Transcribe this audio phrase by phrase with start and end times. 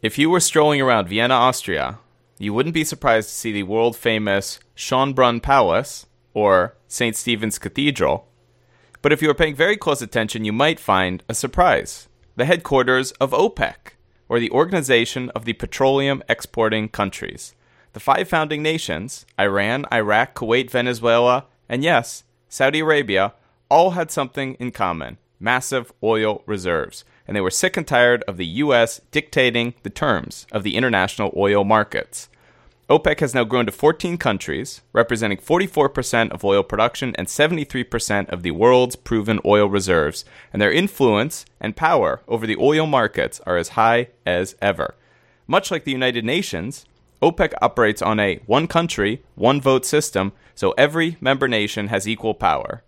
[0.00, 1.98] If you were strolling around Vienna, Austria,
[2.38, 7.16] you wouldn't be surprised to see the world famous Schönbrunn Palace or St.
[7.16, 8.28] Stephen's Cathedral.
[9.02, 13.10] But if you were paying very close attention, you might find a surprise the headquarters
[13.12, 13.94] of OPEC,
[14.28, 17.56] or the Organization of the Petroleum Exporting Countries.
[17.92, 23.34] The five founding nations Iran, Iraq, Kuwait, Venezuela, and yes, Saudi Arabia
[23.68, 27.04] all had something in common massive oil reserves.
[27.26, 29.00] And they were sick and tired of the U.S.
[29.10, 32.28] dictating the terms of the international oil markets.
[32.88, 38.42] OPEC has now grown to 14 countries, representing 44% of oil production and 73% of
[38.42, 40.24] the world's proven oil reserves,
[40.54, 44.94] and their influence and power over the oil markets are as high as ever.
[45.46, 46.86] Much like the United Nations,
[47.20, 52.32] OPEC operates on a one country, one vote system, so every member nation has equal
[52.32, 52.82] power.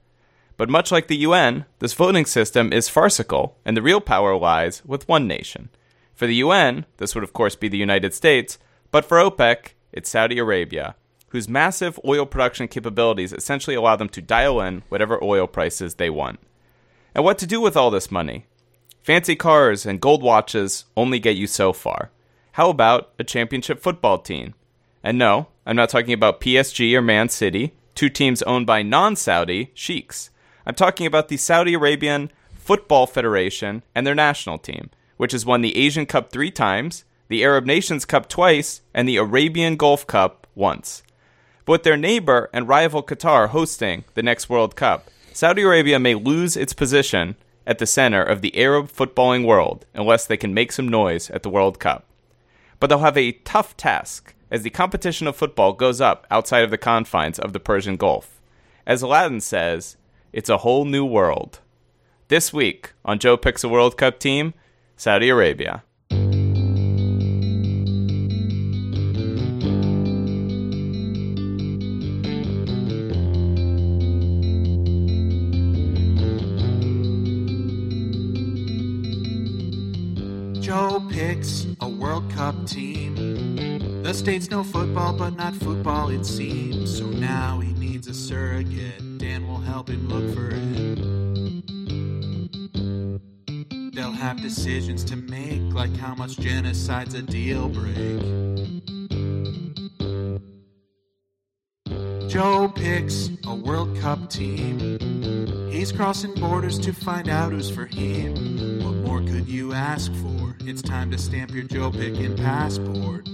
[0.61, 4.85] But much like the UN, this voting system is farcical, and the real power lies
[4.85, 5.71] with one nation.
[6.15, 8.59] For the UN, this would of course be the United States,
[8.91, 10.97] but for OPEC, it's Saudi Arabia,
[11.29, 16.11] whose massive oil production capabilities essentially allow them to dial in whatever oil prices they
[16.11, 16.39] want.
[17.15, 18.45] And what to do with all this money?
[19.03, 22.11] Fancy cars and gold watches only get you so far.
[22.53, 24.53] How about a championship football team?
[25.03, 29.17] And no, I'm not talking about PSG or Man City, two teams owned by non
[29.17, 30.29] Saudi sheiks.
[30.71, 35.63] I'm talking about the Saudi Arabian Football Federation and their national team, which has won
[35.63, 40.47] the Asian Cup three times the Arab Nations Cup twice, and the Arabian Gulf Cup
[40.55, 41.03] once.
[41.65, 46.15] But with their neighbor and rival Qatar hosting the next World Cup, Saudi Arabia may
[46.15, 47.35] lose its position
[47.67, 51.43] at the center of the Arab footballing world unless they can make some noise at
[51.43, 52.05] the World Cup.
[52.79, 56.71] But they'll have a tough task as the competition of football goes up outside of
[56.71, 58.41] the confines of the Persian Gulf.
[58.87, 59.97] As Aladdin says,
[60.33, 61.61] it's a whole new world.
[62.29, 64.55] This week on Joe Picks a World Cup team,
[64.97, 65.83] Saudi Arabia.
[80.61, 83.20] Joe picks a World Cup team.
[84.11, 86.99] The states no football, but not football, it seems.
[86.99, 89.19] So now he needs a surrogate.
[89.19, 90.99] Dan will help him look for it.
[93.95, 98.21] They'll have decisions to make, like how much genocide's a deal break.
[102.29, 104.99] Joe picks a World Cup team.
[105.71, 108.83] He's crossing borders to find out who's for him.
[108.83, 110.57] What more could you ask for?
[110.63, 113.29] It's time to stamp your Joe Pickin' passport.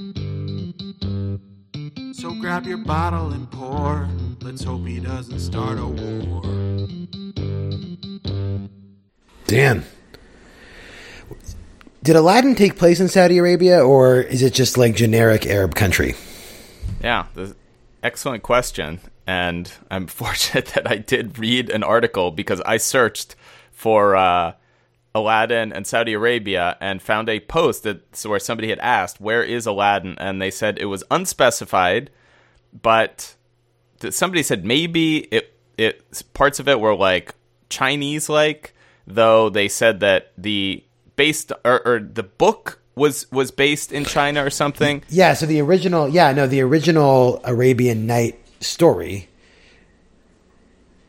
[2.13, 4.09] So grab your bottle and pour.
[4.41, 6.43] Let's hope he doesn't start a war.
[9.47, 9.85] Dan.
[12.03, 16.15] Did Aladdin take place in Saudi Arabia or is it just like generic Arab country?
[17.03, 17.57] Yeah, the,
[18.03, 19.01] excellent question.
[19.27, 23.35] And I'm fortunate that I did read an article because I searched
[23.73, 24.53] for uh,
[25.17, 29.67] Aladdin and Saudi Arabia and found a post that where somebody had asked, "Where is
[29.67, 32.11] Aladdin?" and they said it was unspecified,
[32.83, 33.35] but
[34.11, 37.35] somebody said maybe it it parts of it were like
[37.69, 38.75] Chinese like,
[39.07, 40.85] though they said that the
[41.17, 45.03] based or, or the book was was based in China or something.
[45.09, 49.29] Yeah, so the original, yeah, no, the original Arabian Night story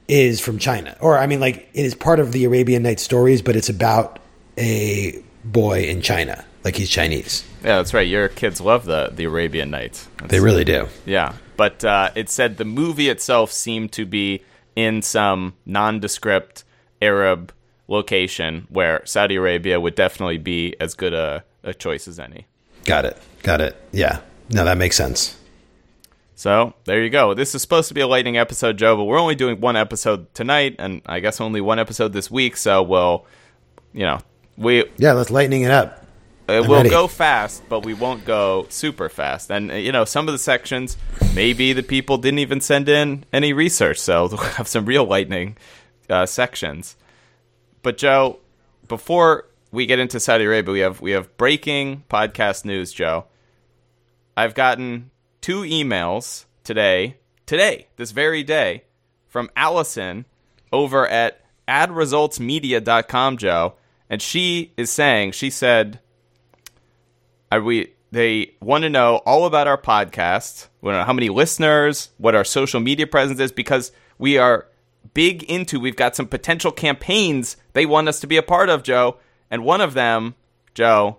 [0.07, 0.95] is from China.
[0.99, 4.19] Or I mean like it is part of the Arabian Nights stories, but it's about
[4.57, 6.45] a boy in China.
[6.63, 7.45] Like he's Chinese.
[7.63, 8.07] Yeah, that's right.
[8.07, 10.07] Your kids love the the Arabian Nights.
[10.17, 10.87] That's, they really do.
[11.05, 14.43] Yeah, but uh, it said the movie itself seemed to be
[14.75, 16.63] in some nondescript
[17.01, 17.53] Arab
[17.87, 22.45] location where Saudi Arabia would definitely be as good a, a choice as any.
[22.85, 23.17] Got it.
[23.43, 23.75] Got it.
[23.91, 24.19] Yeah.
[24.49, 25.37] No, that makes sense.
[26.37, 27.33] So there you go.
[27.33, 30.31] This is supposed to be a lightning episode, Joe, but we're only doing one episode
[30.35, 32.57] tonight, and I guess only one episode this week.
[32.57, 33.25] So we'll,
[33.91, 34.19] you know,
[34.55, 36.05] we yeah, let's lightning it up.
[36.47, 36.89] It will ready.
[36.89, 39.49] go fast, but we won't go super fast.
[39.49, 40.95] And you know, some of the sections,
[41.33, 45.57] maybe the people didn't even send in any research, so we'll have some real lightning
[46.07, 46.97] uh, sections.
[47.81, 48.37] But Joe,
[48.87, 53.25] before we get into Saudi Arabia, we have we have breaking podcast news, Joe.
[54.37, 55.09] I've gotten
[55.41, 58.83] two emails today, today, this very day,
[59.27, 60.25] from Allison
[60.71, 63.73] over at adresultsmedia.com, Joe.
[64.09, 65.99] And she is saying, she said,
[67.51, 72.45] are we, they want to know all about our podcast, how many listeners, what our
[72.45, 74.67] social media presence is, because we are
[75.13, 78.83] big into, we've got some potential campaigns they want us to be a part of,
[78.83, 79.17] Joe.
[79.51, 80.35] And one of them,
[80.73, 81.17] Joe,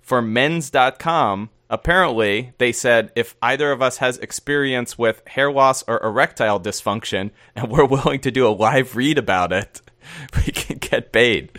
[0.00, 6.02] for men's.com, apparently they said if either of us has experience with hair loss or
[6.02, 9.80] erectile dysfunction and we're willing to do a live read about it,
[10.36, 11.58] we can get paid.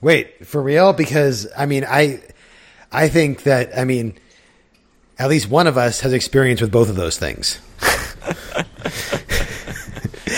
[0.00, 0.92] Wait, for real?
[0.92, 2.22] Because I mean, I
[2.90, 4.18] I think that I mean,
[5.18, 7.60] at least one of us has experience with both of those things.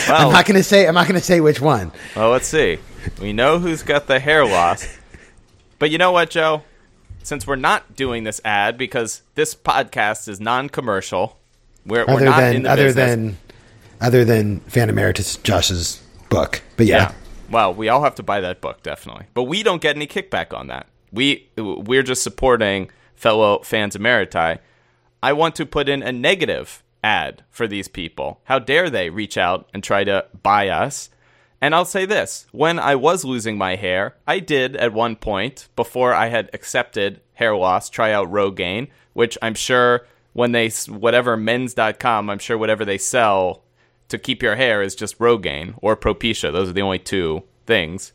[0.09, 0.87] Well, I'm not going to say.
[0.87, 1.91] I'm not going to say which one.
[2.15, 2.79] well, let's see.
[3.21, 4.87] We know who's got the hair loss.
[5.79, 6.63] But you know what, Joe?
[7.25, 11.37] Since we're not doing this ad because this podcast is non-commercial,
[11.87, 13.11] we're, we're Other not in than the other business.
[13.11, 13.37] than
[14.01, 16.63] other than Fan Emeritus Josh's book.
[16.77, 17.13] But yeah, Yeah.
[17.51, 19.27] Well, we all have to buy that book, definitely.
[19.35, 20.87] But we don't get any kickback on that.
[21.13, 24.59] We we're just supporting fellow fans emeriti.
[25.23, 28.41] I want to put in a negative ad for these people.
[28.45, 31.09] How dare they reach out and try to buy us?
[31.65, 35.69] And I'll say this, when I was losing my hair, I did at one point
[35.77, 41.39] before I had accepted hair loss try out Rogaine, which I'm sure when they whatever
[41.39, 43.65] men's.com, I'm sure whatever they sell
[44.09, 46.53] to keep your hair is just Rogaine or Propecia.
[46.53, 48.13] Those are the only two things.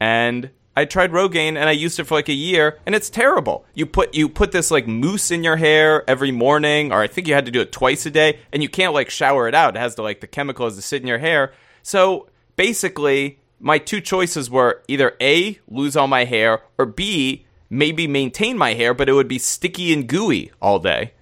[0.00, 3.64] And I tried Rogaine and I used it for like a year and it's terrible.
[3.74, 7.28] You put you put this like mousse in your hair every morning or I think
[7.28, 9.76] you had to do it twice a day and you can't like shower it out.
[9.76, 11.52] It has to like the chemical chemicals to sit in your hair.
[11.84, 12.26] So
[12.56, 18.58] basically my two choices were either A, lose all my hair or B, maybe maintain
[18.58, 21.12] my hair but it would be sticky and gooey all day.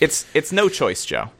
[0.00, 1.30] It's it's no choice, Joe.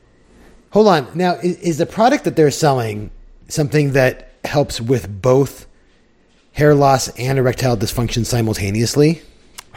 [0.71, 1.09] Hold on.
[1.15, 3.11] Now, is, is the product that they're selling
[3.49, 5.67] something that helps with both
[6.53, 9.23] hair loss and erectile dysfunction simultaneously?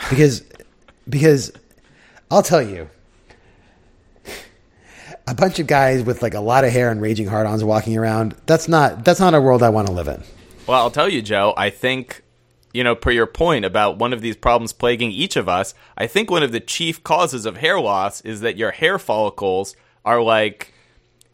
[0.09, 0.43] Because,
[1.07, 1.51] because
[2.29, 2.89] I'll tell you,
[5.27, 8.35] a bunch of guys with like a lot of hair and raging hard-ons walking around.
[8.45, 10.23] That's not that's not a world I want to live in.
[10.67, 12.23] Well, I'll tell you, Joe, I think,
[12.73, 16.07] you know, per your point about one of these problems plaguing each of us, I
[16.07, 19.75] think one of the chief causes of hair loss is that your hair follicles
[20.05, 20.73] are like,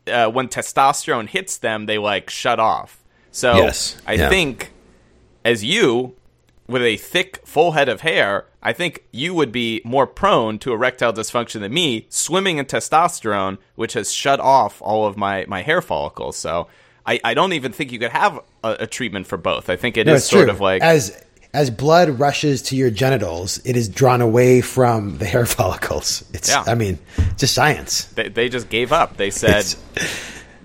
[0.07, 3.03] uh, when testosterone hits them, they like shut off.
[3.31, 3.97] So Yes.
[4.05, 4.29] I Yeah.
[4.29, 4.71] think,
[5.45, 6.15] as you,
[6.67, 10.73] with a thick, full head of hair, I think you would be more prone to
[10.73, 15.61] erectile dysfunction than me, swimming in testosterone, which has shut off all of my, my
[15.61, 16.35] hair follicles.
[16.35, 16.67] So
[17.05, 19.69] I, I don't even think you could have a, a treatment for both.
[19.69, 20.51] I think it is No, it's sort true.
[20.51, 21.23] of like as
[21.53, 26.25] as blood rushes to your genitals, it is drawn away from the hair follicles.
[26.33, 26.65] It's Yeah.
[26.67, 26.99] I mean,
[27.37, 28.03] just science.
[28.15, 29.15] they, they just gave up.
[29.15, 29.63] They said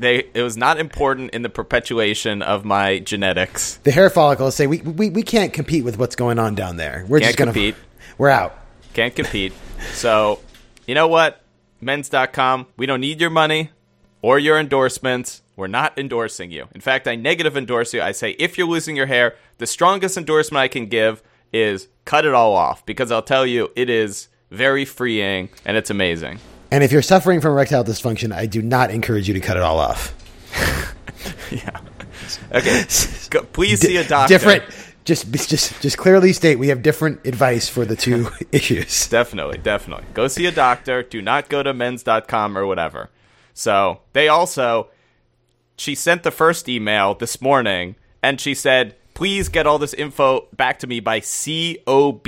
[0.02, 3.76] they it was not important in the perpetuation of my genetics.
[3.84, 7.04] the hair follicles say we, we we can't compete with what's going on down there.
[7.08, 7.76] We're Can't just gonna compete.
[8.18, 8.58] We're out.
[8.94, 9.52] Can't compete.
[9.92, 10.40] So,
[10.86, 11.40] you know what?
[11.80, 13.70] Men's.com, we don't need your money
[14.20, 15.42] or your endorsements.
[15.56, 16.68] We're not endorsing you.
[16.74, 18.02] In fact, I negative endorse you.
[18.02, 21.22] I say if you're losing your hair, the strongest endorsement I can give
[21.52, 25.90] is cut it all off because I'll tell you it is very freeing and it's
[25.90, 26.38] amazing.
[26.72, 29.62] And if you're suffering from erectile dysfunction, I do not encourage you to cut it
[29.62, 30.14] all off.
[31.52, 31.80] Yeah.
[32.50, 32.84] Okay.
[33.30, 34.34] Go, please see a doctor.
[34.34, 34.64] Different.
[35.04, 39.06] Just just just clearly state we have different advice for the two issues.
[39.08, 40.06] Definitely, definitely.
[40.14, 41.02] Go see a doctor.
[41.02, 43.10] Do not go to men's.com or whatever.
[43.52, 44.88] So, they also,
[45.76, 50.48] she sent the first email this morning and she said, please get all this info
[50.56, 52.26] back to me by COB,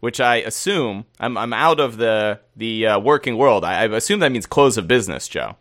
[0.00, 3.64] which I assume, I'm, I'm out of the, the uh, working world.
[3.64, 5.56] I, I assume that means close of business, Joe.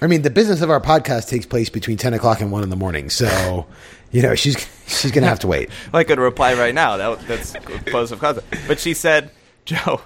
[0.00, 2.70] I mean, the business of our podcast takes place between ten o'clock and one in
[2.70, 3.66] the morning, so
[4.12, 5.70] you know she's she's gonna have to wait.
[5.92, 6.96] I could reply right now.
[6.96, 7.52] That, that's
[7.86, 8.46] close of concept.
[8.68, 9.32] But she said,
[9.64, 10.02] Joe,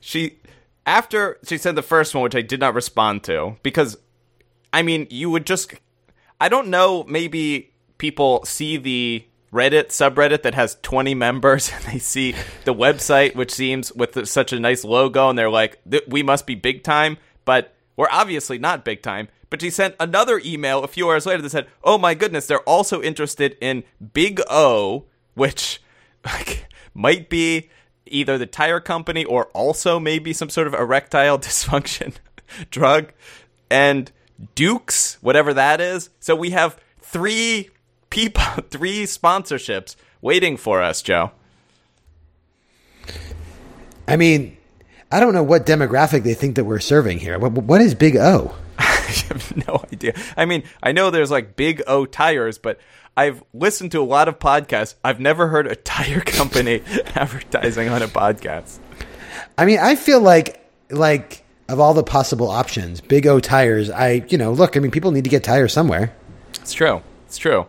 [0.00, 0.38] she
[0.86, 3.98] after she said the first one, which I did not respond to because,
[4.72, 5.74] I mean, you would just,
[6.40, 9.24] I don't know, maybe people see the
[9.54, 12.34] Reddit subreddit that has 20 members and they see
[12.64, 16.56] the website, which seems with such a nice logo, and they're like, we must be
[16.56, 19.28] big time, but we're obviously not big time.
[19.50, 22.58] But she sent another email a few hours later that said, "Oh my goodness, they're
[22.60, 25.80] also interested in Big O, which
[26.24, 27.70] like might be
[28.06, 32.14] either the tire company or also maybe some sort of erectile dysfunction
[32.72, 33.12] drug,
[33.70, 34.10] and
[34.56, 36.10] Dukes, whatever that is.
[36.18, 37.70] So we have three
[38.14, 41.32] people, three sponsorships waiting for us, Joe.
[44.06, 44.56] I mean,
[45.10, 47.38] I don't know what demographic they think that we're serving here.
[47.38, 48.54] What, what is Big O?
[48.78, 50.14] I have no idea.
[50.36, 52.78] I mean, I know there's like Big O tires, but
[53.16, 54.94] I've listened to a lot of podcasts.
[55.02, 56.82] I've never heard a tire company
[57.14, 58.78] advertising on a podcast.
[59.58, 63.90] I mean, I feel like like of all the possible options, Big O tires.
[63.90, 64.76] I you know look.
[64.76, 66.14] I mean, people need to get tires somewhere.
[66.60, 67.02] It's true.
[67.26, 67.66] It's true.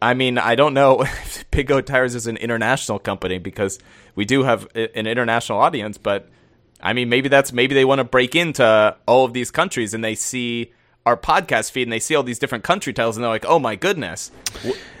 [0.00, 3.78] I mean, I don't know if Big O Tires is an international company because
[4.14, 6.28] we do have an international audience, but
[6.80, 10.04] I mean, maybe that's maybe they want to break into all of these countries and
[10.04, 10.72] they see
[11.06, 13.58] our podcast feed and they see all these different country titles and they're like, "Oh
[13.58, 14.30] my goodness,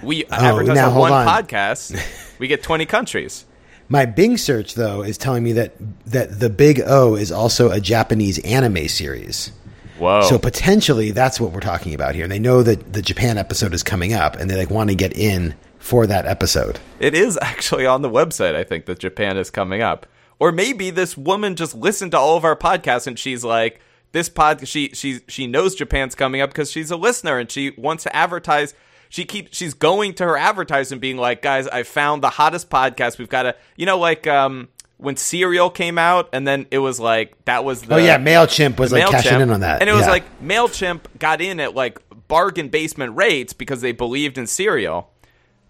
[0.02, 1.26] we oh, advertise now on one on.
[1.26, 2.00] podcast,
[2.38, 3.44] we get twenty countries."
[3.88, 5.74] My Bing search though is telling me that
[6.06, 9.52] that the Big O is also a Japanese anime series.
[9.98, 10.22] Whoa!
[10.22, 12.24] So potentially that's what we're talking about here.
[12.24, 14.96] And they know that the Japan episode is coming up and they like want to
[14.96, 16.80] get in for that episode.
[16.98, 20.06] It is actually on the website, I think, that Japan is coming up.
[20.38, 23.80] Or maybe this woman just listened to all of our podcasts and she's like,
[24.12, 27.72] this pod she she she knows Japan's coming up because she's a listener and she
[27.76, 28.74] wants to advertise.
[29.08, 33.18] She keeps she's going to her advertisement being like, guys, I found the hottest podcast.
[33.18, 36.98] We've got to you know, like um when Serial came out and then it was
[36.98, 39.80] like that was oh, the oh yeah, Mailchimp was like MailChimp, cashing in on that,
[39.80, 40.10] And it was Yeah.
[40.12, 41.98] like MailChimp got in at like
[42.28, 45.10] bargain basement rates because they believed in Serial.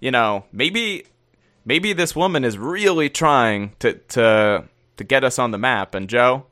[0.01, 1.05] You know, maybe
[1.65, 4.65] maybe this woman is really trying to to
[4.97, 6.47] to get us on the map and Joe,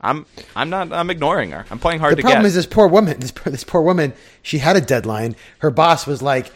[0.00, 1.64] I'm I'm not I'm ignoring her.
[1.70, 2.48] I'm playing hard the problem get.
[2.48, 3.18] is this poor woman.
[3.18, 4.12] This poor, this poor woman.
[4.42, 5.34] She had a deadline.
[5.58, 6.52] Her boss was like,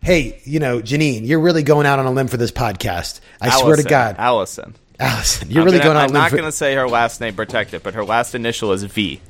[0.00, 3.20] "Hey, you know, Janine, you're really going out on a limb for this podcast.
[3.40, 4.74] I swear to God, Allison.
[5.00, 6.56] Allison, you're I'm really gonna- going out I'm on a limb not for going to
[6.56, 9.20] say her last name protected, but her last initial is V.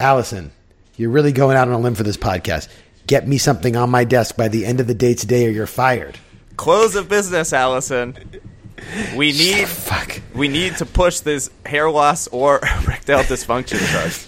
[0.00, 0.50] Allison.
[0.96, 2.68] You're really going out on a limb for this podcast.
[3.06, 5.66] Get me something on my desk by the end of the day today, or you're
[5.66, 6.18] fired."
[6.56, 8.16] Close of business, Allison.
[9.16, 10.20] We need Fuck.
[10.34, 14.26] we need to push this hair loss or erectile dysfunction charge.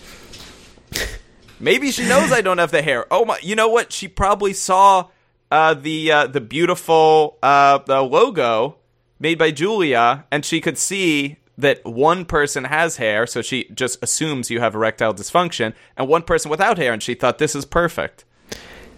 [1.59, 3.07] Maybe she knows I don't have the hair.
[3.11, 3.39] Oh my!
[3.43, 3.93] You know what?
[3.93, 5.09] She probably saw
[5.51, 8.77] uh, the uh, the beautiful uh, the logo
[9.21, 14.03] made by Julia, and she could see that one person has hair, so she just
[14.03, 17.65] assumes you have erectile dysfunction, and one person without hair, and she thought this is
[17.67, 18.25] perfect.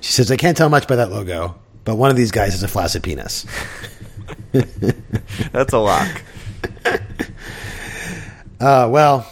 [0.00, 2.62] She says, "I can't tell much by that logo, but one of these guys has
[2.62, 3.44] a flaccid penis."
[5.52, 6.22] That's a lock.
[8.60, 9.22] Uh, well,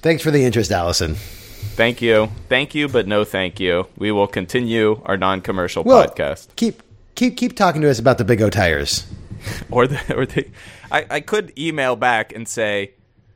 [0.00, 1.16] thanks for the interest, Allison.
[1.16, 3.88] Thank you, thank you, but no thank you.
[3.98, 6.54] We will continue our non-commercial Well, podcast.
[6.54, 6.80] keep
[7.16, 9.04] keep keep talking to us about the Big O tires.
[9.70, 10.48] or the or the
[10.90, 12.92] I, I could email back and say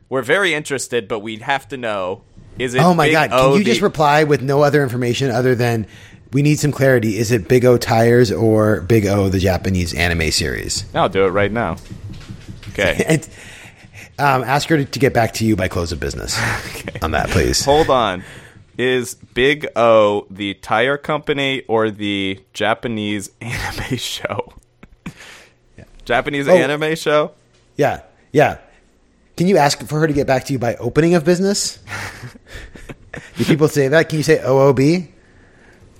[0.08, 2.22] we're very interested, but we'd have to know
[2.58, 3.30] is it Oh my Big god!
[3.30, 5.86] Can O you the- just reply with no other information other than
[6.32, 7.16] we need some clarity?
[7.18, 10.84] Is it Big O tires or Big O the Japanese anime series?
[10.94, 11.76] I'll do it right now.
[12.70, 13.04] Okay.
[14.16, 16.38] And um, ask her to, to get back to you by close of business
[17.02, 17.64] on that, please.
[17.64, 18.22] Hold on.
[18.78, 24.53] Is Big O the tire company or the Japanese anime show?
[26.04, 26.54] Japanese Oh.
[26.56, 27.32] anime show?
[27.76, 28.58] Yeah, yeah.
[29.36, 31.78] Can you ask for her to get back to you by opening of business?
[33.36, 34.08] Do people say that?
[34.08, 35.08] Can you say OOB?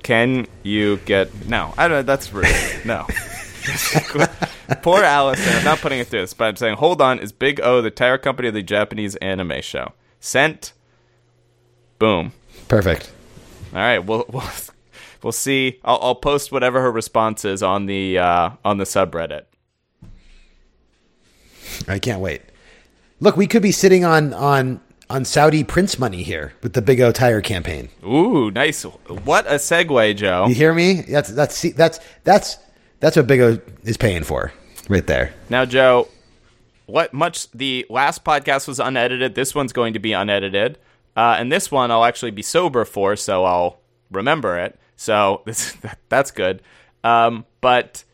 [0.02, 1.72] Can you get no?
[1.78, 1.98] I don't.
[1.98, 2.02] know.
[2.02, 2.46] That's rude.
[2.84, 3.06] No.
[4.82, 5.56] Poor Allison.
[5.56, 7.18] I'm not putting it through this, but I'm saying, hold on.
[7.18, 9.92] Is Big O the tire company of the Japanese anime show?
[10.20, 10.72] Sent.
[11.98, 12.32] Boom.
[12.68, 13.10] Perfect.
[13.72, 13.98] All right.
[14.00, 14.44] We'll we'll,
[15.22, 15.80] we'll see.
[15.84, 19.44] I'll, I'll post whatever her response is on the uh, on the subreddit.
[21.88, 22.42] I can't wait.
[23.20, 27.00] Look, we could be sitting on on on Saudi prince money here with the Big
[27.00, 27.88] O tire campaign.
[28.04, 28.82] Ooh, nice.
[28.82, 30.46] What a segue, Joe.
[30.48, 31.02] You hear me?
[31.02, 32.58] That's that's that's that's
[33.00, 34.52] that's what Big O is paying for
[34.88, 35.34] right there.
[35.48, 36.08] Now, Joe,
[36.86, 39.34] what much the last podcast was unedited.
[39.34, 40.78] This one's going to be unedited,
[41.16, 44.78] uh, and this one I'll actually be sober for, so I'll remember it.
[44.96, 45.76] So this,
[46.08, 46.62] that's good.
[47.02, 48.04] Um, but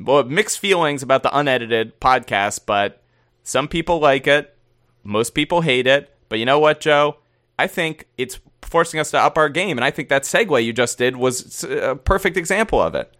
[0.00, 2.60] well, mixed feelings about the unedited podcast.
[2.66, 3.01] But
[3.42, 4.56] some people like it,
[5.02, 6.14] most people hate it.
[6.28, 7.16] But you know what, Joe?
[7.58, 10.72] I think it's forcing us to up our game, and I think that segue you
[10.72, 13.12] just did was a perfect example of it.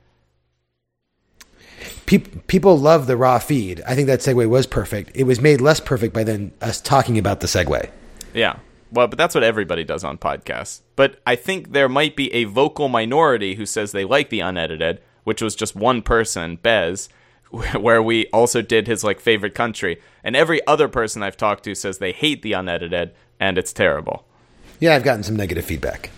[2.07, 3.83] Peop people love the raw feed.
[3.87, 5.11] I think that segue was perfect.
[5.14, 7.91] It was made less perfect by then us talking about the segue.
[8.33, 8.59] Yeah.
[8.91, 10.83] Well, but that's what everybody does on podcasts.
[10.97, 15.00] But I think there might be a vocal minority who says they like the unedited,
[15.25, 17.09] which was just one person, Bez,
[17.78, 20.00] where we also did his like favorite country.
[20.25, 24.25] And every other person I've talked to says they hate the unedited and it's terrible.
[24.80, 26.11] Yeah, I've gotten some negative feedback.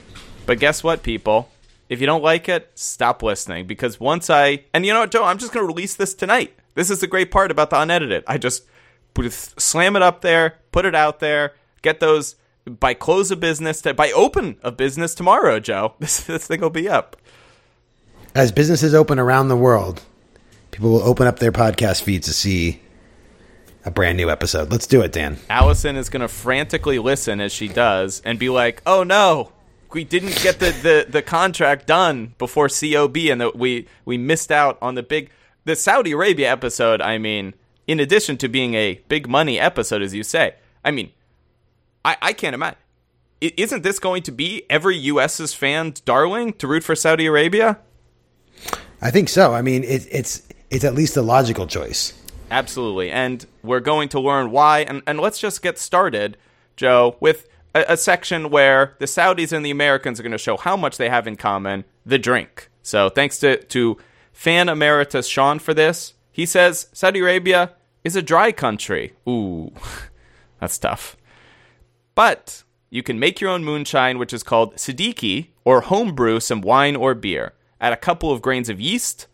[0.47, 1.51] But guess what, people?
[1.89, 5.25] If you don't like it, stop listening because once I and you know what, Joe,
[5.25, 6.55] I'm just going to release this tonight.
[6.75, 8.25] This is the great part about the unedited.
[8.27, 8.65] I just
[9.13, 13.81] put slam it up there, put it out there, get those by close of business
[13.83, 15.95] to by open of business tomorrow, Joe.
[16.01, 17.17] This this thing will be up.
[18.35, 20.03] As businesses open around the world,
[20.75, 22.81] people will open up their podcast feeds to see
[23.85, 24.73] a brand new episode.
[24.73, 25.39] Let's do it, Dan.
[25.49, 29.53] Allison is going to frantically listen as she does and be like, "Oh no,
[29.93, 34.51] we didn't get the, the, the contract done before COB, and that we we missed
[34.51, 35.31] out on the big
[35.65, 37.01] the Saudi Arabia episode.
[37.01, 37.55] I mean,
[37.87, 41.13] in addition to being a big money episode, as you say, I mean,
[42.05, 42.79] I I can't imagine.
[43.41, 47.79] Isn't this going to be every U.S.'s fan's darling to root for Saudi Arabia?
[49.03, 49.53] I think so.
[49.53, 50.43] I mean, it, it's
[50.75, 52.13] it's at least a logical choice.
[52.51, 54.81] Absolutely, and we're going to learn why.
[54.81, 56.37] And and let's just get started,
[56.77, 60.57] Joe, with a, a section where the Saudis and the Americans are going to show
[60.57, 62.69] how much they have in common: the drink.
[62.83, 63.97] So thanks to to
[64.33, 66.15] fan emeritus Sean for this.
[66.31, 69.15] He says Saudi Arabia is a dry country.
[69.29, 69.73] Ooh,
[70.61, 71.17] that's tough.
[72.15, 76.95] But you can make your own moonshine, which is called Siddiqui, or homebrew some wine
[76.95, 77.55] or beer.
[77.81, 79.27] Add a couple of grains of yeast,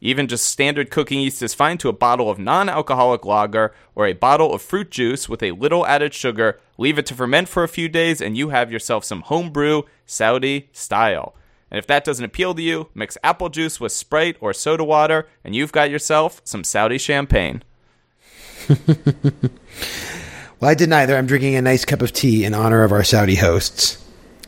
[0.00, 4.06] even just standard cooking yeast is fine, to a bottle of non alcoholic lager or
[4.06, 6.60] a bottle of fruit juice with a little added sugar.
[6.76, 10.68] Leave it to ferment for a few days, and you have yourself some homebrew Saudi
[10.72, 11.34] style.
[11.70, 15.28] And if that doesn't appeal to you, mix apple juice with Sprite or soda water,
[15.44, 17.62] and you've got yourself some Saudi champagne.
[20.60, 21.16] Well, I did neither.
[21.16, 24.04] I'm drinking a nice cup of tea in honor of our Saudi hosts.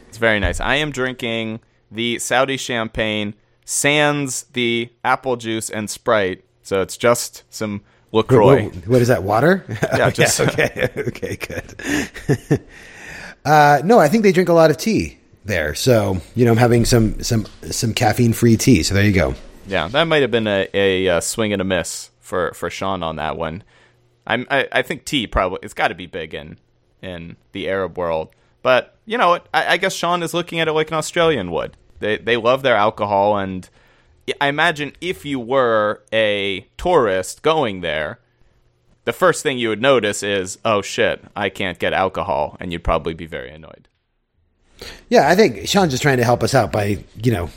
[0.08, 0.58] It's very nice.
[0.58, 6.44] I am drinking the Saudi champagne, sans the apple juice and Sprite.
[6.62, 8.64] So it's just some LaCroix.
[8.64, 9.64] What, what is that, water?
[9.96, 12.60] Yeah, just- okay, okay, good.
[13.44, 15.74] uh, no, I think they drink a lot of tea there.
[15.74, 18.82] So, you know, I'm having some, some, some caffeine free tea.
[18.82, 19.34] So there you go.
[19.66, 23.02] Yeah, that might have been a, a, uh swing and a miss for, for Sean
[23.02, 23.62] on that one.
[24.26, 26.58] I'm, I, I think tea probably it's got to be big in
[27.02, 28.28] in the Arab world,
[28.62, 29.34] but you know?
[29.54, 31.76] I, I guess Sean is looking at it like an Australian would.
[32.00, 33.68] They they love their alcohol, and
[34.40, 38.18] I imagine if you were a tourist going there,
[39.04, 42.84] the first thing you would notice is, oh shit, I can't get alcohol, and you'd
[42.84, 43.88] probably be very annoyed.
[45.08, 47.50] Yeah, I think Sean's just trying to help us out by, you know,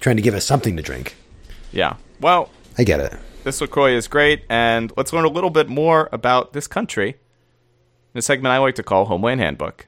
[0.00, 1.14] trying to give us something to drink.
[1.72, 1.96] Yeah.
[2.20, 3.14] Well, I get it.
[3.44, 7.16] This LaCroix is great, and let's learn a little bit more about this country
[8.14, 9.86] in a segment I like to call Homeland Handbook.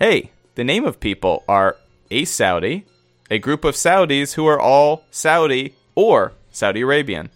[0.00, 1.76] Hey, the name of people are
[2.10, 2.84] a Saudi,
[3.30, 7.30] a group of Saudis who are all Saudi or Saudi Arabian.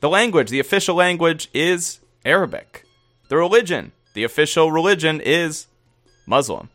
[0.00, 2.86] The language, the official language, is Arabic.
[3.28, 5.66] The religion, the official religion, is
[6.24, 6.70] Muslim.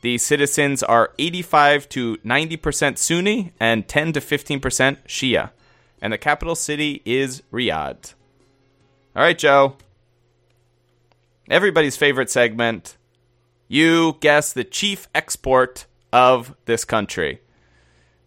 [0.00, 4.60] The citizens are 85 to 90% Sunni and 10 to 15%
[5.06, 5.50] Shia.
[6.02, 8.14] And the capital city is Riyadh.
[9.14, 9.76] All right, Joe.
[11.48, 12.96] Everybody's favorite segment.
[13.72, 17.40] You guess the chief export of this country.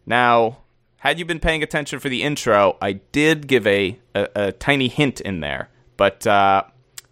[0.06, 0.60] Now,
[1.00, 4.88] had you been paying attention for the intro, I did give a, a, a tiny
[4.88, 5.68] hint in there.
[5.98, 6.64] But uh,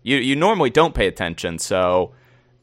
[0.02, 2.13] you, you normally don't pay attention, so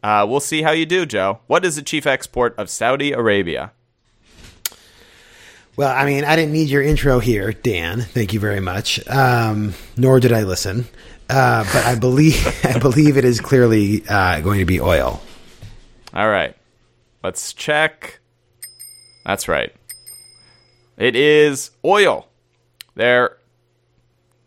[0.03, 1.41] uh, we'll see how you do, Joe.
[1.49, 3.73] What is the chief export of Saudi Arabia?
[5.77, 8.01] Well, I mean, I didn't need your intro here, Dan.
[8.01, 9.07] Thank you very much.
[9.07, 10.87] Um, nor did I listen.
[11.29, 15.21] Uh, but I believe I believe it is clearly uh, going to be oil.
[16.19, 16.57] All right.
[17.23, 18.19] Let's check.
[19.25, 19.73] That's right.
[20.97, 22.27] It is oil.
[22.97, 23.37] Their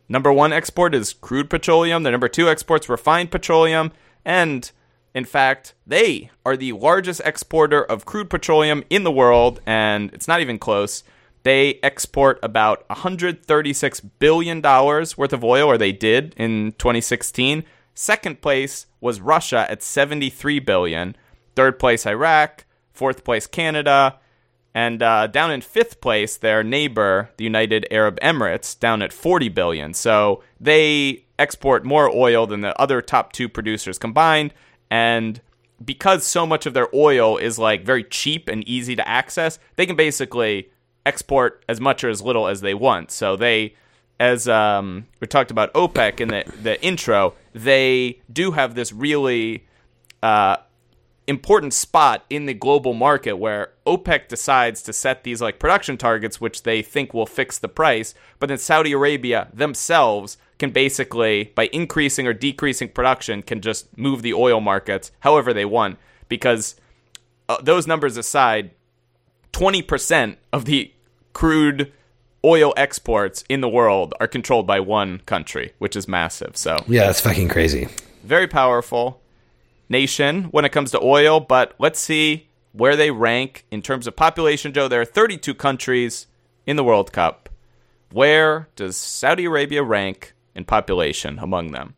[0.10, 2.04] number one export is crude petroleum.
[2.04, 3.94] Their number two exports refined petroleum.
[4.26, 4.70] And
[5.16, 10.28] in fact, they are the largest exporter of crude petroleum in the world, and it's
[10.28, 11.06] not even close.
[11.44, 17.64] They export about $136 billion worth of oil, or they did in 2016.
[17.96, 21.16] Second place was Russia at 73 billion.
[21.56, 22.66] Third place, Iraq.
[22.94, 24.20] Fourth place, Canada.
[24.74, 29.50] And uh, down in fifth place, their neighbor, the United Arab Emirates, down at 40
[29.50, 29.94] billion.
[29.94, 34.54] So they export more oil than the other top two producers combined.
[34.90, 35.42] And
[35.84, 39.86] because so much of their oil is like very cheap and easy to access, they
[39.86, 40.70] can basically
[41.06, 43.12] export as much or as little as they want.
[43.12, 43.76] So they,
[44.20, 49.66] as um, we talked about OPEC in the the intro, they do have this really
[50.22, 50.58] uh,
[51.28, 56.42] important spot in the global market where OPEC decides to set these like production targets,
[56.42, 61.70] which they think will fix the price, but then Saudi Arabia themselves can basically, by
[61.72, 65.98] increasing or decreasing production, can just move the oil markets however they want.
[66.28, 66.76] Because
[67.50, 68.72] uh, those numbers aside,
[69.54, 70.94] 20% of the
[71.34, 71.92] crude
[72.44, 76.58] oil exports in the world are controlled by one country, which is massive.
[76.58, 77.88] So, Yeah, that's fucking crazy.
[78.24, 79.21] very powerful
[79.92, 84.16] nation when it comes to oil, but let's see where they rank in terms of
[84.16, 84.88] population, Joe.
[84.88, 86.28] There are 32 countries
[86.66, 87.50] in the World Cup.
[88.12, 91.96] Where does Saudi Arabia rank in population among them?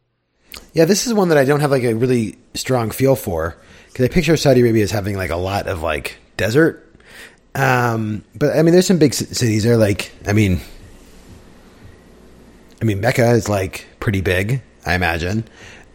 [0.73, 4.05] Yeah, this is one that I don't have like a really strong feel for because
[4.05, 6.79] I picture Saudi Arabia as having like a lot of like desert.
[7.55, 9.77] Um, but I mean, there's some big cities there.
[9.77, 10.59] Like, I mean,
[12.81, 15.45] I mean, Mecca is like pretty big, I imagine.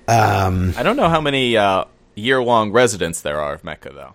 [0.09, 4.15] Um, I don't know how many uh, year-long residents there are of Mecca, though.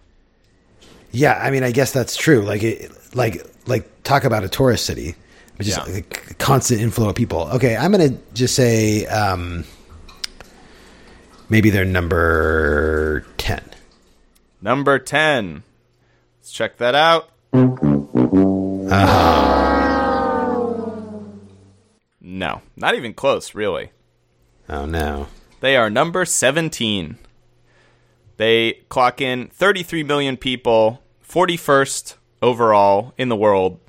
[1.11, 2.41] yeah, I mean, I guess that's true.
[2.41, 5.15] Like, it, like, like talk about a tourist city,
[5.57, 5.83] which is Yeah.
[5.83, 7.41] like a constant inflow of people.
[7.53, 9.65] Okay, I'm gonna just say um,
[11.49, 13.61] maybe they're number ten.
[14.61, 15.61] Number 10.
[16.39, 17.29] Let's check that out.
[22.21, 23.91] No, not even close, really.
[24.69, 25.27] Oh no.
[25.63, 27.17] They are number 17.
[28.35, 33.79] They clock in 33 million people, 41st overall in the world.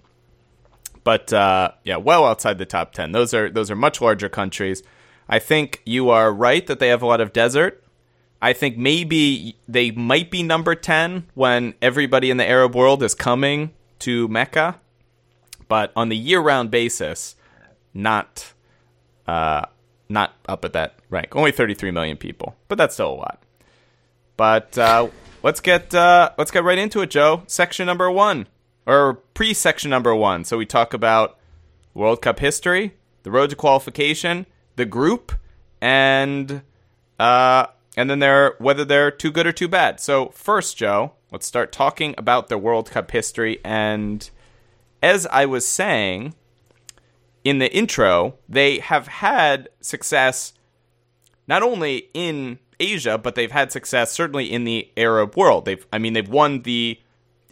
[1.03, 3.11] But uh, yeah, well outside the top 10.
[3.11, 4.85] Those are those are much larger countries.
[5.29, 7.83] I think you are right that they have a lot of desert.
[8.41, 13.17] I think maybe they might be number 10 when everybody in the Arab world is
[13.17, 14.81] coming to Mecca.
[15.67, 17.35] But on the year-round basis,
[17.93, 18.53] not
[19.27, 19.65] uh,
[20.15, 21.37] not up at that rank.
[21.37, 23.43] Only 33 million people, but that's still a lot.
[24.39, 25.09] But uh,
[25.43, 27.43] let's get uh, let's get right into it, Joe.
[27.47, 28.47] Section number one,
[28.87, 30.45] or pre-section number one.
[30.45, 31.39] So we talk about
[31.93, 34.47] World Cup history, the road to qualification,
[34.77, 35.33] the group,
[35.81, 36.63] and
[37.19, 40.01] uh, and then they're whether they're too good or too bad.
[40.01, 43.61] So first, Joe, let's start talking about the World Cup history.
[43.65, 44.29] And
[45.03, 46.35] as I was saying,
[47.45, 50.55] in the intro, they have had success
[51.47, 55.67] not only in Asia, but they've had success certainly in the Arab world.
[55.67, 56.99] They've, I mean, they've won the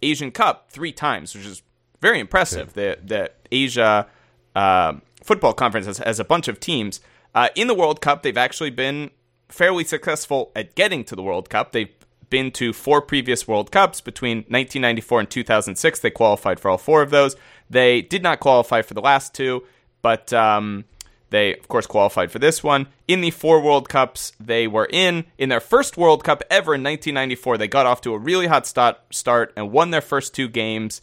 [0.03, 1.63] Asian Cup three times, which is
[2.01, 2.73] very impressive.
[2.73, 4.09] The the Asia
[4.57, 7.01] uh, Football Conference has, has a bunch of teams.
[7.35, 9.11] Uh, in the World Cup, they've actually been
[9.49, 11.73] fairly successful at getting to the World Cup.
[11.73, 11.95] They've
[12.29, 16.01] been to four previous World Cups between 1994 and 2006.
[16.01, 17.37] They qualified for all four of those.
[17.71, 19.65] They did not qualify for the last two,
[20.03, 20.85] but um,
[21.33, 22.88] they, of course, qualified for this one.
[23.09, 26.83] In the four World Cups they were in, in their first World Cup ever in
[26.83, 31.01] 1994, they got off to a really hot start, and won their first two games.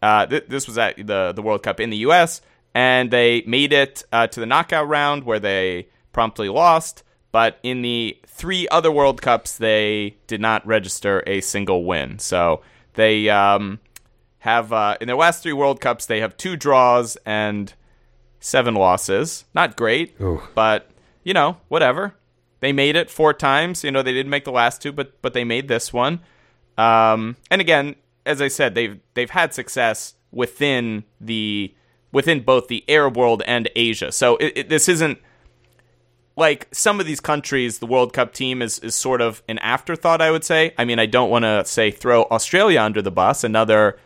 [0.00, 2.40] Uh, th- this was at the, the World Cup in the U.S.,
[2.72, 7.02] and they made it uh, to the knockout round where they promptly lost.
[7.32, 12.20] But in the three other World Cups, they did not register a single win.
[12.20, 12.62] So
[12.94, 13.80] they um,
[14.38, 17.74] have, uh, in their last three World Cups, they have two draws and
[18.44, 19.44] seven losses.
[19.54, 20.42] Not great, Ooh.
[20.54, 20.90] but
[21.24, 22.14] you know, whatever.
[22.60, 23.82] They made it four times.
[23.82, 26.20] You know, they didn't make the last two, but but they made this one.
[26.76, 31.74] Um, and again, as I said, they've they've had success within the
[32.12, 34.12] within both the Arab world and Asia.
[34.12, 35.18] So it, it, this isn't
[36.36, 37.78] like some of these countries.
[37.78, 40.20] The World Cup team is is sort of an afterthought.
[40.20, 40.74] I would say.
[40.78, 43.44] I mean, I don't want to say throw Australia under the bus.
[43.44, 43.98] Another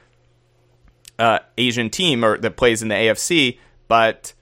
[1.18, 4.33] uh, Asian team or that plays in the AFC, but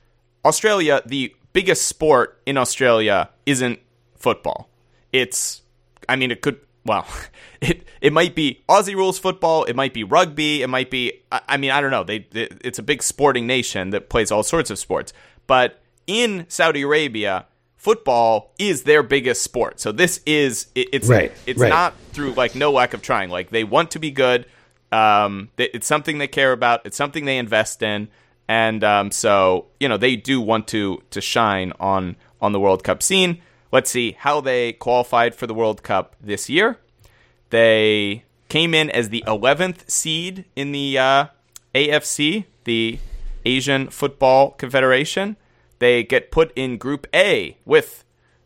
[0.45, 3.79] Australia, the biggest sport in Australia isn't
[4.17, 4.69] football.
[5.13, 5.63] It's,
[6.09, 7.07] I mean, it could, well,
[7.61, 11.41] it it might be Aussie rules football, it might be rugby, it might be, I,
[11.49, 12.05] I mean, I don't know.
[12.05, 15.13] They, they, it's a big sporting nation that plays all sorts of sports,
[15.47, 19.81] but in Saudi Arabia, football is their biggest sport.
[19.81, 21.69] So this is, it, it's Right, it's right.
[21.69, 23.31] not through like no lack of trying.
[23.31, 24.47] Like they want to be good.
[24.93, 26.85] Um, it's something they care about.
[26.85, 28.09] It's something they invest in,
[28.49, 32.85] and um, so you know they do want to to shine on on the World
[32.85, 33.41] Cup scene.
[33.73, 36.79] Let's see how they qualified for the World Cup this year.
[37.51, 41.27] They came in as the 11th seed in the uh,
[41.75, 42.99] AFC, the
[43.45, 45.37] Asian Football Confederation.
[45.79, 48.05] They get put in Group A with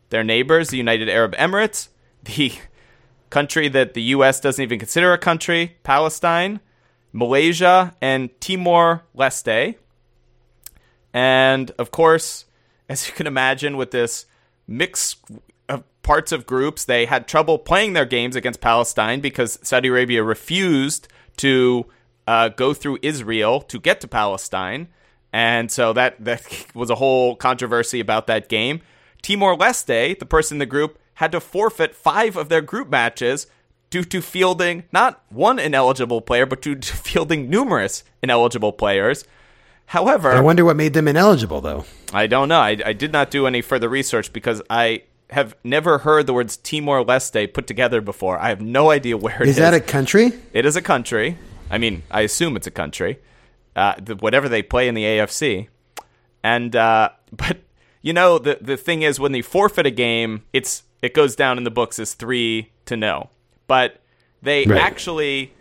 [0.09, 1.89] their neighbors, the United Arab Emirates,
[2.23, 2.53] the
[3.29, 4.39] country that the U.S.
[4.39, 6.59] doesn't even consider a country, Palestine,
[7.13, 9.75] Malaysia, and Timor Leste.
[11.13, 12.45] And of course,
[12.89, 14.25] as you can imagine, with this
[14.67, 15.15] mix
[15.69, 20.23] of parts of groups, they had trouble playing their games against Palestine because Saudi Arabia
[20.23, 21.85] refused to
[22.27, 24.87] uh, go through Israel to get to Palestine.
[25.33, 28.81] And so that, that was a whole controversy about that game.
[29.21, 33.47] Timor Leste, the person in the group, had to forfeit five of their group matches
[33.89, 39.23] due to fielding not one ineligible player, but due to fielding numerous ineligible players.
[39.87, 41.85] However, I wonder what made them ineligible, though.
[42.13, 42.59] I don't know.
[42.59, 46.57] I, I did not do any further research because I have never heard the words
[46.57, 48.37] Timor Leste put together before.
[48.39, 49.57] I have no idea where it Is is.
[49.57, 50.31] that a country?
[50.53, 51.37] it is a country.
[51.69, 53.19] I mean, I assume it's a country.
[53.75, 55.67] Uh, the, whatever they play in the AFC,
[56.43, 57.59] and uh, but
[58.01, 61.57] you know the the thing is when they forfeit a game, it's it goes down
[61.57, 63.29] in the books as three to no.
[63.67, 64.01] But
[64.41, 64.81] they Right.
[64.81, 65.53] actually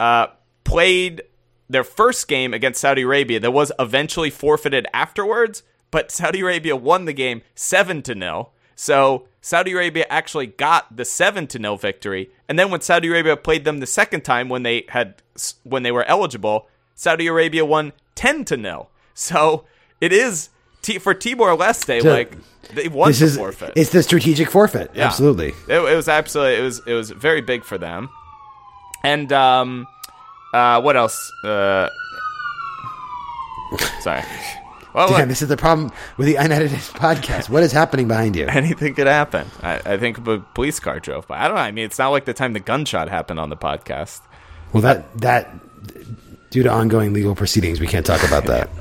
[0.00, 0.28] uh,
[0.64, 1.22] played
[1.68, 7.04] their first game against Saudi Arabia that was eventually forfeited afterwards, but Saudi Arabia won
[7.04, 8.52] the game seven to nil.
[8.76, 13.36] So Saudi Arabia actually got the seven to nil victory, and then when Saudi Arabia
[13.36, 15.22] played them the second time when they had
[15.62, 18.90] when they were eligible, Saudi Arabia won ten to nil.
[19.14, 19.64] So
[20.00, 20.48] it is
[20.82, 22.36] T- for Timor Leste, So, like
[22.74, 23.72] they won This the is forfeit.
[23.76, 24.90] it's the strategic forfeit.
[24.94, 25.06] Yeah.
[25.06, 25.48] Absolutely.
[25.68, 28.10] It, it was absolutely it was it was very big for them.
[29.02, 29.86] And um
[30.54, 31.32] uh what else?
[31.44, 31.88] Uh
[34.00, 34.22] Sorry.
[34.94, 37.48] Well, Damn, look, this is the problem with the unedited podcast.
[37.48, 38.46] What is happening behind you?
[38.46, 39.50] anything could happen.
[39.60, 41.40] I, I think a police car drove by.
[41.40, 41.62] I don't know.
[41.62, 44.20] I mean, it's not like the time the gunshot happened on the podcast.
[44.72, 45.50] Well, that that
[46.50, 48.70] due to ongoing legal proceedings, we can't talk about that.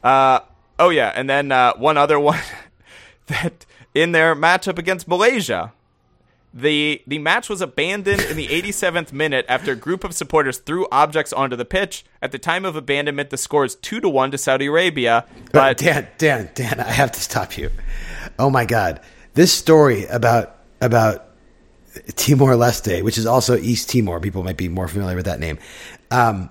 [0.00, 0.38] Uh,
[0.78, 2.38] oh yeah, and then uh, one other one
[3.26, 5.72] that in their matchup against Malaysia,
[6.52, 10.86] the the match was abandoned in the 87th minute after a group of supporters threw
[10.90, 12.04] objects onto the pitch.
[12.22, 15.24] At the time of abandonment, the score is two to one to Saudi Arabia.
[15.52, 17.70] But But Dan, Dan, Dan, I have to stop you.
[18.38, 19.00] Oh my God,
[19.34, 21.26] this story about about
[22.14, 25.58] Timor Leste, which is also East Timor, people might be more familiar with that name.
[26.10, 26.50] Um,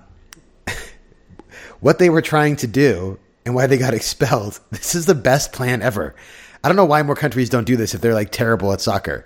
[1.80, 4.60] what they were trying to do and why they got expelled.
[4.70, 6.14] This is the best plan ever.
[6.62, 9.24] I don't know why more countries don't do this if they're like terrible at soccer.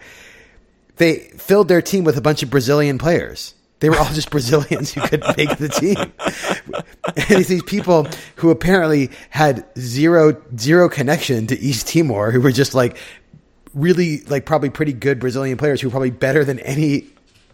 [0.96, 3.54] They filled their team with a bunch of Brazilian players.
[3.80, 5.96] They were all just Brazilians who could make the team.
[5.96, 12.52] And it's these people who apparently had zero zero connection to East Timor, who were
[12.52, 12.96] just like
[13.74, 17.06] really like probably pretty good Brazilian players who were probably better than any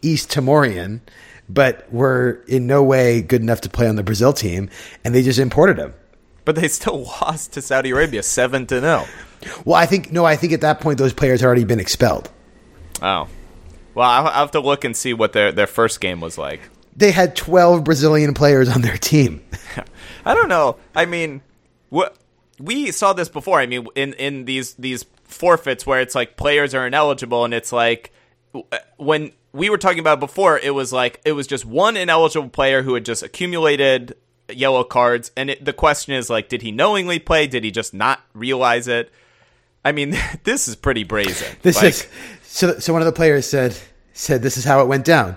[0.02, 1.00] East Timorian,
[1.48, 4.68] but were in no way good enough to play on the Brazil team,
[5.04, 5.94] and they just imported them.
[6.44, 9.06] but they still lost to Saudi Arabia seven to zero.
[9.64, 12.30] Well, I think no, I think at that point those players had already been expelled.
[13.02, 13.28] Oh,
[13.94, 16.60] well, I'll, have to look and see what their their first game was like.
[16.96, 19.42] They had twelve Brazilian players on their team.
[20.24, 20.76] I don't know.
[20.94, 21.42] I mean,
[21.90, 22.16] what
[22.58, 23.60] we saw this before.
[23.60, 27.72] I mean, in in these these forfeits where it's like players are ineligible, and it's
[27.72, 28.12] like
[28.54, 32.48] uh, when we were talking about before, it was like it was just one ineligible
[32.48, 34.16] player who had just accumulated
[34.50, 37.46] yellow cards, and it, the question is like, did he knowingly play?
[37.46, 39.10] Did he just not realize it?
[39.84, 41.56] I mean, this is pretty brazen.
[41.62, 42.06] This Like, is
[42.58, 42.78] so.
[42.78, 43.76] So one of the players said
[44.12, 45.36] said this is how it went down.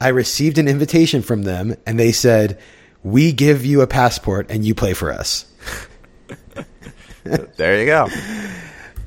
[0.00, 2.58] I received an invitation from them, and they said,
[3.02, 5.46] "We give you a passport, and you play for us."
[7.24, 8.08] there you go.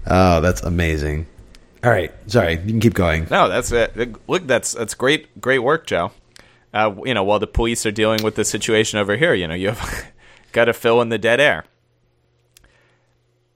[0.08, 1.28] Oh, that's amazing.
[1.84, 3.28] All right, sorry, you can keep going.
[3.30, 3.96] No, that's it.
[4.28, 6.12] Look, that's that's great, great work, Joe.
[6.74, 9.56] Uh, you know, while the police are dealing with the situation over here, you know,
[9.56, 10.12] you have
[10.52, 11.66] got to fill in the dead air.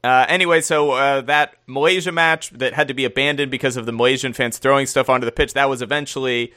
[0.04, 3.94] Uh, anyway, so uh, that Malaysia match that had to be abandoned because of the
[3.94, 6.54] Malaysian fans throwing stuff onto the pitch, that was eventually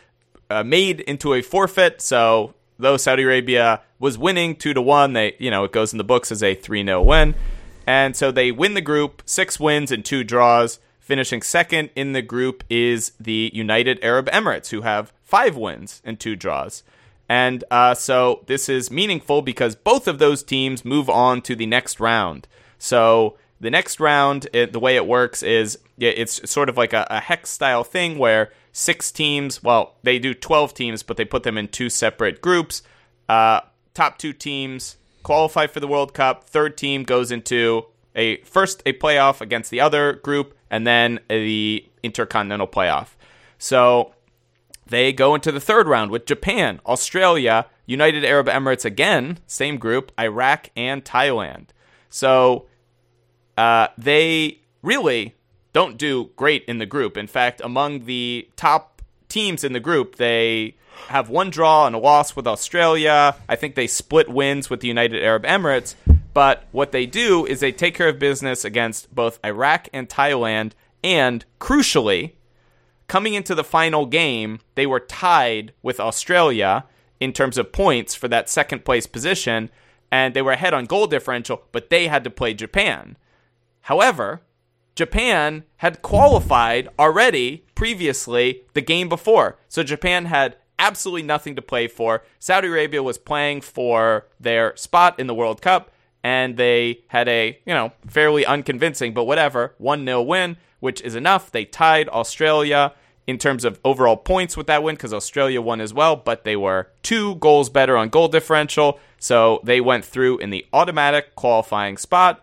[0.51, 2.03] uh, made into a forfeit.
[2.03, 5.99] So though Saudi Arabia was winning two to one, they you know it goes in
[5.99, 7.37] the books as a three 0 win,
[7.87, 10.81] and so they win the group, six wins and two draws.
[10.99, 16.19] Finishing second in the group is the United Arab Emirates, who have five wins and
[16.19, 16.83] two draws.
[17.29, 21.67] And uh, so this is meaningful because both of those teams move on to the
[21.67, 22.49] next round.
[22.79, 27.07] So the next round, it, the way it works is it's sort of like a,
[27.11, 31.43] a hex style thing where six teams, well, they do 12 teams, but they put
[31.43, 32.83] them in two separate groups.
[33.29, 33.61] Uh,
[33.95, 36.45] top two teams qualify for the World Cup.
[36.45, 41.85] Third team goes into a first a playoff against the other group, and then the
[42.03, 43.09] intercontinental playoff.
[43.59, 44.15] So
[44.87, 50.13] they go into the third round with Japan, Australia, United Arab Emirates again, same group,
[50.19, 51.67] Iraq, and Thailand.
[52.17, 52.65] So
[53.59, 55.35] uh, they really
[55.75, 57.19] don't do great in the group.
[57.19, 60.77] In fact, among the top teams in the group, they
[61.09, 63.37] have one draw and a loss with Australia.
[63.51, 65.95] I think they split wins with the United Arab Emirates.
[66.33, 70.73] But what they do is they take care of business against both Iraq and Thailand.
[71.05, 72.33] And crucially,
[73.09, 76.87] coming into the final game, they were tied with Australia
[77.21, 79.69] in terms of points for that second place position,
[80.17, 83.19] and they were ahead on goal differential, but they had to play Japan.
[83.83, 84.41] However,
[84.95, 89.59] Japan had qualified already previously the game before.
[89.69, 92.25] So Japan had absolutely nothing to play for.
[92.39, 95.91] Saudi Arabia was playing for their spot in the World Cup,
[96.25, 101.15] and they had a, you know, fairly unconvincing, but whatever, 1 0 win, which is
[101.15, 101.53] enough.
[101.53, 102.95] They tied Australia
[103.27, 106.57] in terms of overall points with that win because Australia won as well, but they
[106.57, 109.01] were two goals better on goal differential.
[109.19, 112.43] So they went through in the automatic qualifying spot.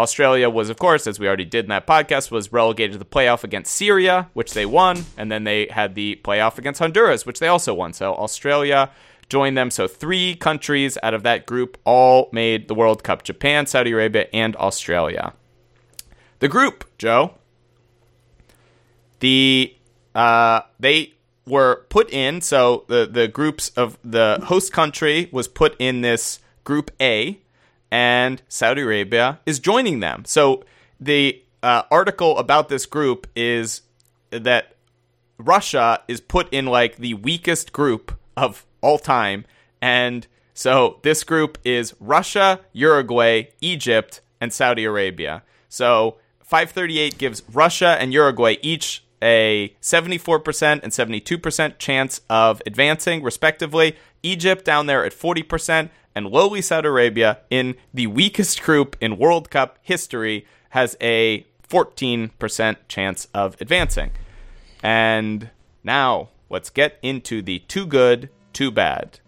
[0.00, 3.04] Australia was, of course, as we already did in that podcast, was relegated to the
[3.04, 7.38] playoff against Syria, which they won, and then they had the playoff against Honduras, which
[7.38, 7.92] they also won.
[7.92, 8.90] So Australia
[9.28, 9.70] joined them.
[9.70, 14.26] So three countries out of that group all made the World Cup: Japan, Saudi Arabia,
[14.32, 15.34] and Australia.
[16.38, 17.34] The group, Joe.
[19.20, 19.76] The
[20.14, 21.14] uh, they
[21.46, 22.40] were put in.
[22.40, 27.40] So the the groups of the host country was put in this group A
[27.90, 30.24] and Saudi Arabia is joining them.
[30.24, 30.64] So
[31.00, 33.82] the uh, article about this group is
[34.30, 34.76] that
[35.38, 39.44] Russia is put in like the weakest group of all time.
[39.82, 45.42] And so this group is Russia, Uruguay, Egypt, and Saudi Arabia.
[45.68, 53.96] So 538 gives Russia and Uruguay each a 74% and 72% chance of advancing, respectively.
[54.22, 59.50] Egypt down there at 40%, and lowly Saudi Arabia in the weakest group in World
[59.50, 64.10] Cup history has a 14% chance of advancing.
[64.82, 65.50] And
[65.84, 69.20] now let's get into the too good, too bad.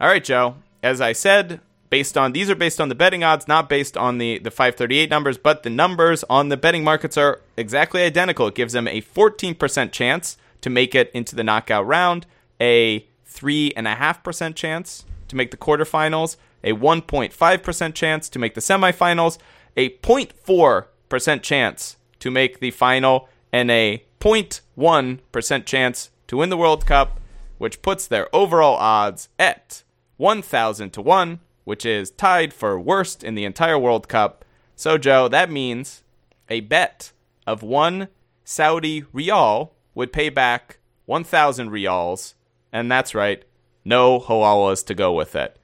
[0.00, 0.56] All right, Joe.
[0.82, 4.18] As I said, based on these are based on the betting odds, not based on
[4.18, 8.48] the the 538 numbers, but the numbers on the betting markets are exactly identical.
[8.48, 12.26] It gives them a 14% chance to make it into the knockout round,
[12.60, 18.38] a three and a half percent chance to make the quarterfinals, a 1.5% chance to
[18.38, 19.38] make the semifinals,
[19.76, 26.86] a 0.4% chance to make the final, and a 0.1% chance to win the World
[26.86, 27.20] Cup,
[27.58, 29.82] which puts their overall odds at
[30.16, 34.44] 1,000 to 1, which is tied for worst in the entire World Cup.
[34.76, 36.04] So, Joe, that means
[36.48, 37.10] a bet
[37.44, 38.06] of one
[38.44, 42.36] Saudi rial would pay back 1,000 rials,
[42.72, 43.44] and that's right,
[43.84, 45.58] no halalas to go with it.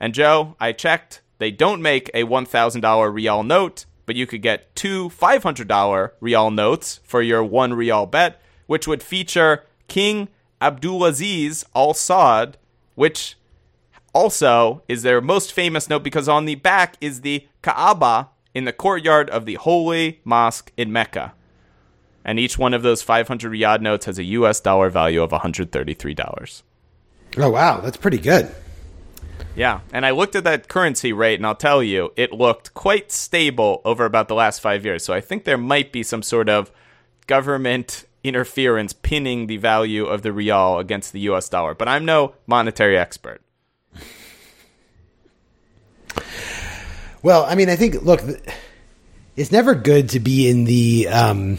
[0.00, 4.74] And Joe, I checked, they don't make a $1,000 rial note, but you could get
[4.74, 10.28] two $500 rial notes for your one rial bet, which would feature King
[10.60, 12.54] Abdulaziz Al Saud,
[12.96, 13.36] which
[14.14, 18.72] also is their most famous note because on the back is the Kaaba in the
[18.72, 21.34] courtyard of the Holy Mosque in Mecca.
[22.24, 26.62] And each one of those 500 riyad notes has a US dollar value of $133.
[27.36, 28.54] Oh wow, that's pretty good.
[29.56, 33.12] Yeah, and I looked at that currency rate, and I'll tell you, it looked quite
[33.12, 35.04] stable over about the last five years.
[35.04, 36.72] So I think there might be some sort of
[37.26, 41.74] government interference pinning the value of the real against the US dollar.
[41.74, 43.43] But I'm no monetary expert.
[47.22, 48.20] Well, I mean, I think look,
[49.36, 51.58] it's never good to be in the um,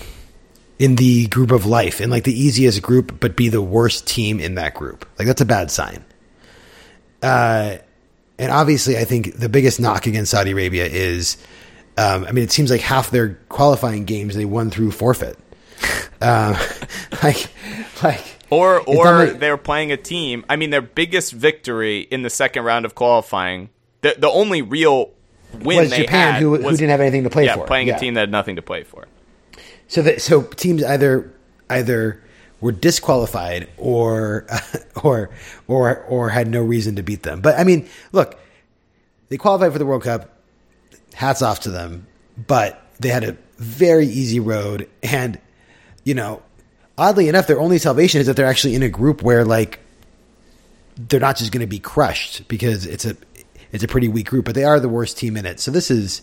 [0.77, 4.39] in the group of life, in like the easiest group, but be the worst team
[4.39, 5.07] in that group.
[5.17, 6.03] Like that's a bad sign.
[7.21, 7.77] Uh,
[8.37, 11.37] and obviously, I think the biggest knock against Saudi Arabia is,
[11.97, 15.37] um, I mean, it seems like half their qualifying games they won through forfeit.
[16.21, 16.61] uh,
[17.23, 17.47] like,
[18.03, 20.45] like, or or like, they're playing a team.
[20.49, 23.69] I mean, their biggest victory in the second round of qualifying,
[24.05, 25.11] the the only real
[25.53, 27.65] win was they Japan, had who, was, who didn't have anything to play yeah, for.
[27.65, 29.07] playing a team that had nothing to play for.
[29.87, 31.33] So that so teams either
[31.69, 32.21] either
[32.61, 34.45] were disqualified or
[35.03, 35.31] or
[35.67, 37.41] or or had no reason to beat them.
[37.41, 38.39] But I mean, look,
[39.29, 40.31] they qualified for the World Cup.
[41.15, 42.05] Hats off to them,
[42.47, 45.39] but they had a very easy road and
[46.03, 46.43] you know,
[46.97, 49.79] oddly enough their only salvation is that they're actually in a group where like
[50.97, 53.15] they're not just going to be crushed because it's a
[53.75, 55.59] it's a pretty weak group, but they are the worst team in it.
[55.59, 56.21] So this is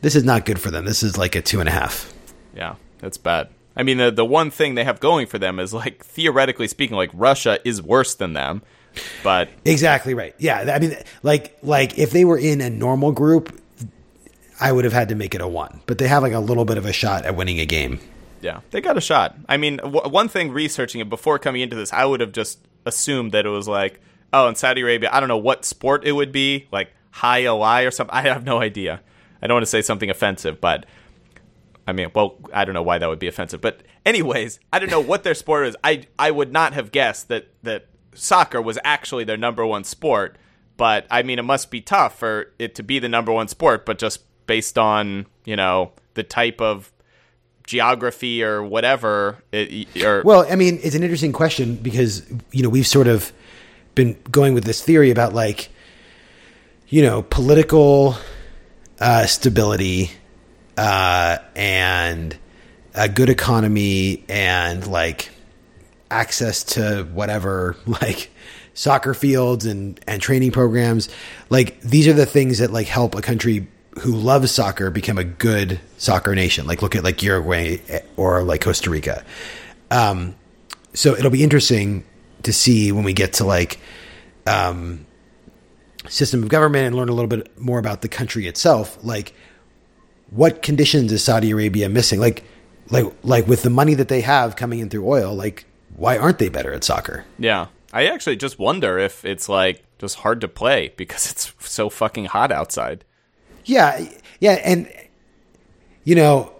[0.00, 0.84] this is not good for them.
[0.84, 2.12] This is like a two and a half.
[2.54, 3.48] Yeah, that's bad.
[3.76, 6.96] I mean, the the one thing they have going for them is like theoretically speaking,
[6.96, 8.62] like Russia is worse than them,
[9.22, 10.34] but exactly right.
[10.38, 13.58] Yeah, I mean, like like if they were in a normal group,
[14.60, 16.64] I would have had to make it a one, but they have like a little
[16.64, 18.00] bit of a shot at winning a game.
[18.40, 19.36] Yeah, they got a shot.
[19.48, 22.58] I mean, w- one thing researching it before coming into this, I would have just
[22.86, 24.00] assumed that it was like,
[24.32, 27.86] oh, in Saudi Arabia, I don't know what sport it would be, like high OI
[27.86, 28.14] or something.
[28.16, 29.00] I have no idea.
[29.42, 30.86] I don't want to say something offensive, but
[31.86, 34.90] I mean, well, I don't know why that would be offensive, but anyways, I don't
[34.90, 35.76] know what their sport is.
[35.82, 40.36] I I would not have guessed that that soccer was actually their number one sport,
[40.76, 43.86] but I mean, it must be tough for it to be the number one sport,
[43.86, 46.92] but just based on you know the type of
[47.64, 49.38] geography or whatever.
[49.52, 53.32] It, or well, I mean, it's an interesting question because you know we've sort of
[53.98, 55.68] been going with this theory about like
[56.88, 58.16] you know political
[59.00, 60.10] uh, stability
[60.76, 62.38] uh, and
[62.94, 65.30] a good economy and like
[66.10, 68.30] access to whatever like
[68.72, 71.08] soccer fields and and training programs
[71.50, 73.66] like these are the things that like help a country
[73.98, 76.66] who loves soccer become a good soccer nation.
[76.66, 77.78] Like look at like Uruguay
[78.16, 79.24] or like Costa Rica.
[79.90, 80.36] Um,
[80.94, 82.04] so it'll be interesting
[82.42, 83.78] to see when we get to like
[84.46, 85.06] um,
[86.08, 88.98] system of government and learn a little bit more about the country itself.
[89.02, 89.34] Like
[90.30, 92.20] what conditions is Saudi Arabia missing?
[92.20, 92.44] Like
[92.90, 95.64] like like with the money that they have coming in through oil, like
[95.96, 97.24] why aren't they better at soccer?
[97.38, 97.66] Yeah.
[97.92, 102.26] I actually just wonder if it's like just hard to play because it's so fucking
[102.26, 103.04] hot outside.
[103.64, 104.06] Yeah,
[104.40, 104.90] yeah, and
[106.04, 106.52] you know,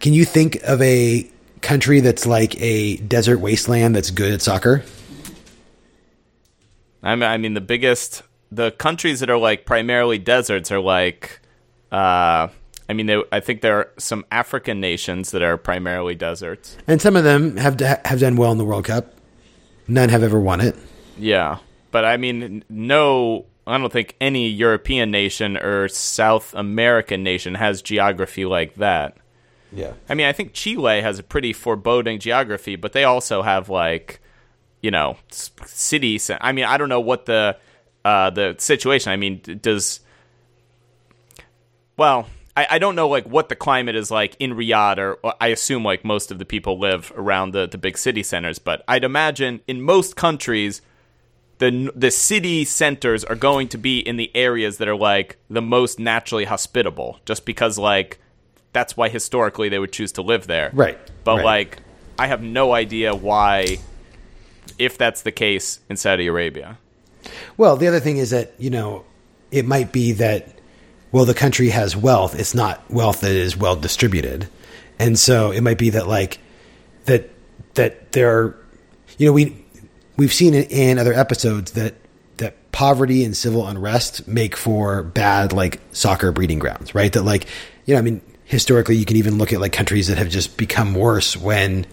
[0.00, 1.28] can you think of a
[1.62, 4.82] country that's like a desert wasteland that's good at soccer?
[7.02, 11.40] I mean, I mean the biggest the countries that are like primarily deserts are like
[11.90, 12.48] uh
[12.88, 16.76] I mean, they, I think there are some African nations that are primarily deserts.
[16.86, 19.14] And some of them have have done well in the World Cup.
[19.88, 20.76] None have ever won it.
[21.18, 21.58] Yeah,
[21.90, 27.80] but I mean, no, I don't think any European nation or South American nation has
[27.82, 29.16] geography like that.
[29.74, 29.92] Yeah.
[30.08, 34.20] I mean, I think Chile has a pretty foreboding geography, but they also have like,
[34.80, 36.30] you know, cities.
[36.40, 37.56] I mean, I don't know what the
[38.04, 39.12] uh, the situation.
[39.12, 40.00] I mean, does
[41.96, 45.48] well, I, I don't know like what the climate is like in Riyadh, or I
[45.48, 48.58] assume like most of the people live around the the big city centers.
[48.58, 50.82] But I'd imagine in most countries,
[51.58, 55.62] the the city centers are going to be in the areas that are like the
[55.62, 58.18] most naturally hospitable, just because like
[58.72, 60.70] that's why historically they would choose to live there.
[60.72, 60.98] Right.
[61.24, 61.44] But right.
[61.44, 61.78] like,
[62.18, 63.78] I have no idea why,
[64.78, 66.78] if that's the case in Saudi Arabia.
[67.56, 69.04] Well, the other thing is that you know
[69.50, 70.48] it might be that
[71.12, 72.38] well, the country has wealth.
[72.38, 74.48] It's not wealth that is well distributed.
[74.98, 76.38] And so it might be that like
[77.04, 77.28] that
[77.74, 78.56] that there are
[79.18, 79.64] you know we
[80.16, 81.94] we've seen it in other episodes that
[82.38, 87.12] that poverty and civil unrest make for bad like soccer breeding grounds, right?
[87.12, 87.46] That like
[87.84, 88.22] you know, I mean,
[88.52, 91.86] historically you can even look at like countries that have just become worse when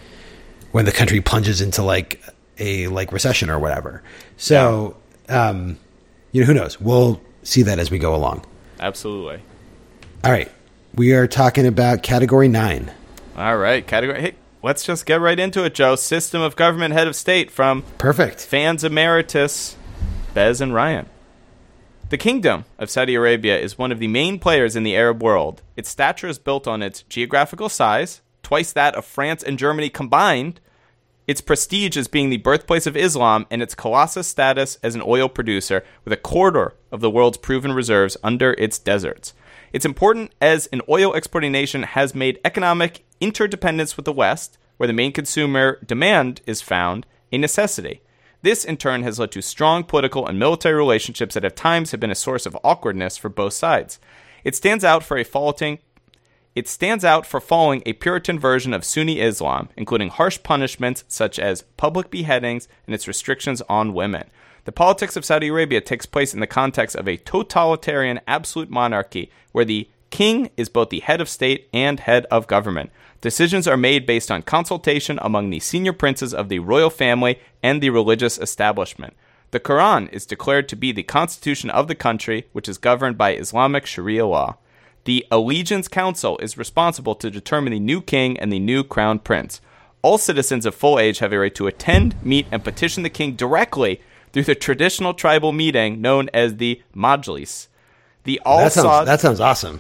[0.72, 2.22] when the country plunges into like
[2.57, 4.03] a like recession or whatever.
[4.36, 4.97] So
[5.30, 5.78] um
[6.34, 6.80] you know, who knows?
[6.80, 8.45] We'll see that as we go along.
[8.78, 9.41] Absolutely.
[10.26, 10.51] All right.
[10.93, 12.91] We are talking about category nine.
[13.38, 13.88] All right.
[13.88, 14.20] Category.
[14.20, 15.95] Hey, let's just get right into it, Joe.
[15.95, 18.41] System of government, head of state from Perfect.
[18.41, 19.78] Fans Emeritus,
[20.34, 21.07] Bez and Ryan.
[22.10, 25.62] The Kingdom of Saudi Arabia is one of the main players in the Arab world.
[25.78, 30.60] Its stature is built on its geographical size, twice that of France and Germany combined,
[31.28, 35.30] its prestige as being the birthplace of Islam, and its colossus status as an oil
[35.30, 39.36] producer with a quarter of the world's proven reserves under its deserts.
[39.72, 44.88] It's important as an oil exporting nation has made economic interdependence with the West, where
[44.88, 48.01] the main consumer demand is found, a necessity.
[48.41, 51.99] This, in turn, has led to strong political and military relationships that at times have
[51.99, 53.99] been a source of awkwardness for both sides.
[54.43, 55.79] It stands out for a faulting
[56.55, 61.37] it stands out for following a Puritan version of Sunni Islam, including harsh punishments such
[61.37, 64.29] as public beheadings and its restrictions on women.
[64.65, 69.31] The politics of Saudi Arabia takes place in the context of a totalitarian absolute monarchy
[69.51, 72.91] where the king is both the head of state and head of government.
[73.22, 77.82] Decisions are made based on consultation among the senior princes of the royal family and
[77.82, 79.13] the religious establishment.
[79.51, 83.36] The Quran is declared to be the constitution of the country, which is governed by
[83.36, 84.57] Islamic Sharia law.
[85.05, 89.59] The Allegiance Council is responsible to determine the new king and the new crown prince.
[90.01, 93.36] All citizens of full age have a right to attend, meet, and petition the king
[93.36, 94.01] directly
[94.32, 97.67] through the traditional tribal meeting known as the Majlis.
[98.24, 99.80] The Al that, sounds, that sounds awesome.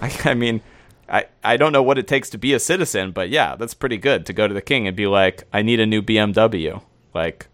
[0.00, 0.62] I, I mean,
[1.08, 3.96] I, I don't know what it takes to be a citizen, but yeah, that's pretty
[3.96, 6.82] good to go to the king and be like, I need a new BMW.
[7.14, 7.46] Like,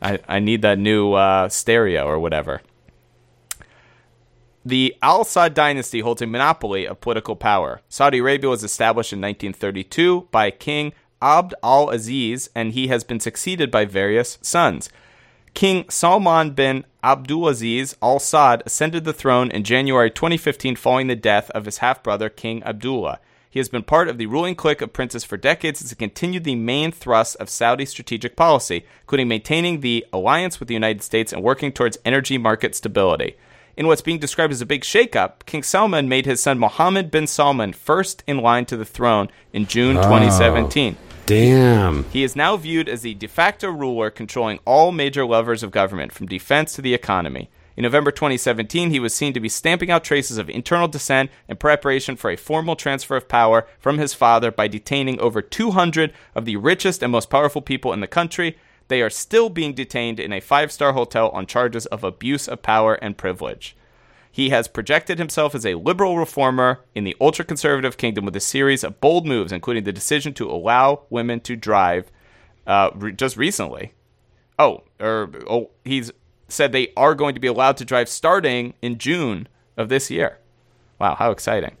[0.00, 2.60] I, I need that new uh, stereo or whatever.
[4.64, 7.80] The Al Saud dynasty holds a monopoly of political power.
[7.88, 13.20] Saudi Arabia was established in 1932 by King Abd al Aziz, and he has been
[13.20, 14.90] succeeded by various sons.
[15.54, 21.50] King Salman bin Abdulaziz Al Saud ascended the throne in January 2015 following the death
[21.50, 23.20] of his half brother, King Abdullah.
[23.50, 26.44] He has been part of the ruling clique of princes for decades and has continued
[26.44, 31.34] the main thrust of Saudi strategic policy, including maintaining the alliance with the United States
[31.34, 33.36] and working towards energy market stability.
[33.76, 37.26] In what's being described as a big shakeup, King Salman made his son Mohammed bin
[37.26, 40.96] Salman first in line to the throne in June oh, 2017.
[41.26, 42.04] Damn.
[42.04, 46.12] He is now viewed as the de facto ruler controlling all major levers of government,
[46.12, 47.50] from defense to the economy.
[47.76, 51.56] In November 2017, he was seen to be stamping out traces of internal dissent in
[51.56, 56.44] preparation for a formal transfer of power from his father by detaining over 200 of
[56.44, 58.58] the richest and most powerful people in the country
[58.92, 62.60] they are still being detained in a five star hotel on charges of abuse of
[62.60, 63.74] power and privilege.
[64.34, 68.40] He has projected himself as a liberal reformer in the ultra conservative kingdom with a
[68.40, 72.10] series of bold moves, including the decision to allow women to drive
[72.66, 73.92] uh, re- just recently.
[74.58, 76.10] Oh, or oh, he's
[76.48, 80.38] said they are going to be allowed to drive starting in June of this year.
[80.98, 81.76] Wow, how exciting!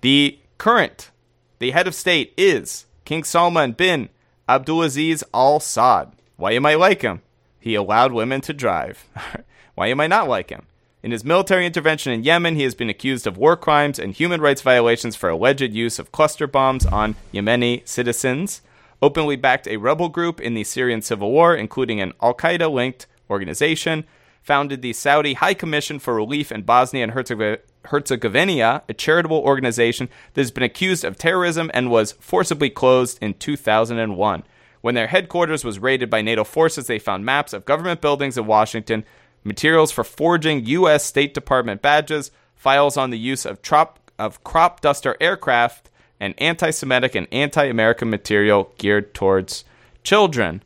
[0.00, 1.12] The current,
[1.60, 4.08] the head of state is King Salman bin
[4.48, 6.12] Abdulaziz Al Saud.
[6.36, 7.22] Why you might like him?
[7.60, 9.06] He allowed women to drive.
[9.76, 10.66] Why you might not like him?
[11.02, 14.40] In his military intervention in Yemen, he has been accused of war crimes and human
[14.40, 18.60] rights violations for alleged use of cluster bombs on Yemeni citizens.
[19.00, 23.06] Openly backed a rebel group in the Syrian civil war, including an Al Qaeda linked
[23.30, 24.04] organization.
[24.42, 30.10] Founded the Saudi High Commission for Relief in Bosnia and Herzegovina Herzegovina, a charitable organization
[30.34, 34.42] that has been accused of terrorism and was forcibly closed in 2001.
[34.82, 38.46] When their headquarters was raided by NATO forces, they found maps of government buildings in
[38.46, 39.04] Washington,
[39.44, 41.04] materials for forging U.S.
[41.04, 46.70] State Department badges, files on the use of, trop- of crop duster aircraft, and anti
[46.70, 49.64] Semitic and anti American material geared towards
[50.02, 50.62] children.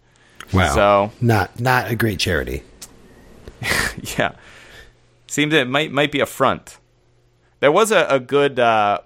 [0.53, 0.75] Wow.
[0.75, 2.63] So, not not a great charity.
[4.19, 4.33] yeah.
[5.27, 6.79] Seemed it might might be a front.
[7.61, 9.01] There was a, a good uh,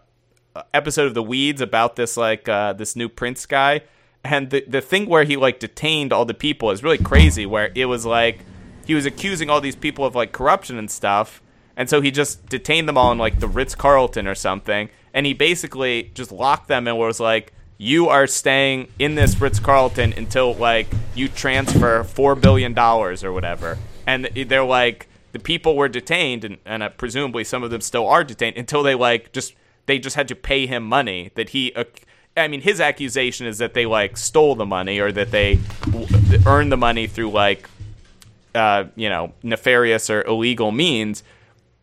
[0.75, 3.83] episode of The Weeds about this like uh, this new Prince guy,
[4.25, 7.47] and the the thing where he like detained all the people is really crazy.
[7.47, 8.41] Where it was like
[8.89, 11.41] he was accusing all these people of like corruption and stuff,
[11.77, 15.25] and so he just detained them all in like the Ritz Carlton or something, and
[15.25, 17.53] he basically just locked them and was like.
[17.81, 23.33] You are staying in this Ritz Carlton until like you transfer four billion dollars or
[23.33, 27.81] whatever, and they're like, the people were detained, and, and uh, presumably some of them
[27.81, 29.55] still are detained until they like just
[29.87, 31.73] they just had to pay him money that he.
[32.37, 36.07] I mean, his accusation is that they like stole the money or that they w-
[36.47, 37.69] earned the money through like,
[38.59, 41.23] uh, you know, nefarious or illegal means.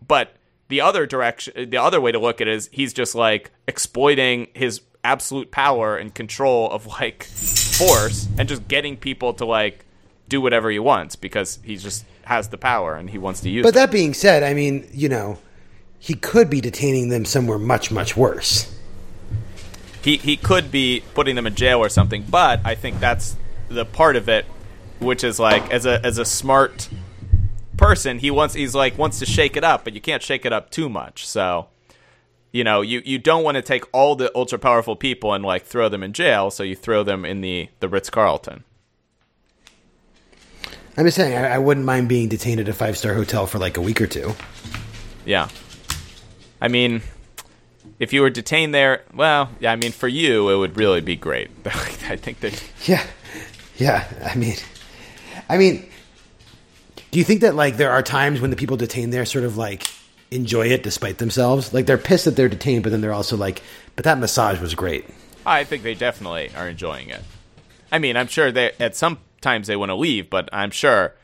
[0.08, 0.36] But
[0.68, 4.48] the other direction, the other way to look at it is he's just like exploiting
[4.54, 9.86] his absolute power and control of like force and just getting people to like
[10.28, 13.62] do whatever he wants because he just has the power and he wants to use
[13.64, 13.76] But it.
[13.76, 15.38] that being said, I mean, you know,
[16.00, 18.76] he could be detaining them somewhere much much worse.
[20.02, 23.36] he he could be putting them in jail or something, but I think that's
[23.70, 24.46] the part of it
[25.00, 26.90] which is like as a as a smart
[27.78, 30.54] person, he wants he's like wants to shake it up, but you can't shake it
[30.54, 31.28] up too much.
[31.28, 31.68] So,
[32.52, 35.66] you know, you you don't want to take all the ultra powerful people and like
[35.66, 38.64] throw them in jail, so you throw them in the the Ritz Carlton.
[40.98, 43.60] I'm just saying, I, I wouldn't mind being detained at a five star hotel for
[43.60, 44.34] like a week or two.
[45.26, 45.50] Yeah.
[46.62, 47.02] I mean,
[48.00, 51.16] if you were detained there, well, yeah, I mean, for you, it would really be
[51.16, 51.50] great.
[51.66, 53.06] I think that Yeah,
[53.78, 54.08] yeah.
[54.24, 54.56] I mean,
[55.50, 55.88] I mean,
[57.12, 59.58] do you think that like there are times when the people detained there sort of
[59.58, 59.88] like
[60.32, 61.74] enjoy it despite themselves?
[61.74, 63.62] Like they're pissed that they're detained, but then they're also like,
[63.96, 65.06] but that massage was great.
[65.46, 67.22] I think they definitely are enjoying it.
[67.92, 71.16] I mean, I'm sure they at some times they want to leave, but I'm sure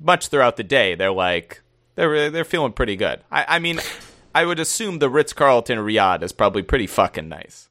[0.00, 1.60] much throughout the day they're like
[1.96, 3.20] they're they're feeling pretty good.
[3.30, 3.80] I, I mean,
[4.34, 7.68] I would assume the Ritz Carlton Riyadh is probably pretty fucking nice.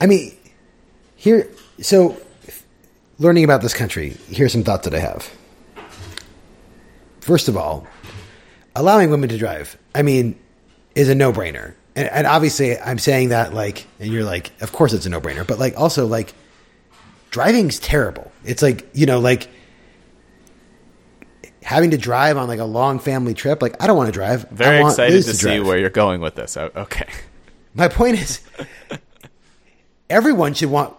[0.00, 0.36] I mean,
[1.16, 1.48] here,
[1.80, 2.20] so
[3.18, 5.30] learning about this country, here's some thoughts that I have.
[7.20, 7.86] First of all,
[8.74, 10.38] allowing women to drive, I mean,
[10.94, 11.74] is a no brainer.
[11.94, 15.20] And, and obviously, I'm saying that like, and you're like, of course it's a no
[15.20, 16.34] brainer, but like, also, like,
[17.30, 18.30] driving's terrible.
[18.44, 19.48] It's like, you know, like,
[21.66, 24.44] having to drive on like a long family trip, like I don't want to drive.
[24.44, 26.56] I Very want excited Liz to, see where you're going with this.
[26.56, 27.08] Okay.
[27.74, 28.40] My point is,
[30.10, 30.96] everyone should want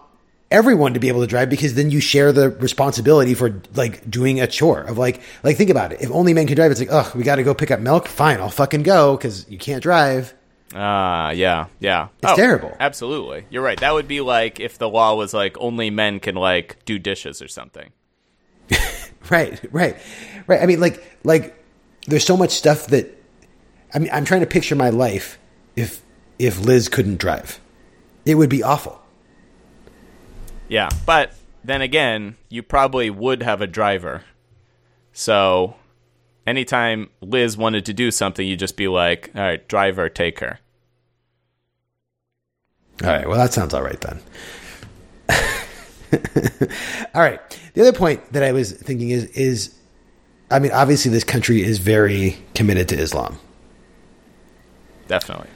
[0.50, 4.40] everyone to be able to drive because then you share the responsibility for like doing
[4.40, 6.00] a chore of like like think about it.
[6.00, 8.08] If only men can drive, it's like oh we got to go pick up milk.
[8.08, 10.34] Fine, I'll fucking go because you can't drive.
[10.74, 12.08] Ah, yeah, yeah.
[12.22, 12.76] It's terrible.
[12.78, 13.80] Absolutely, you're right.
[13.80, 17.40] That would be like if the law was like only men can like do dishes
[17.42, 17.90] or something.
[19.30, 19.96] Right, right,
[20.46, 20.62] right.
[20.62, 21.62] I mean, like like
[22.06, 23.14] there's so much stuff that
[23.92, 25.38] I mean I'm trying to picture my life
[25.76, 26.02] if
[26.38, 27.60] if Liz couldn't drive,
[28.24, 29.02] it would be awful.
[30.68, 31.32] Yeah, but
[31.64, 34.24] then again, you probably would have a driver.
[35.12, 35.76] So
[36.46, 40.60] anytime Liz wanted to do something, you'd just be like, all right, driver, take her.
[43.02, 43.28] All right.
[43.28, 44.20] Well, that sounds all right then.
[47.14, 47.40] all right.
[47.74, 49.74] The other point that I was thinking is is
[50.50, 53.38] I mean, obviously this country is very committed to Islam.
[55.06, 55.48] Definitely.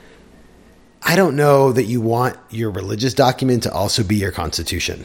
[1.05, 5.05] I don't know that you want your religious document to also be your constitution.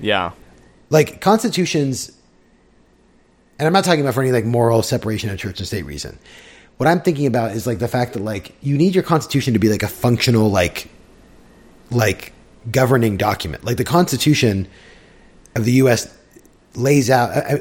[0.00, 0.32] Yeah.
[0.90, 2.12] Like constitutions
[3.58, 6.18] and I'm not talking about for any like moral separation of church and state reason.
[6.76, 9.60] What I'm thinking about is like the fact that like you need your constitution to
[9.60, 10.90] be like a functional like
[11.90, 12.32] like
[12.70, 13.64] governing document.
[13.64, 14.66] Like the Constitution
[15.54, 16.16] of the U.S.
[16.74, 17.58] lays out uh,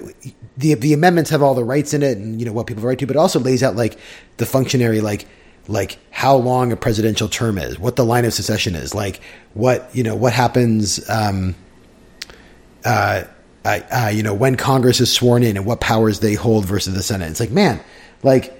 [0.57, 2.87] the the amendments have all the rights in it, and you know what people have
[2.87, 3.99] right to, but also lays out like
[4.37, 5.27] the functionary like
[5.67, 9.21] like how long a presidential term is, what the line of succession is, like
[9.53, 11.09] what you know what happens.
[11.09, 11.55] Um,
[12.85, 13.23] uh,
[13.65, 16.93] uh, uh, you know when Congress is sworn in and what powers they hold versus
[16.93, 17.29] the Senate.
[17.29, 17.79] It's like man,
[18.23, 18.53] like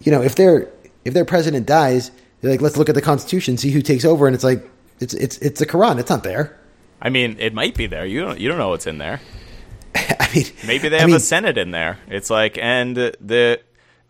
[0.00, 0.68] you know if their
[1.04, 2.10] if their president dies,
[2.40, 4.68] they're like let's look at the Constitution, see who takes over, and it's like
[5.00, 5.98] it's it's it's the Quran.
[5.98, 6.58] It's not there.
[7.00, 8.06] I mean, it might be there.
[8.06, 9.20] You don't you don't know what's in there.
[9.94, 11.98] I mean, Maybe they I have mean, a Senate in there.
[12.06, 13.60] It's like, and the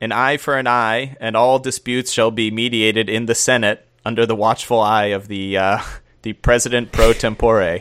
[0.03, 4.27] an eye for an eye, and all disputes shall be mediated in the Senate under
[4.27, 5.79] the watchful eye of the uh,
[6.23, 7.79] the president pro tempore.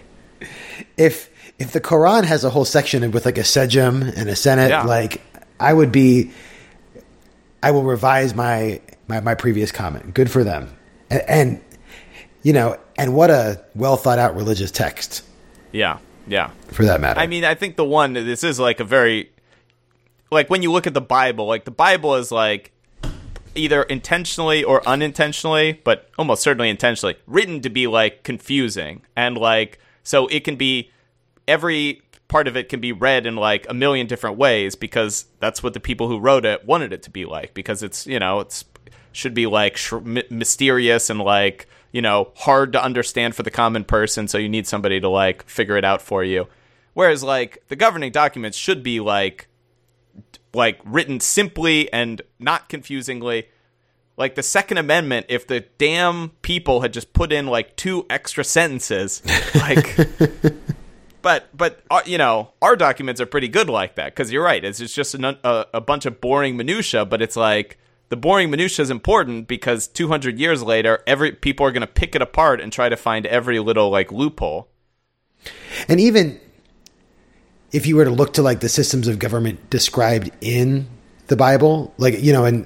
[0.98, 4.70] if if the Quran has a whole section with like a sejm and a senate,
[4.70, 4.84] Yeah.
[4.84, 5.22] like
[5.60, 6.32] I would be,
[7.62, 10.14] I will revise my my, my previous comment.
[10.14, 10.76] Good for them,
[11.10, 11.62] and, and
[12.44, 15.24] you know, and what a well thought out religious text
[15.72, 16.52] Yeah, yeah.
[16.70, 17.20] for that matter.
[17.20, 19.32] I mean, I think the one this is like a very
[20.32, 22.72] like when you look at the Bible, like the Bible is like
[23.54, 29.02] either intentionally or unintentionally, but almost certainly intentionally written to be like confusing.
[29.16, 30.90] And like so it can be
[31.48, 35.62] every part of it can be read in like a million different ways because that's
[35.62, 38.40] what the people who wrote it wanted it to be like because it's you know
[38.40, 38.64] it's
[39.12, 39.94] should be like sh-
[40.30, 44.66] mysterious and like you know hard to understand for the common person so you need
[44.66, 46.48] somebody to like figure it out for you.
[46.94, 49.50] Whereas like the governing documents should be like
[50.54, 53.48] like written simply and not confusingly.
[54.18, 58.44] Like the second amendment if the damn people had just put in like two extra
[58.44, 59.24] sentences
[59.56, 59.98] like
[61.24, 64.64] but but uh, you know our documents are pretty good like that because you're right
[64.64, 67.80] it's just, just a, a, a bunch of boring minutia but it's like
[68.12, 72.14] the boring minutia is important because 200 years later every people are going to pick
[72.14, 74.68] it apart and try to find every little like loophole.
[75.88, 76.38] And even
[77.72, 80.88] if you were to look to like the systems of government described in
[81.28, 82.66] the Bible, like you know, and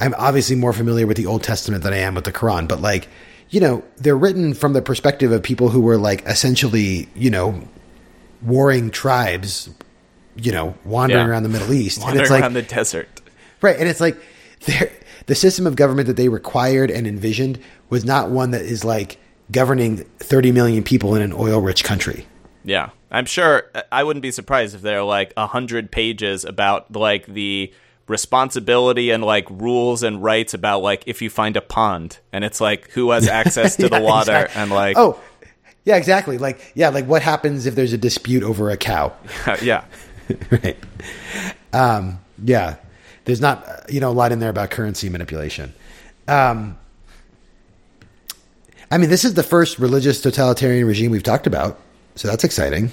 [0.00, 2.80] I'm obviously more familiar with the Old Testament than I am with the Quran, but
[2.80, 3.08] like
[3.50, 7.66] you know, they're written from the perspective of people who were like essentially, you know,
[8.42, 9.70] warring tribes,
[10.36, 11.30] you know, wandering Yeah.
[11.30, 13.08] around the Middle East, wandering and it's like around the desert
[13.60, 14.16] Right, and it's like
[15.26, 17.58] the system of government that they required and envisioned
[17.90, 19.18] was not one that is like
[19.50, 22.26] governing 30 million people in an oil-rich country.
[22.68, 23.64] Yeah, I'm sure.
[23.90, 27.72] I wouldn't be surprised if there are like a hundred pages about like the
[28.06, 32.60] responsibility and like rules and rights about like if you find a pond and it's
[32.60, 35.18] like who has access to the water exact- and like Oh,
[35.84, 36.36] yeah, exactly.
[36.36, 39.14] Like, yeah, like what happens if there's a dispute over a cow?
[39.62, 39.84] yeah
[40.50, 40.76] right.
[41.72, 42.76] Um, yeah,
[43.24, 45.72] there's not you know a lot in there about currency manipulation.
[46.26, 46.76] Um,
[48.90, 51.78] I mean, this is the first religious totalitarian regime we've talked about,
[52.18, 52.90] so that's exciting.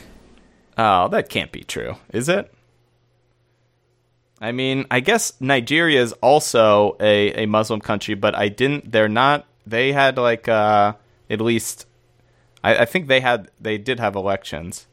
[0.77, 2.51] Oh, that can't be true, is it?
[4.41, 8.91] I mean, I guess Nigeria is also a, a Muslim country, but I didn't.
[8.91, 9.45] They're not.
[9.65, 10.93] They had like uh,
[11.29, 11.87] at least.
[12.63, 13.49] I, I think they had.
[13.59, 14.85] They did have elections.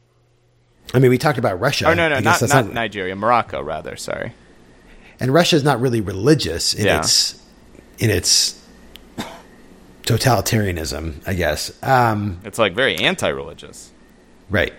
[0.93, 1.87] I mean, we talked about Russia.
[1.89, 3.95] Oh no, no, I not not, Nigeria, Morocco rather.
[3.97, 4.33] Sorry.
[5.19, 6.99] and Russia is not really religious in Yeah.
[6.99, 7.39] its
[7.99, 8.59] in its
[10.03, 11.71] totalitarianism, I guess.
[11.83, 13.91] Um, It's like very anti-religious.
[14.49, 14.73] Right.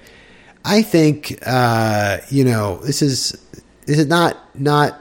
[0.65, 3.33] I think uh, you know this is
[3.87, 5.01] this is not not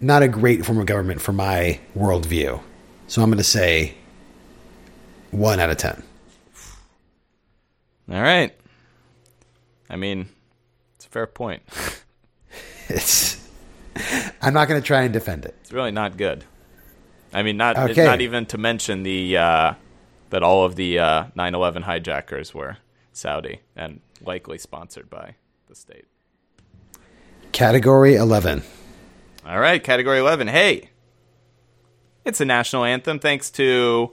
[0.00, 2.60] not a great form of government for my worldview.
[3.06, 3.94] So I'm going to say
[5.30, 6.02] one out of ten.
[8.10, 8.52] All right.
[9.88, 10.28] I mean,
[10.96, 11.62] it's a fair point.
[12.88, 13.36] It's
[14.40, 15.56] I'm not going to try and defend it.
[15.62, 16.44] It's really not good.
[17.32, 18.04] I mean, not Okay.
[18.04, 19.74] not even to mention the uh,
[20.30, 22.76] that all of the uh, 9/11 hijackers were
[23.16, 25.34] Saudi and likely sponsored by
[25.68, 26.04] the state.
[27.52, 28.62] Category eleven.
[29.46, 30.48] All right, category 11.
[30.48, 30.90] Hey,
[32.24, 34.10] it's a national anthem thanks to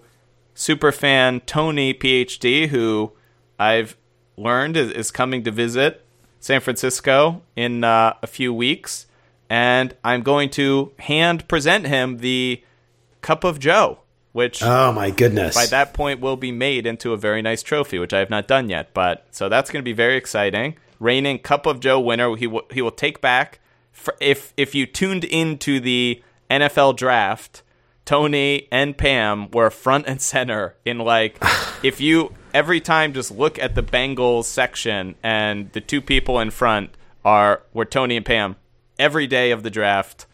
[0.56, 3.14] superfan Tony PhD, who
[3.58, 3.98] I've
[4.38, 6.06] learned is, is coming to visit
[6.40, 9.08] San Francisco in uh, a few weeks.
[9.50, 12.64] And I'm going to hand present him the
[13.22, 14.02] Cup of Joe,
[14.34, 15.56] which Oh my goodness!
[15.56, 18.48] by that point will be made into a very nice trophy, which I have not
[18.48, 18.94] done yet.
[18.94, 20.76] But so that's going to be very exciting.
[21.00, 23.60] Reigning Cup of Joe winner, he will he will take back.
[24.20, 27.64] If if you tuned into the NFL draft,
[28.06, 31.38] Tony and Pam were front and center in like
[31.84, 36.52] if you every time just look at the Bengals section and the two people in
[36.52, 36.92] front
[37.24, 38.56] are were Tony and Pam
[39.00, 40.26] every day of the draft.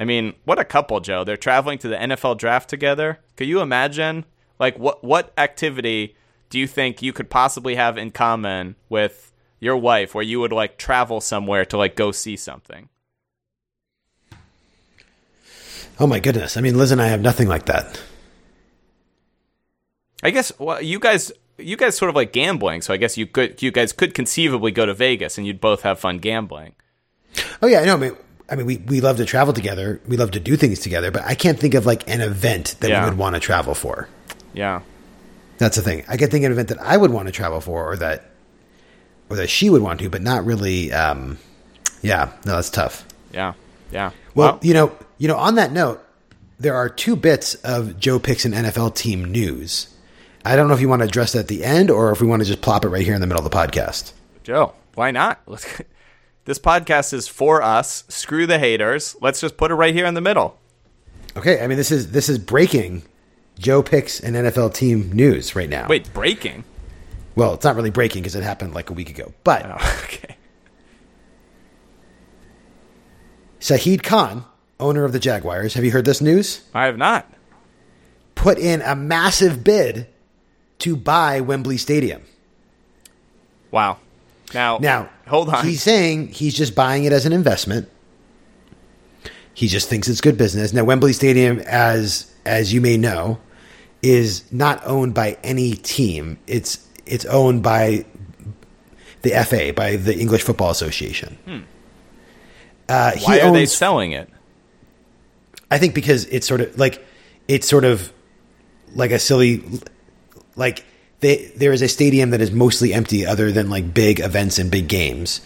[0.00, 1.24] I mean, what a couple, Joe.
[1.24, 3.20] They're traveling to the NFL draft together.
[3.36, 4.24] Could you imagine?
[4.58, 6.16] Like, what what activity
[6.48, 9.30] do you think you could possibly have in common with
[9.60, 12.88] your wife where you would like travel somewhere to like go see something?
[15.98, 16.56] Oh my goodness!
[16.56, 18.00] I mean, Liz and I have nothing like that.
[20.22, 23.26] I guess well, you guys you guys sort of like gambling, so I guess you
[23.26, 26.74] could you guys could conceivably go to Vegas and you'd both have fun gambling.
[27.60, 27.96] Oh yeah, I know.
[27.96, 28.16] I mean,
[28.50, 30.00] I mean, we, we love to travel together.
[30.08, 32.90] We love to do things together, but I can't think of like an event that
[32.90, 33.04] Yeah.
[33.04, 34.08] we would want to travel for.
[34.52, 34.80] Yeah.
[35.58, 36.04] That's the thing.
[36.08, 38.24] I can think of an event that I would want to travel for, or that,
[39.28, 40.92] or that she would want to, but not really.
[40.92, 41.38] Um,
[42.02, 43.06] yeah, no, that's tough.
[43.32, 43.52] Yeah.
[43.92, 44.10] Yeah.
[44.34, 45.36] Well, you know, you know.
[45.36, 46.02] On that note,
[46.58, 49.94] there are two bits of Joe picks an NFL team news.
[50.44, 52.26] I don't know if you want to address that at the end, or if we
[52.26, 54.12] want to just plop it right here in the middle of the podcast.
[54.42, 55.40] Joe, why not?
[55.46, 55.82] Let's,
[56.50, 58.02] this podcast is for us.
[58.08, 59.14] Screw the haters.
[59.20, 60.58] Let's just put it right here in the middle.
[61.36, 63.02] Okay, I mean this is this is breaking
[63.56, 65.86] Joe picks an NFL team news right now.
[65.88, 66.64] Wait, breaking?
[67.36, 69.32] Well, it's not really breaking because it happened like a week ago.
[69.44, 70.36] But Oh, okay.
[73.60, 74.44] Shahid Khan,
[74.80, 76.62] owner of the Jaguars, have you heard this news?
[76.74, 77.32] I have not.
[78.34, 80.08] Put in a massive bid
[80.80, 82.22] to buy Wembley Stadium.
[83.70, 83.98] Wow.
[84.54, 85.64] Now, Now, hold on.
[85.64, 87.88] He's saying he's just buying it as an investment.
[89.54, 90.72] He just thinks it's good business.
[90.72, 93.38] Now, Wembley Stadium, as as you may know,
[94.02, 96.38] is not owned by any team.
[96.46, 98.04] It's it's owned by
[99.22, 101.36] the FA, by the English Football Association.
[102.88, 103.24] Uh, Hmm.
[103.24, 104.28] Why are they selling it?
[105.70, 107.04] I think because it's sort of like
[107.46, 108.12] it's sort of
[108.94, 109.62] like a silly
[110.56, 110.84] like
[111.20, 114.70] they, there is a stadium that is mostly empty other than like big events and
[114.70, 115.40] big games.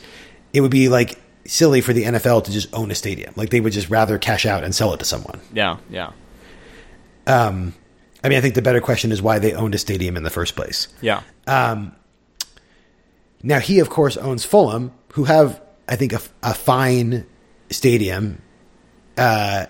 [0.53, 3.35] It would be like silly for the NFL to just own a stadium.
[3.37, 5.41] Like they would just rather cash out and sell it to someone.
[5.53, 6.12] Yeah, yeah,
[8.22, 10.31] I mean, I think the better question is why they owned a stadium in the
[10.31, 10.89] first place.
[11.03, 11.22] yeah.
[13.43, 17.27] Now he, of course, owns Fulham, who have, I think, a, a fine
[17.68, 18.41] stadium,
[19.18, 19.66] uh,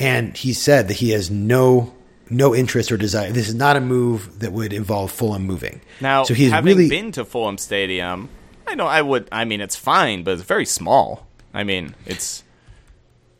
[0.00, 1.94] and he said that he has no
[2.30, 3.30] no interest or desire.
[3.30, 5.80] This is not a move that would involve Fulham moving.
[6.00, 8.28] Now, so he's having really been to Fulham Stadium,
[8.68, 9.28] I know I would.
[9.32, 11.26] I mean, it's fine, but it's very small.
[11.54, 12.44] I mean, it's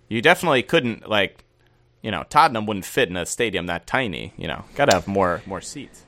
[0.08, 1.44] you definitely couldn't like,
[2.02, 4.32] you know, Tottenham wouldn't fit in a stadium that tiny.
[4.38, 6.04] You know, got to have more more seats.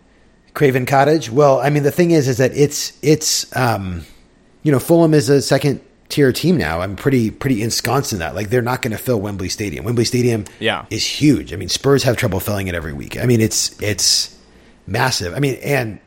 [0.54, 1.30] Craven Cottage.
[1.30, 4.06] Well, I mean, the thing is, is that it's it's um,
[4.62, 6.80] you know, Fulham is a second tier team now.
[6.80, 8.34] I'm pretty pretty ensconced in that.
[8.34, 9.84] Like they're not going to fill Wembley Stadium.
[9.84, 10.84] Wembley Stadium, Yeah.
[10.90, 11.52] is huge.
[11.52, 13.16] I mean, Spurs have trouble filling it every week.
[13.18, 14.36] I mean, it's it's
[14.86, 15.34] massive.
[15.34, 16.00] I mean, and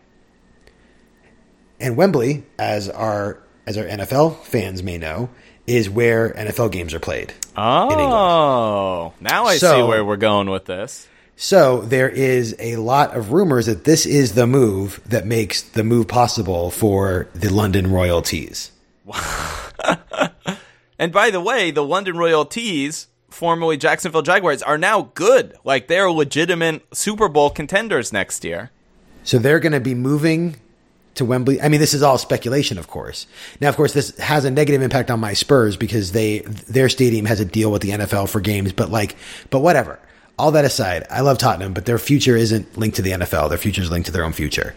[1.79, 5.29] and Wembley, as our as our NFL fans may know,
[5.67, 7.33] is where NFL games are played.
[7.55, 11.07] Oh, now I see where we're going with this.
[11.35, 15.83] So there is a lot of rumors that this is the move that makes the
[15.83, 18.71] move possible for the London royalties.
[21.03, 25.53] And by the way, the London Royalties, formerly Jacksonville Jaguars, are now good.
[25.65, 28.71] Like they're legitimate Super Bowl contenders next year.
[29.23, 30.57] So they're going to be moving
[31.15, 31.61] to Wembley.
[31.61, 33.27] I mean, this is all speculation, of course.
[33.59, 37.25] Now, of course, this has a negative impact on my Spurs because they their stadium
[37.25, 38.71] has a deal with the NFL for games.
[38.71, 39.15] But like,
[39.49, 39.99] but whatever.
[40.39, 43.49] All that aside, I love Tottenham, but their future isn't linked to the NFL.
[43.49, 44.73] Their future is linked to their own future.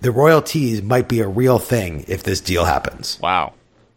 [0.00, 3.18] The royalties might be a real thing if this deal happens.
[3.20, 3.54] Wow.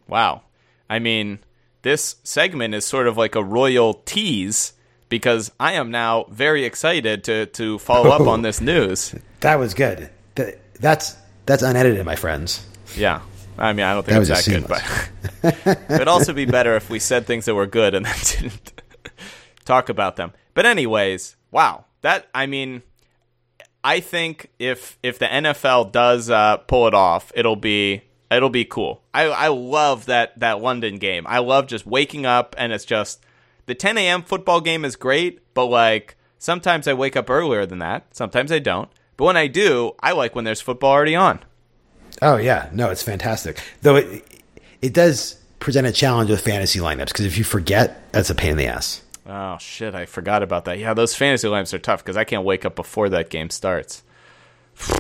[0.08, 0.42] Wow.
[0.90, 1.40] I mean,
[1.82, 4.74] this segment is sort of like a royal tease
[5.10, 9.16] because I am now very excited to to follow up on this news.
[9.42, 10.10] That was good.
[10.36, 12.66] That, that's that's unedited, my friends.
[12.96, 13.22] Yeah.
[13.58, 14.52] I mean, I don't think That it's that
[15.44, 18.16] good, but it'd also be better if we said things that were good and then
[18.24, 18.82] didn't
[19.66, 20.34] talk about them.
[20.54, 21.86] But anyways, wow.
[22.02, 22.82] That I mean,
[23.84, 28.66] I think if if the NFL does uh, pull it off, it'll be it'll be
[28.66, 29.02] cool.
[29.14, 31.26] I I love that that London game.
[31.28, 33.24] I love just waking up and it's just
[33.66, 34.24] the 10 a.m.
[34.24, 38.16] football game is great, but like sometimes I wake up earlier than that.
[38.16, 38.90] Sometimes I don't.
[39.18, 41.40] But when I do, I like when there's football already on.
[42.22, 43.62] Oh yeah, no, it's fantastic.
[43.82, 44.24] Though it
[44.82, 48.52] it does present a challenge with fantasy lineups because if you forget, that's a pain
[48.52, 49.02] in the ass.
[49.26, 50.80] Oh shit, I forgot about that.
[50.80, 54.04] Yeah, those fantasy lamps are tough because I can't wake up before that game starts.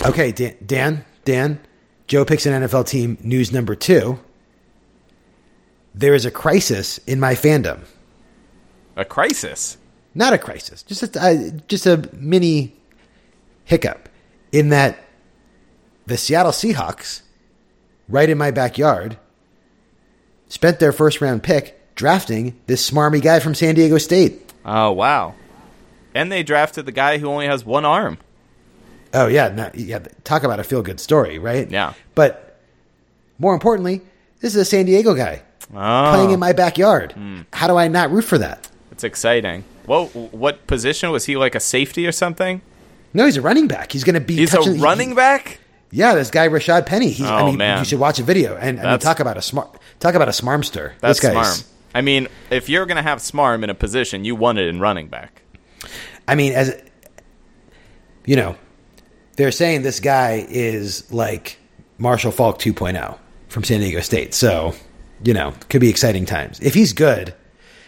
[0.05, 1.59] Okay, Dan, Dan, Dan,
[2.07, 3.17] Joe picks an NFL team.
[3.21, 4.19] News number two:
[5.93, 7.81] there is a crisis in my fandom.
[8.95, 9.77] A crisis.
[10.15, 12.75] Not a crisis, just a uh, just a mini
[13.65, 14.09] hiccup
[14.51, 15.03] in that
[16.05, 17.23] the Seattle Seahawks,
[18.07, 19.17] right in my backyard,
[20.47, 24.51] spent their first round pick drafting this smarmy guy from San Diego State.
[24.65, 25.35] Oh wow!
[26.15, 28.17] And they drafted the guy who only has one arm.
[29.13, 29.99] Oh yeah, no, yeah.
[30.23, 31.69] Talk about a feel good story, right?
[31.69, 31.93] Yeah.
[32.15, 32.59] But
[33.39, 34.01] more importantly,
[34.39, 35.41] this is a San Diego guy
[35.73, 36.37] Oh, playing in oh.
[36.37, 37.13] my backyard.
[37.13, 37.41] Hmm.
[37.51, 38.69] How do I not root for that?
[38.91, 39.63] it's exciting.
[39.87, 41.35] Well, what position was he?
[41.35, 42.61] Like a safety or something?
[43.13, 43.91] No, he's a running back.
[43.91, 45.59] He's going to be He's touching, a running back.
[45.91, 47.09] Yeah, this guy Rashad Penny.
[47.09, 47.79] He's, I Oh, mean, man.
[47.79, 49.77] you should watch a video and I mean, talk about a smart.
[49.99, 50.93] Talk about a smarmster.
[50.99, 51.61] That's this guy's.
[51.63, 51.67] Smarm.
[51.93, 55.07] I mean, if you're gonna have Smarm in a position, you want it in running
[55.07, 55.41] back.
[56.27, 56.81] I mean, as
[58.25, 58.55] you know,
[59.35, 61.57] they're saying this guy is like
[61.97, 63.17] Marshall Faulk 2.0
[63.47, 64.33] from San Diego State.
[64.33, 64.73] So,
[65.23, 66.59] you know, could be exciting times.
[66.59, 67.33] If he's good,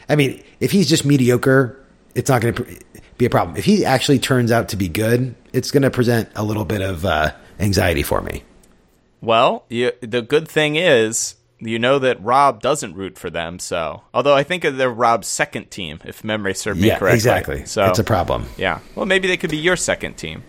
[0.09, 1.83] I mean, if he's just mediocre,
[2.13, 2.79] it's not going to
[3.17, 3.57] be a problem.
[3.57, 6.81] If he actually turns out to be good, it's going to present a little bit
[6.81, 8.43] of uh, anxiety for me.
[9.21, 13.59] Well, you, the good thing is, you know that Rob doesn't root for them.
[13.59, 17.15] So, although I think they're Rob's second team, if memory serves me Yeah, correctly.
[17.15, 17.65] exactly.
[17.65, 18.45] So it's a problem.
[18.57, 18.79] Yeah.
[18.95, 20.43] Well, maybe they could be your second team.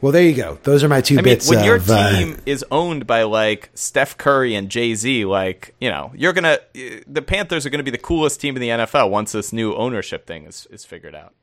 [0.00, 0.58] Well, there you go.
[0.62, 1.90] Those are my two I mean, bits when your of.
[1.90, 6.32] uh, team is owned by like Steph Curry and Jay Z, like you know, you're
[6.32, 6.58] gonna
[7.06, 10.26] the Panthers are gonna be the coolest team in the NFL once this new ownership
[10.26, 11.34] thing is is figured out.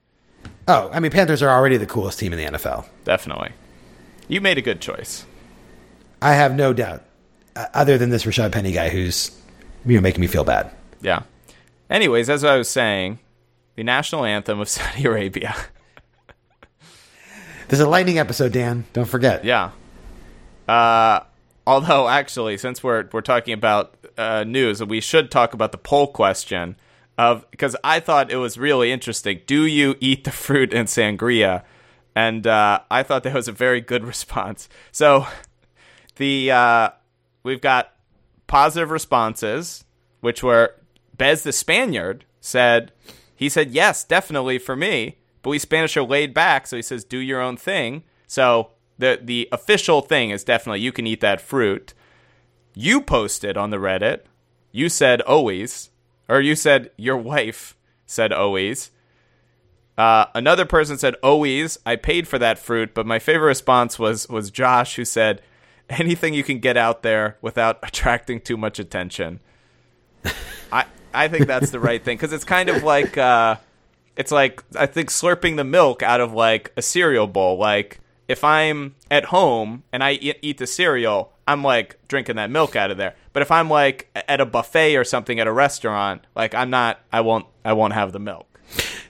[0.67, 2.88] oh, I mean, Panthers are already the coolest team in the NFL.
[3.03, 3.51] Definitely,
[4.27, 5.25] you made a good choice.
[6.19, 7.03] I have no doubt.
[7.57, 9.31] Uh, other than this Rashad Penny guy, who's
[9.83, 10.71] you know making me feel bad.
[11.01, 11.23] Yeah.
[11.89, 13.17] Anyways, as I was saying,
[13.75, 15.55] the national anthem of Saudi Arabia.
[17.69, 18.85] This is a lightning episode, Dan.
[18.93, 19.43] Don't forget.
[19.43, 19.71] Yeah.
[20.69, 21.19] Uh,
[21.65, 26.07] although, actually, since we're we're talking about uh, news, we should talk about the poll
[26.07, 26.77] question
[27.17, 29.41] of because I thought it was really interesting.
[29.45, 31.63] Do you eat the fruit in sangria?
[32.15, 34.69] And uh, I thought that was a very good response.
[34.93, 35.27] So
[36.15, 36.89] the uh,
[37.47, 37.93] we've got
[38.45, 39.85] positive responses,
[40.21, 40.75] which were
[41.17, 42.91] Bez the Spaniard said
[43.35, 45.17] he said yes, definitely for me.
[45.41, 48.03] But we Spanish are laid back, so he says do your own thing.
[48.27, 51.93] So the the official thing is definitely you can eat that fruit.
[52.75, 54.21] You posted on the Reddit.
[54.71, 55.89] You said always,
[56.27, 57.75] or you said your wife
[58.05, 58.91] said always.
[59.97, 61.79] Uh, another person said always.
[61.85, 65.41] I paid for that fruit, but my favorite response was was Josh, who said
[65.89, 69.39] anything you can get out there without attracting too much attention.
[70.71, 73.57] I I think that's the right thing because it's kind of like uh,
[74.15, 77.57] it's like I think slurping the milk out of like a cereal bowl.
[77.57, 82.49] Like if I'm at home and I eat, eat the cereal, I'm like drinking that
[82.49, 83.15] milk out of there.
[83.31, 86.99] But if I'm like at a buffet or something at a restaurant, like I'm not,
[87.11, 88.45] I won't, I won't have the milk.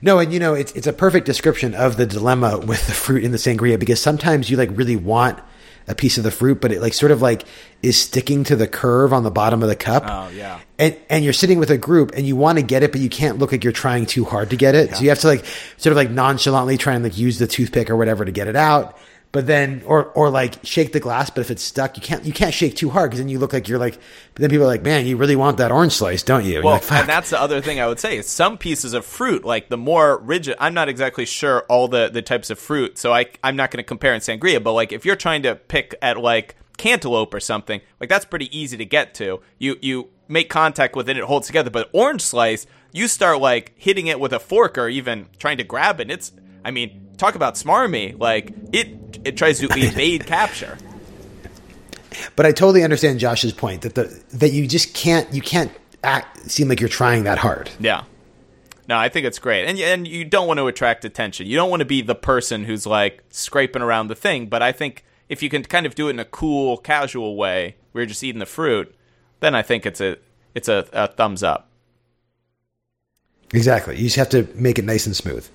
[0.02, 3.24] No, and you know it's it's a perfect description of the dilemma with the fruit
[3.24, 5.40] in the sangria because sometimes you like really want
[5.88, 7.46] a piece of the fruit, but it like sort of like
[7.82, 10.04] is sticking to the curve on the bottom of the cup.
[10.06, 10.60] Oh, yeah.
[10.78, 13.10] And and you're sitting with a group and you want to get it, but you
[13.10, 14.96] can't look like you're trying too hard to get it.
[14.96, 15.46] So you have to like
[15.78, 18.56] sort of like nonchalantly try and like use the toothpick or whatever to get it
[18.56, 18.98] out.
[19.34, 22.32] But then, or or like shake the glass, but if it's stuck, you can't you
[22.32, 24.00] can't shake too hard because then you look like you're like.
[24.34, 26.64] But then people are like, "Man, you really want that orange slice, don't you?" And
[26.64, 29.44] Well, like, and that's the other thing I would say is some pieces of fruit,
[29.44, 30.56] like the more rigid.
[30.60, 33.84] I'm not exactly sure all the the types of fruit, so I I'm not going
[33.84, 34.64] to compare in sangria.
[34.64, 38.58] But like if you're trying to pick at like cantaloupe or something, like that's pretty
[38.58, 39.42] easy to get to.
[39.60, 41.70] You you make contact with it, it holds together.
[41.70, 45.64] But orange slice, you start like hitting it with a fork or even trying to
[45.64, 46.04] grab it.
[46.04, 46.32] And it's
[46.64, 48.18] I mean, talk about smarmy.
[48.18, 50.78] Like it it tries to evade capture.
[52.36, 55.72] But I totally understand Josh's point that the that you just can't you can't
[56.04, 57.70] act seem like you're trying that hard.
[57.80, 58.04] Yeah.
[58.88, 61.46] No, I think it's great, and and you don't want to attract attention.
[61.46, 64.48] You don't want to be the person who's like scraping around the thing.
[64.48, 67.76] But I think if you can kind of do it in a cool, casual way,
[67.92, 68.96] where you're just eating the fruit,
[69.42, 70.18] then I think it's a
[70.56, 71.70] it's a, a thumbs up.
[73.54, 73.98] Exactly.
[73.98, 75.48] You just have to make it nice and smooth.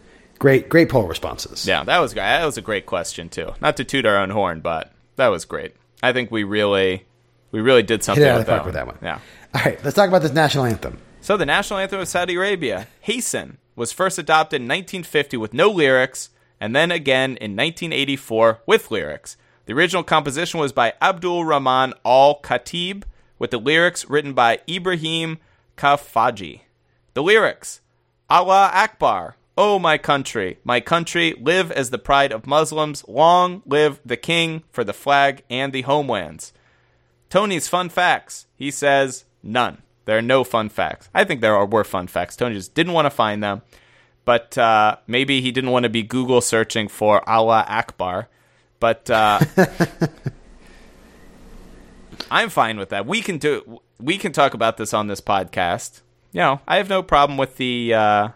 [0.43, 1.69] Great, great poll responses.
[1.69, 2.25] Yeah, that was great.
[2.25, 3.55] That was a great question too.
[3.61, 5.77] Not to toot our own horn, but that was great.
[6.03, 7.05] I think we really
[7.53, 8.97] we really did something Hit it out with, of the park that with that one.
[8.97, 9.23] one.
[9.55, 9.61] Yeah.
[9.61, 10.99] All right, let's talk about this national anthem.
[11.21, 15.71] So the national anthem of Saudi Arabia, Hasten, was first adopted in 1950 with no
[15.71, 16.31] lyrics,
[16.61, 19.37] and then again in 1984 with lyrics.
[19.67, 23.05] The original composition was by Abdul Rahman Al Khatib,
[23.39, 25.39] with the lyrics written by Ibrahim
[25.77, 26.63] Khafaji.
[27.15, 27.81] The lyrics
[28.29, 34.01] Allah Akbar, O my country, my country, live as the pride of Muslims, long live
[34.05, 36.53] the king for the flag and the homelands.
[37.29, 38.47] Tony's fun facts.
[38.57, 39.83] He says none.
[40.05, 41.09] There are no fun facts.
[41.15, 42.37] I think there are were fun facts.
[42.37, 43.63] Tony just didn't want to find them,
[44.25, 48.29] but uh, maybe he didn't want to be Google searching for Allah Akbar.
[48.81, 49.41] But uh,
[52.31, 53.07] I'm fine with that.
[53.07, 56.01] We can do we can talk about this on this podcast.
[56.33, 58.29] You know, I have no problem with the uh,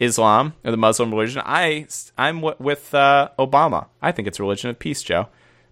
[0.00, 1.42] Islam or the Muslim religion.
[1.44, 1.86] I
[2.16, 3.86] I'm w- with uh, Obama.
[4.00, 5.28] I think it's a religion of peace, Joe.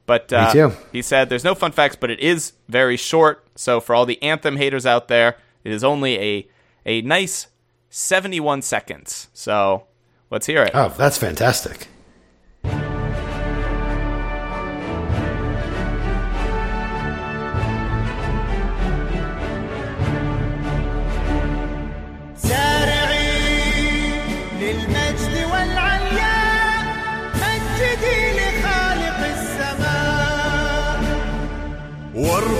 [0.06, 0.72] But uh, too.
[0.92, 3.44] he said there's no fun facts, but it is very short.
[3.56, 6.48] So for all the anthem haters out there, it is only a
[6.84, 7.48] a nice
[7.90, 9.28] 71 seconds.
[9.32, 9.86] So
[10.30, 10.70] let's hear it.
[10.74, 11.88] Oh, that's fantastic.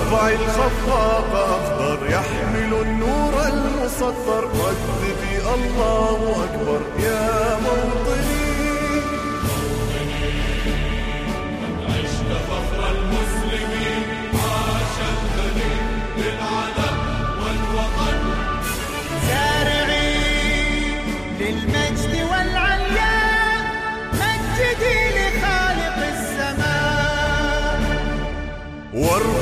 [0.06, 8.46] يرفع الخفاق أخضر يحمل النور المسطر وذبي الله أكبر يا موطني.
[9.56, 10.30] موطني
[11.88, 14.04] عشت فخر المسلمين.
[14.34, 14.96] عاش
[17.40, 18.20] والوطن.
[19.28, 21.04] سارعين
[21.40, 21.85] للمجد.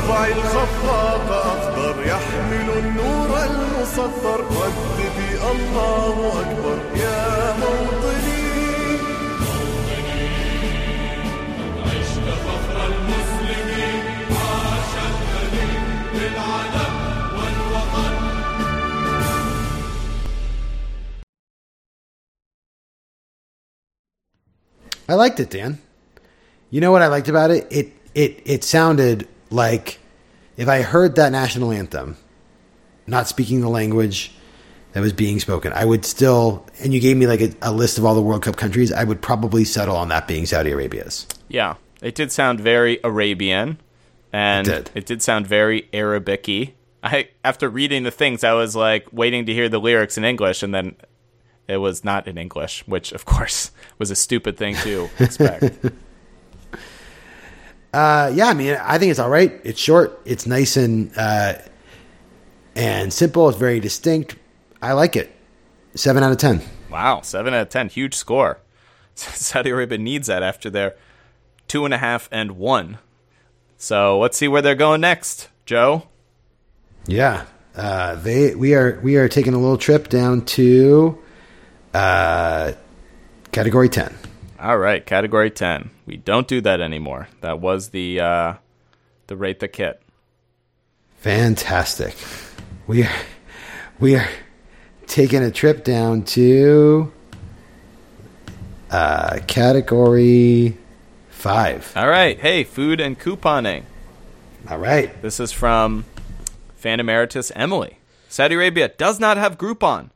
[0.04, 8.40] وارفع الخفاق أخضر يحمل النور المسطر رددي الله أكبر يا موطني
[25.08, 25.80] I liked it, Dan.
[26.70, 27.66] You know what I liked about it?
[27.72, 29.99] It it it sounded like
[30.57, 32.17] if I heard that national anthem,
[33.07, 34.33] not speaking the language
[34.93, 36.67] that was being spoken, I would still.
[36.81, 38.93] And you gave me like a, a list of all the World Cup countries.
[38.93, 41.27] I would probably settle on that being Saudi Arabia's.
[41.49, 43.79] Yeah, it did sound very Arabian,
[44.33, 45.05] and It it did.
[45.07, 46.75] did, sound very Arabic-y.
[47.03, 50.63] I after reading the things, I was like waiting to hear the lyrics in English,
[50.63, 50.97] and then
[51.69, 55.77] it was not in English, which of course was a stupid thing to expect.
[57.95, 59.61] Uh, yeah, I mean, I think it's all right.
[59.63, 60.21] It's short.
[60.25, 61.55] It's nice and uh,
[62.75, 63.49] and simple.
[63.49, 64.35] It's very distinct.
[64.83, 65.33] I like it.
[65.95, 66.61] Seven out of ten.
[66.91, 68.59] wow, seven out of ten, huge score.
[69.15, 70.97] Saudi Arabia needs that after their
[71.69, 72.99] two and a half and one.
[73.77, 76.09] So let's see where they're going next, Joe.
[77.07, 77.45] Yeah,
[77.77, 81.17] uh, they we are we are taking a little trip down to
[81.95, 82.73] uh,
[83.53, 84.13] category ten.
[84.65, 85.91] All right, category ten.
[86.07, 87.29] We don't do that anymore.
[87.43, 88.55] That was the uh,
[89.27, 90.01] the rate the kit.
[91.19, 92.17] Fantastic.
[92.87, 93.12] We are
[94.01, 94.27] we are
[95.07, 97.12] taking a trip down to
[98.91, 100.79] uh, category
[101.29, 101.93] five.
[101.95, 103.83] All right, hey, food and couponing.
[104.71, 105.21] All right.
[105.21, 106.07] This is from
[106.77, 107.99] Fan Emeritus Emily.
[108.31, 110.09] Saudi Arabia does not have Groupon.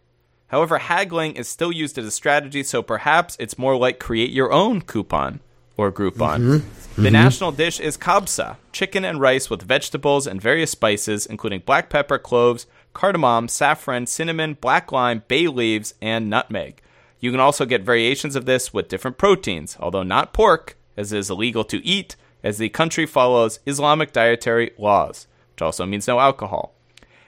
[0.49, 4.53] However, haggling is still used as a strategy, so perhaps it's more like create your
[4.53, 5.41] own coupon
[5.79, 6.41] or Groupon.
[6.41, 7.03] Mm-hmm.
[7.03, 7.13] The mm-hmm.
[7.13, 12.19] national dish is kabsa, chicken and rice with vegetables and various spices, including black pepper,
[12.19, 16.83] cloves, cardamom, saffron, cinnamon, black lime, bay leaves, and nutmeg.
[17.21, 21.19] You can also get variations of this with different proteins, although not pork, as it
[21.19, 26.19] is illegal to eat, as the country follows Islamic dietary laws, which also means no
[26.19, 26.75] alcohol.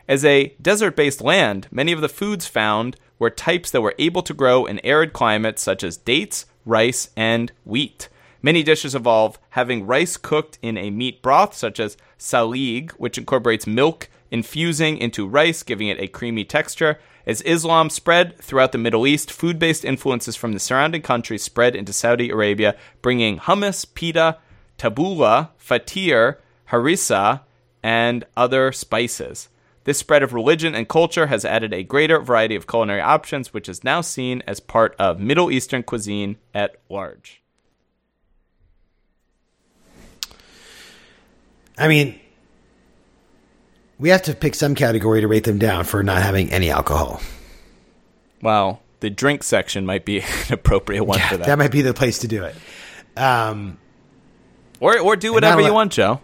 [0.08, 4.22] As a desert based land, many of the foods found were types that were able
[4.22, 8.08] to grow in arid climates such as dates, rice, and wheat.
[8.42, 13.66] Many dishes involve having rice cooked in a meat broth, such as salig, which incorporates
[13.66, 16.98] milk infusing into rice, giving it a creamy texture.
[17.26, 21.76] As Islam spread throughout the Middle East, food based influences from the surrounding countries spread
[21.76, 24.38] into Saudi Arabia, bringing hummus, pita,
[24.78, 26.36] tabbouleh, fatir,
[26.70, 27.42] harissa,
[27.82, 29.48] and other spices.
[29.84, 33.68] This spread of religion and culture has added a greater variety of culinary options, which
[33.68, 37.42] is now seen as part of Middle Eastern cuisine at large.
[41.78, 42.20] I mean,
[43.98, 47.22] we have to pick some category to rate them down for not having any alcohol.
[48.42, 51.46] Well, the drink section might be an appropriate one for that.
[51.46, 52.54] That might be the place to do it.
[53.16, 53.78] Um,
[54.78, 56.20] or or do whatever you want, Joe.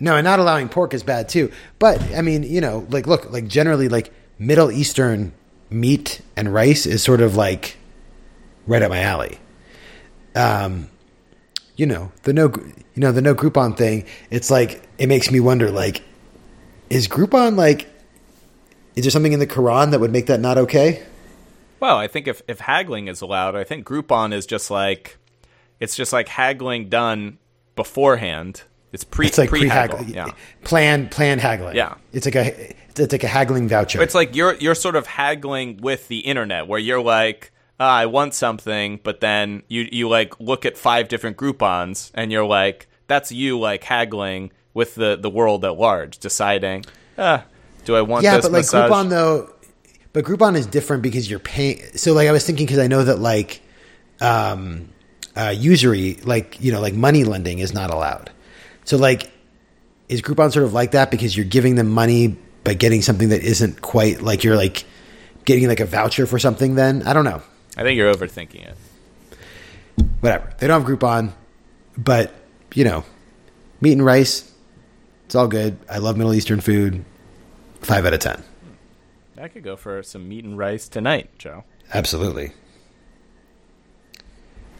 [0.00, 1.50] No, and not allowing pork is bad too.
[1.78, 5.32] But I mean, you know, like look, like generally, like Middle Eastern
[5.70, 7.76] meat and rice is sort of like
[8.66, 9.38] right up my alley.
[10.34, 10.88] Um,
[11.76, 12.52] you know the no,
[12.94, 14.04] you know the no Groupon thing.
[14.30, 16.02] It's like it makes me wonder, like,
[16.90, 17.88] is Groupon like?
[18.94, 21.04] Is there something in the Quran that would make that not okay?
[21.78, 25.18] Well, I think if, if haggling is allowed, I think Groupon is just like
[25.80, 27.38] it's just like haggling done
[27.76, 28.62] beforehand
[28.92, 29.98] It's pre It's like pre haggle.
[29.98, 30.14] haggling.
[30.14, 30.32] Yeah.
[30.64, 31.76] Plan plan haggling.
[31.76, 31.94] Yeah.
[32.12, 34.02] It's like a it's like a haggling voucher.
[34.02, 38.06] It's like you're you're sort of haggling with the internet, where you're like, ah, I
[38.06, 42.88] want something, but then you you like look at five different Groupons, and you're like,
[43.06, 46.84] that's you like haggling with the the world at large, deciding,
[47.18, 47.44] ah,
[47.84, 48.90] do I want yeah, this but like massage?
[48.90, 49.52] Groupon though,
[50.12, 51.82] but Groupon is different because you're paying.
[51.94, 53.60] So like I was thinking because I know that like
[54.20, 54.88] um,
[55.36, 58.30] uh, usury, like you know, like money lending is not allowed.
[58.88, 59.30] So like,
[60.08, 63.42] is Groupon sort of like that because you're giving them money by getting something that
[63.42, 64.86] isn't quite like you're like
[65.44, 66.74] getting like a voucher for something?
[66.74, 67.42] Then I don't know.
[67.76, 68.76] I think you're overthinking it.
[70.20, 70.54] Whatever.
[70.58, 71.34] They don't have Groupon,
[71.98, 72.32] but
[72.72, 73.04] you know,
[73.82, 74.50] meat and rice.
[75.26, 75.78] It's all good.
[75.90, 77.04] I love Middle Eastern food.
[77.82, 78.42] Five out of ten.
[79.38, 81.64] I could go for some meat and rice tonight, Joe.
[81.92, 82.54] Absolutely.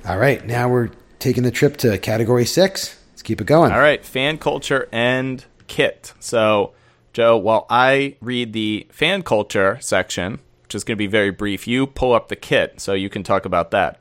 [0.07, 2.98] All right, now we're taking the trip to category six.
[3.29, 3.71] Keep it going.
[3.71, 6.15] All right, fan culture and kit.
[6.19, 6.73] So,
[7.13, 11.69] Joe, while I read the fan culture section, which is going to be very brief,
[11.69, 14.01] you pull up the kit so you can talk about that.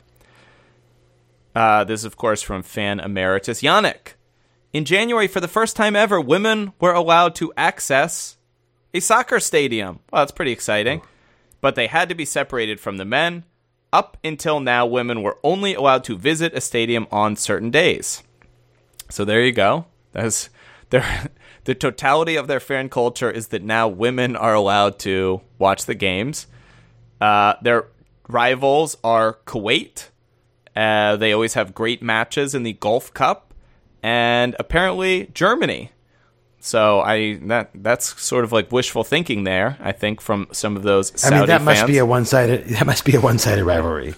[1.54, 4.14] Uh, this is, of course, from fan emeritus Yannick.
[4.72, 8.38] In January, for the first time ever, women were allowed to access
[8.94, 10.00] a soccer stadium.
[10.10, 11.02] Well, that's pretty exciting.
[11.60, 13.44] But they had to be separated from the men.
[13.92, 18.24] Up until now, women were only allowed to visit a stadium on certain days.
[19.10, 19.86] So there you go.
[20.12, 20.50] That's
[20.90, 21.06] their
[21.66, 25.96] the totality of their fan culture is that now women are allowed to watch the
[25.96, 26.48] games.
[27.20, 27.88] Uh, their
[28.30, 30.10] rivals are Kuwait.
[30.76, 33.54] Uh, they always have great matches in the Gulf Cup,
[34.04, 35.92] and apparently Germany.
[36.60, 39.78] So I that that's sort of like wishful thinking there.
[39.80, 42.68] I think from some of those Saudi I mean, that must be a one-sided.
[42.78, 44.16] That must be a one-sided rivalry.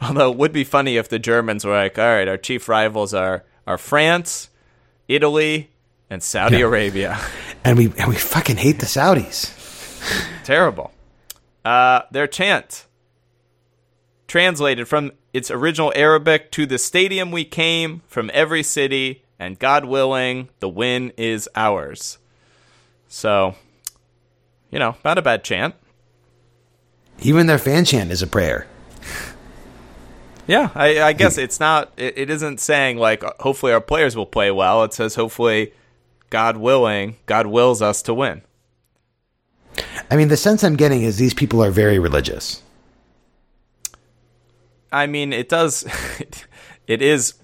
[0.00, 3.14] Although it would be funny if the Germans were like, all right, our chief rivals
[3.14, 4.50] are, are France,
[5.08, 5.70] Italy,
[6.10, 6.66] and Saudi Yeah.
[6.66, 7.18] Arabia.
[7.64, 9.52] And we and we fucking hate the Saudis.
[10.44, 10.90] Terrible.
[11.64, 12.86] Uh, their chant,
[14.26, 19.84] translated from its original Arabic to the stadium we came from every city, and God
[19.84, 22.18] willing, the win is ours.
[23.06, 23.54] So,
[24.72, 25.76] you know, not a bad chant.
[27.20, 28.66] Even their fan chant is a prayer.
[30.46, 31.92] Yeah, I, I guess it's not.
[31.96, 34.82] It, it isn't saying like hopefully our players will play well.
[34.84, 35.72] It says hopefully,
[36.30, 38.42] God willing, God wills us to win.
[40.10, 42.62] I mean, the sense I'm getting is these people are very religious.
[44.90, 45.86] I mean, it does.
[46.86, 47.34] It is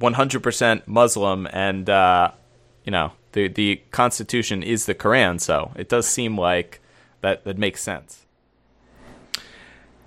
[0.00, 2.32] 100% Muslim, and uh,
[2.84, 6.80] you know the the Constitution is the Quran, so it does seem like
[7.20, 8.26] that that makes sense.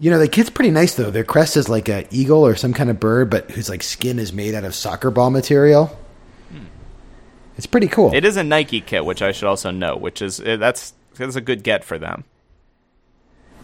[0.02, 1.12] You know, the kit's pretty nice though.
[1.12, 4.18] Their crest is like a eagle or some kind of bird, but whose like skin
[4.18, 5.96] is made out of soccer ball material.
[7.56, 8.12] It's pretty cool.
[8.12, 11.36] It is a Nike kit, which I should also note, which is eh, that's that's
[11.36, 12.24] a good get for them.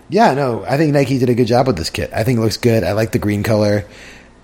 [0.10, 2.12] Yeah, no, I think Nike did a good job with this kit.
[2.14, 2.84] I think it looks good.
[2.84, 3.86] I like the green color.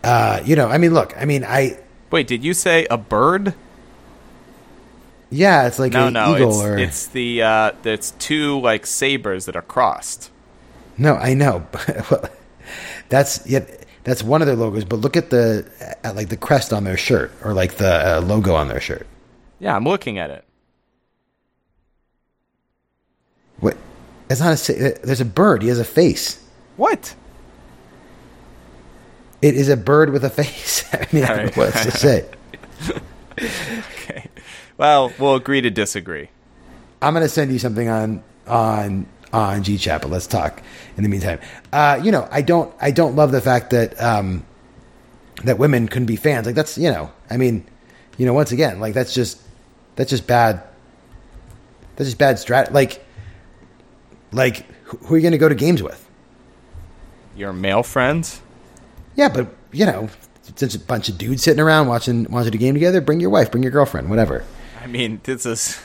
[0.04, 1.80] Uh, you know, I mean, look, I mean, I
[2.10, 3.54] Wait, did you say a bird?
[5.30, 8.88] yeah, it's like No, an no, eagle it's or it's the uh, it's two like
[8.88, 10.32] sabers that are crossed.
[10.98, 11.66] No, I know.
[12.10, 12.30] Well,
[13.10, 14.86] that's yet that's one of their logos.
[14.86, 15.70] But look at the
[16.04, 19.06] at like the crest on their shirt or like the uh, logo on their shirt.
[19.60, 20.46] Yeah, I'm looking at it.
[23.60, 23.78] What?
[24.30, 25.00] It's not a.
[25.04, 25.62] There's a bird.
[25.62, 26.44] He has a face.
[26.78, 27.16] What?
[29.42, 30.86] It is a bird with a face.
[30.94, 32.30] I mean, I don't know what else to say.
[33.40, 34.30] Okay.
[34.78, 36.30] Well, we'll agree to disagree.
[37.02, 40.62] I'm gonna send you something on on on G Chat, but let's talk
[40.96, 41.40] in the meantime.
[41.74, 44.46] Uh, you know, I don't I don't love the fact that um,
[45.44, 46.46] that women couldn't be fans.
[46.46, 47.66] Like that's you know, I mean,
[48.18, 49.42] you know, once again, like that's just
[49.96, 50.64] that's just bad.
[51.96, 52.72] That's just bad strat.
[52.72, 53.04] Like,
[54.32, 56.00] like who who are you gonna go to games with?
[57.36, 58.42] Your male friends?
[59.16, 60.10] Yeah, but you know,
[60.56, 63.52] since a bunch of dudes sitting around watching watching a game together, bring your wife,
[63.52, 64.46] bring your girlfriend, whatever.
[64.82, 65.82] I mean, this is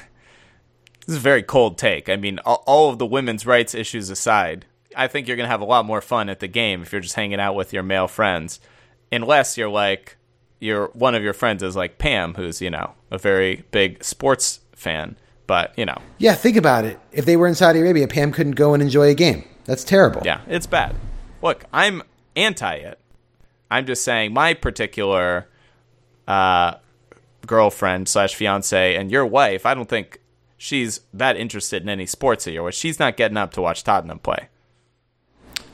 [1.09, 2.11] this is a very cold take.
[2.11, 5.51] I mean, all, all of the women's rights issues aside, I think you're going to
[5.51, 7.83] have a lot more fun at the game if you're just hanging out with your
[7.83, 8.61] male friends,
[9.11, 10.19] unless you're like
[10.61, 14.61] your one of your friends is like Pam, who's you know a very big sports
[14.73, 15.17] fan.
[15.47, 17.01] But you know, Yeah, think about it.
[17.11, 19.49] If they were in Saudi Arabia, Pam couldn't go and enjoy a game.
[19.65, 20.21] That's terrible.
[20.27, 20.95] yeah, it's bad.
[21.41, 22.03] Look, I'm
[22.37, 23.01] anti it.
[23.71, 25.49] I'm just saying my particular
[26.27, 26.75] uh,
[27.47, 29.65] girlfriend slash fiance and your wife.
[29.65, 30.21] I don't think
[30.59, 32.71] she's that interested in any sports that you're.
[32.71, 34.49] She's not getting up to watch Tottenham play.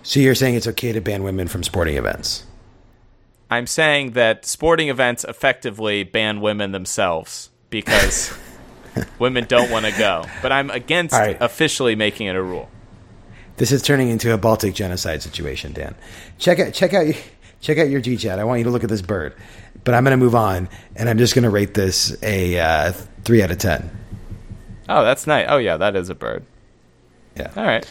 [0.05, 2.45] So you're saying it's okay to ban women from sporting events?
[3.51, 8.37] I'm saying that sporting events effectively ban women themselves because
[9.19, 10.25] women don't want to go.
[10.43, 11.37] But I'm against right.
[11.41, 12.69] officially making it a rule.
[13.57, 15.95] This is turning into a Baltic genocide situation, Dan.
[16.39, 17.15] Check out check out
[17.61, 18.39] check out your G chat.
[18.39, 19.35] I want you to look at this bird.
[19.85, 22.93] But I'm going to move on, and I'm just going to rate this a uh,
[23.25, 23.91] three out of ten.
[24.89, 25.47] Oh, that's nice.
[25.49, 26.45] Oh, yeah, that is a bird.
[27.37, 27.51] Yeah.
[27.57, 27.87] All right.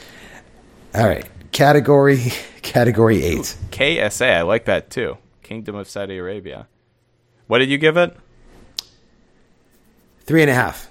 [0.96, 1.26] All right.
[1.52, 3.56] Category category eight.
[3.72, 5.18] KSA, I like that too.
[5.42, 6.68] Kingdom of Saudi Arabia.
[7.48, 8.16] What did you give it?
[10.22, 10.90] Three and a half.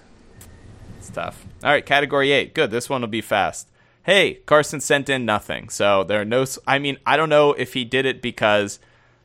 [0.98, 1.44] It's tough.
[1.64, 2.54] All right, category eight.
[2.54, 2.70] Good.
[2.70, 3.68] This one will be fast.
[4.04, 5.68] Hey, Carson sent in nothing.
[5.68, 6.44] So there are no.
[6.66, 8.78] I mean, I don't know if he did it because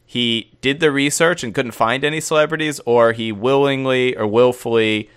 [0.05, 5.09] he did the research and couldn't find any celebrities, or he willingly or willfully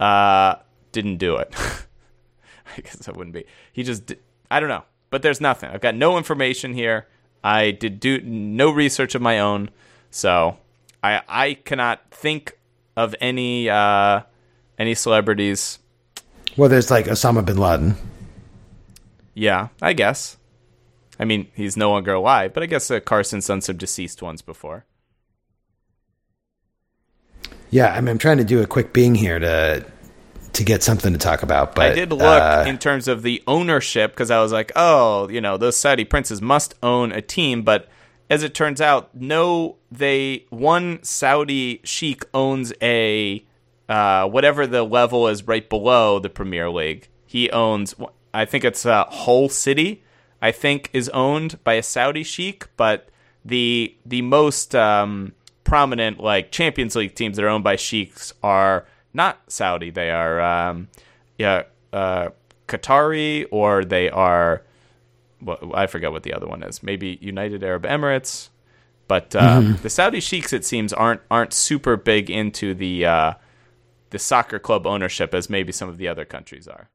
[0.00, 0.56] uh,
[1.00, 1.54] didn't do it.
[2.76, 3.44] I guess that wouldn't be.
[3.72, 4.06] He just.
[4.06, 4.16] Di-
[4.50, 4.84] I don't know.
[5.10, 5.70] But there's nothing.
[5.70, 7.06] I've got no information here.
[7.42, 9.70] I did do no research of my own,
[10.10, 10.58] so
[11.02, 12.58] I I cannot think
[12.96, 14.22] of any uh,
[14.78, 15.78] any celebrities
[16.56, 17.94] Well, there's like Osama bin Laden.
[19.34, 20.36] Yeah, I guess.
[21.20, 24.42] I mean, he's no longer alive, but I guess uh, Carson's done some deceased ones
[24.42, 24.84] before.
[27.70, 29.84] Yeah, I mean, I'm trying to do a quick Bing here to
[30.58, 31.74] to get something to talk about.
[31.74, 35.28] But I did look uh, in terms of the ownership because I was like, oh,
[35.28, 37.88] you know, those Saudi princes must own a team, but
[38.28, 43.44] as it turns out, no, they one Saudi sheik owns a
[43.88, 47.08] uh, whatever the level is right below the Premier League.
[47.24, 47.94] He owns,
[48.34, 50.02] I think it's uh, Hull City.
[50.42, 53.08] I think is owned by a Saudi sheik, but
[53.44, 55.32] the the most um,
[55.64, 58.86] prominent like Champions League teams that are owned by sheiks are
[59.18, 59.90] not Saudi.
[59.90, 60.88] They are um,
[61.36, 62.30] yeah uh,
[62.66, 64.62] Qatari or they are
[65.42, 66.82] well, I forget what the other one is.
[66.82, 68.48] Maybe United Arab Emirates.
[69.06, 73.34] But uh, the Saudi sheiks, it seems, aren't aren't super big into the uh,
[74.10, 76.90] the soccer club ownership as maybe some of the other countries are.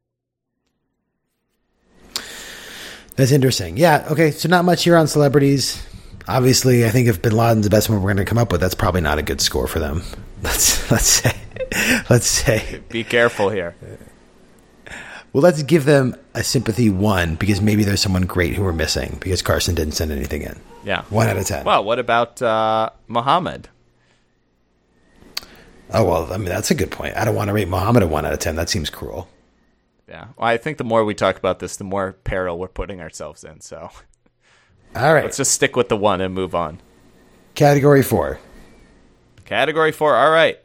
[3.15, 3.77] That's interesting.
[3.77, 4.07] Yeah.
[4.11, 4.31] Okay.
[4.31, 5.83] So not much here on celebrities.
[6.27, 8.61] Obviously, I think if Bin Laden's the best one we're going to come up with,
[8.61, 10.03] that's probably not a good score for them.
[10.43, 11.35] Let's let's say
[12.09, 13.75] let's say Be careful here.
[15.31, 19.17] well, let's give them a sympathy one because maybe there's someone great who we're missing
[19.21, 20.59] because Carson didn't send anything in.
[20.83, 21.03] Yeah.
[21.09, 21.65] One out of ten.
[21.65, 23.69] Well, what about uh, Muhammad?
[25.91, 27.15] Oh well, I mean that's a good point.
[27.17, 28.55] I don't want to rate Muhammad a one out of ten.
[28.55, 29.27] That seems cruel.
[30.07, 30.27] Yeah.
[30.37, 33.43] Well, I think the more we talk about this, the more peril we're putting ourselves
[33.43, 33.61] in.
[33.61, 33.89] So
[34.95, 35.23] All right.
[35.23, 36.81] let's just stick with the one and move on.
[37.55, 38.39] Category four.
[39.45, 40.15] Category four.
[40.15, 40.59] All right.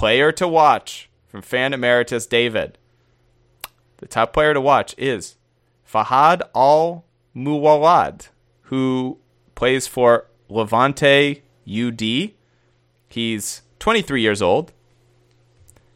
[0.00, 2.78] Player to watch from fan emeritus David.
[3.98, 5.36] The top player to watch is
[5.86, 7.04] Fahad Al
[7.36, 8.28] Muwalad,
[8.62, 9.18] who
[9.54, 12.30] plays for Levante UD.
[13.10, 14.72] He's 23 years old.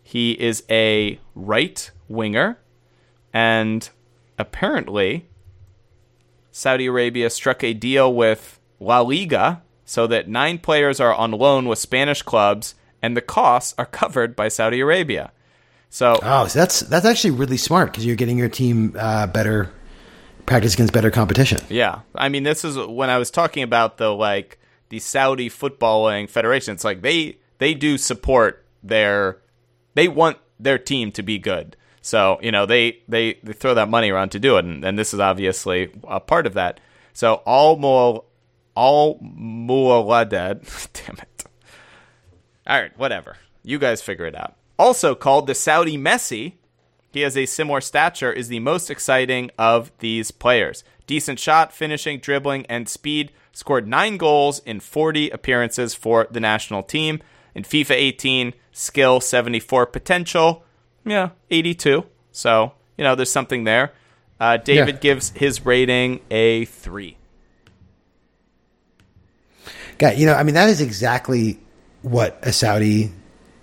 [0.03, 2.59] He is a right winger,
[3.33, 3.89] and
[4.37, 5.29] apparently,
[6.51, 11.67] Saudi Arabia struck a deal with La Liga so that nine players are on loan
[11.67, 12.75] with Spanish clubs,
[13.05, 15.31] and the costs are covered by Saudi Arabia.
[15.91, 19.71] So Oh, so that's that's actually really smart because you're getting your team uh, better
[20.47, 21.61] practice against better competition.
[21.69, 24.59] Yeah, I mean, this is when I was talking about the like
[24.89, 26.75] the Saudi footballing federation.
[26.75, 29.39] It's like they they do support their
[29.95, 31.77] they want their team to be good.
[32.01, 34.99] So you know they they they throw that money around to do it, and, and
[34.99, 36.81] this is obviously a part of that.
[37.13, 38.25] So all more
[38.75, 41.34] all mualadad, damn it.
[42.67, 43.37] All right, whatever.
[43.63, 44.55] You guys figure it out.
[44.79, 46.55] Also called the Saudi Messi,
[47.13, 50.83] he has a similar stature, is the most exciting of these players.
[51.07, 53.31] Decent shot, finishing, dribbling, and speed.
[53.53, 57.21] Scored nine goals in 40 appearances for the national team.
[57.55, 60.65] In FIFA 18, skill 74, potential,
[61.07, 62.05] yeah, 82.
[62.33, 63.93] So, you know, there's something there.
[64.41, 65.01] Uh, David Yeah.
[65.01, 67.17] gives his rating a 3.
[69.99, 71.61] Guy, you know, I mean, that is exactly
[72.05, 73.11] what a Saudi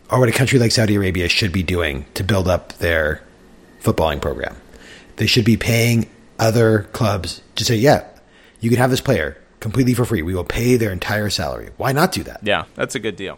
[0.09, 3.21] or what a country like Saudi Arabia should be doing to build up their
[3.81, 4.55] footballing program.
[5.17, 6.09] They should be paying
[6.39, 8.05] other clubs to say, yeah,
[8.59, 10.23] you can have this player completely for free.
[10.23, 11.69] We will pay their entire salary.
[11.77, 12.41] Why not do that?
[12.43, 13.37] Yeah, that's a good deal.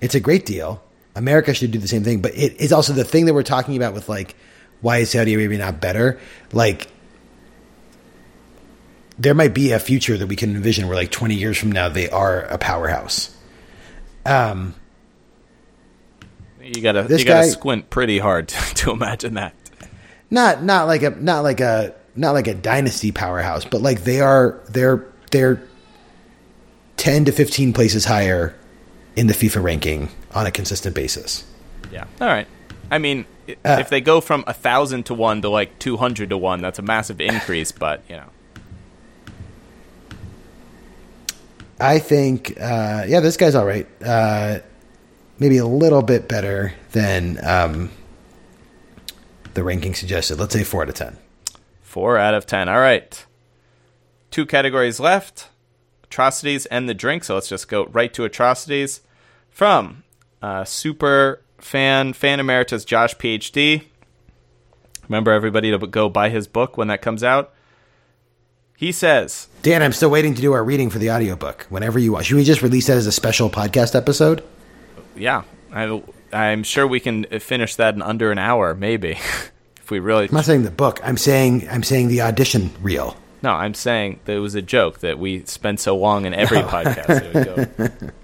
[0.00, 0.82] It's a great deal.
[1.14, 3.76] America should do the same thing, but it is also the thing that we're talking
[3.76, 4.34] about with like,
[4.80, 6.18] why is Saudi Arabia not better?
[6.52, 6.88] Like,
[9.18, 11.90] there might be a future that we can envision where like 20 years from now
[11.90, 13.36] they are a powerhouse.
[14.26, 14.74] Um,
[16.62, 19.54] You gotta This you gotta guy- squint pretty hard to, to imagine that.
[20.30, 24.20] not not like a not like a not like a dynasty powerhouse, but like they
[24.20, 25.62] are they're they're
[26.96, 28.54] ten to fifteen places higher
[29.16, 31.44] in the FIFA ranking on a consistent basis.
[31.90, 32.04] Yeah.
[32.20, 32.46] All right.
[32.90, 33.24] I mean,
[33.64, 36.60] Uh, if they go from a thousand to one to like two hundred to one,
[36.60, 37.72] that's a massive increase.
[37.72, 38.28] But you know,
[41.80, 43.86] I think, uh, yeah, this guy's all right.
[44.04, 44.58] Uh,
[45.38, 47.90] maybe a little bit better than um,
[49.54, 50.38] the ranking suggested.
[50.38, 51.16] Let's say four out of ten.
[51.80, 52.68] four out of ten.
[52.68, 53.24] All right.
[54.30, 55.48] Two categories left:
[56.04, 57.24] atrocities and the drink.
[57.24, 59.00] So let's just go right to atrocities.
[59.48, 60.04] From
[60.40, 63.84] uh, super fan fan emeritus Josh PhD.
[65.08, 67.52] Remember everybody to go buy his book when that comes out.
[68.80, 71.66] He says, Dan, I'm still waiting to do our reading for the audiobook.
[71.68, 74.42] Whenever you want, should we just release that as a special podcast episode?
[75.14, 76.02] "Yeah, I,
[76.32, 79.18] I'm sure we can finish that in under an hour, maybe,
[79.76, 80.98] if we really." I'm not saying the book.
[81.04, 83.18] I'm saying I'm saying the audition reel.
[83.42, 86.62] No, I'm saying that it was a joke that we spent so long in every
[86.62, 88.12] podcast.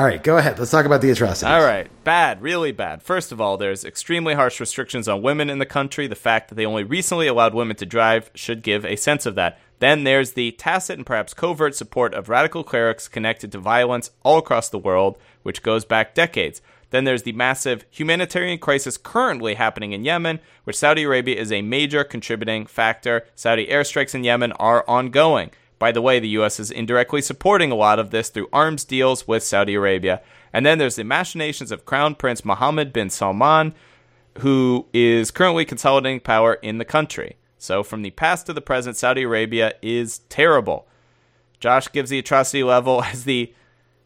[0.00, 0.58] All right, go ahead.
[0.58, 1.52] Let's talk about the atrocities.
[1.52, 3.02] All right, bad, really bad.
[3.02, 6.06] First of all, there's extremely harsh restrictions on women in the country.
[6.06, 9.34] The fact that they only recently allowed women to drive should give a sense of
[9.34, 9.60] that.
[9.78, 14.38] Then there's the tacit and perhaps covert support of radical clerics connected to violence all
[14.38, 16.62] across the world, which goes back decades.
[16.88, 21.60] Then there's the massive humanitarian crisis currently happening in Yemen, which Saudi Arabia is a
[21.60, 23.26] major contributing factor.
[23.34, 25.50] Saudi airstrikes in Yemen are ongoing.
[25.80, 26.60] By the way, the U.S.
[26.60, 30.20] is indirectly supporting a lot of this through arms deals with Saudi Arabia.
[30.52, 33.74] And then there's the machinations of Crown Prince Mohammed bin Salman,
[34.40, 37.36] who is currently consolidating power in the country.
[37.56, 40.86] So, from the past to the present, Saudi Arabia is terrible.
[41.60, 43.54] Josh gives the atrocity level as the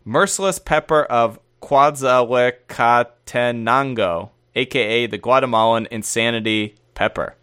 [0.05, 7.34] merciless pepper of Quetzlzacatenango, aka the Guatemalan insanity pepper.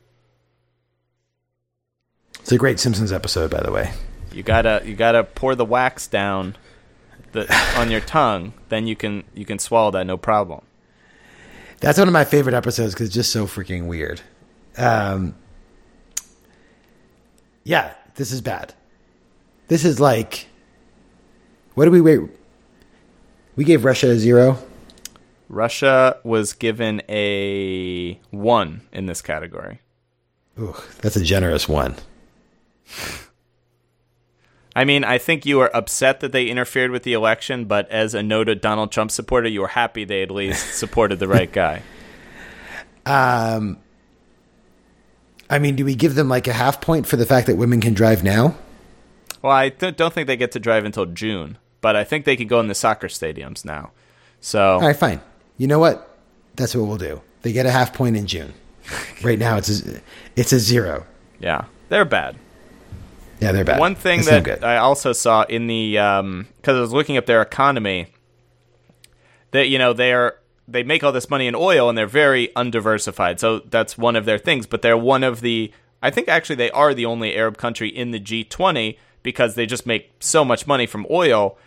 [2.40, 3.92] It's a great Simpsons episode, by the way.
[4.32, 6.56] You gotta you gotta pour the wax down
[7.32, 10.62] the, on your tongue, then you can you can swallow that no problem.
[11.80, 14.22] That's one of my favorite episodes because it's just so freaking weird.
[14.78, 15.36] Um,
[17.64, 18.74] yeah, this is bad.
[19.68, 20.48] This is like,
[21.74, 22.20] what did we wait?
[23.56, 24.58] We gave Russia a zero.
[25.50, 29.82] Russia was given a one in this category.
[30.60, 31.96] Ooh, that's a generous one.
[34.76, 38.14] I mean, I think you are upset that they interfered with the election, but as
[38.14, 41.82] a noted Donald Trump supporter, you were happy they at least supported the right guy.
[43.06, 43.80] Um,
[45.50, 47.82] I mean, do we give them like a half point for the fact that women
[47.82, 48.56] can drive now?
[49.42, 52.36] Well, I th- don't think they get to drive until June, but I think they
[52.36, 53.92] can go in the soccer stadiums now.
[54.40, 55.20] So, All right, fine.
[55.58, 56.18] You know what?
[56.56, 57.22] That's what we'll do.
[57.42, 58.54] They get a half point in June.
[59.24, 60.02] Right now, it's a,
[60.36, 61.06] it's a zero.
[61.40, 62.36] yeah, they're bad.
[63.42, 63.80] Yeah, they're bad.
[63.80, 64.64] One thing It's that.
[64.64, 68.08] I also saw in the um, because I was looking up their economy,
[69.50, 70.38] that you know they're
[70.68, 73.40] they make all this money in oil and they're very undiversified.
[73.40, 74.68] So that's one of their things.
[74.68, 75.74] But they're one of the
[76.04, 79.86] I think actually they are the only Arab country in the G20 because they just
[79.86, 81.58] make so much money from oil.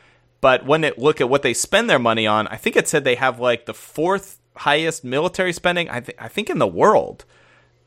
[0.41, 3.03] But when it look at what they spend their money on, I think it said
[3.03, 5.89] they have like the fourth highest military spending.
[5.91, 7.25] I think I think in the world.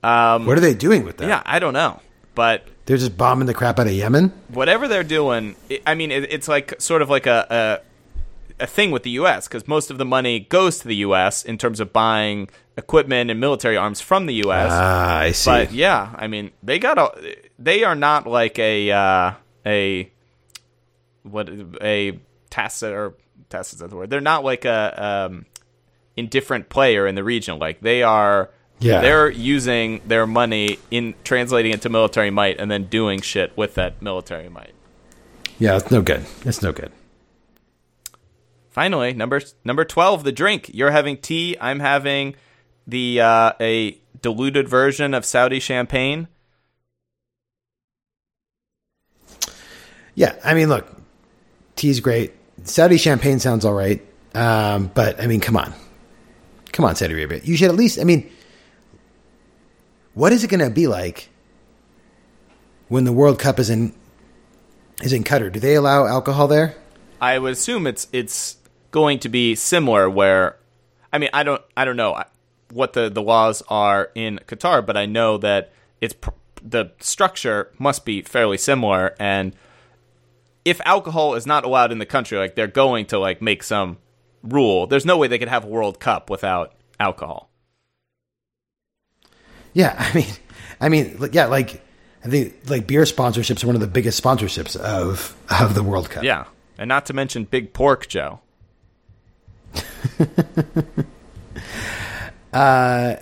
[0.03, 1.27] Um, what are they doing with that?
[1.27, 2.01] Yeah, I don't know,
[2.35, 4.31] but They're just bombing the crap out of Yemen.
[4.47, 5.55] whatever they're doing,
[5.85, 7.81] I mean, it's like sort of like a
[8.59, 9.47] a, a thing with the U.S.
[9.47, 11.43] because most of the money goes to the U.S.
[11.43, 12.47] in terms of buying
[12.77, 14.69] equipment and military arms from the U.S.
[14.71, 15.51] Ah, I see.
[15.51, 17.35] but yeah, I mean, they got a.
[17.59, 19.33] They are not like a uh,
[19.65, 20.09] a
[21.23, 21.49] what
[21.81, 22.19] a
[22.49, 23.15] tacit or
[23.49, 24.09] tacit's not the word.
[24.09, 25.45] They're not like a um,
[26.15, 27.59] indifferent player in the region.
[27.59, 28.49] Like they are.
[28.79, 29.01] Yeah.
[29.01, 33.73] They're using their money in translating it to military might and then doing shit with
[33.75, 34.73] that military might.
[35.57, 36.25] yeah, it's no good.
[36.45, 36.91] It's no good.
[38.69, 40.69] Finally, number number twelve, the drink.
[40.71, 41.57] You're having tea.
[41.59, 42.35] I'm having
[42.85, 46.27] the uh, a diluted version of Saudi champagne.
[50.13, 50.87] Yeah, I mean, look,
[51.75, 52.33] tea's great.
[52.63, 54.05] Saudi champagne sounds all right,
[54.35, 55.73] um, but I mean, come on,
[56.71, 57.41] come on, Saudi Arabia.
[57.43, 57.99] You should at least.
[57.99, 58.29] I mean,
[60.17, 61.29] what is it going to be like
[62.87, 63.93] when the World Cup is in
[65.03, 65.51] is in Qatar?
[65.51, 66.75] Do they allow alcohol there?
[67.21, 68.57] I would assume it's it's
[68.89, 70.09] going to be similar.
[70.09, 70.57] Where,
[71.13, 72.23] I mean, I don't I don't know
[72.71, 75.71] what the the laws are in Qatar, but I know that
[76.01, 76.15] it's
[76.63, 79.15] the structure must be fairly similar.
[79.19, 79.55] And
[80.65, 83.99] if alcohol is not allowed in the country, like they're going to like make some
[84.41, 84.87] rule.
[84.87, 87.51] There's no way they could have a World Cup without alcohol.
[89.77, 90.25] Yeah, I mean,
[90.81, 91.81] I mean, yeah, like
[92.25, 96.09] I think like beer sponsorships are one of the biggest sponsorships of of the World
[96.09, 96.23] Cup.
[96.23, 96.45] Yeah.
[96.79, 98.39] And not to mention Big Pork Joe.
[102.53, 103.19] yeah.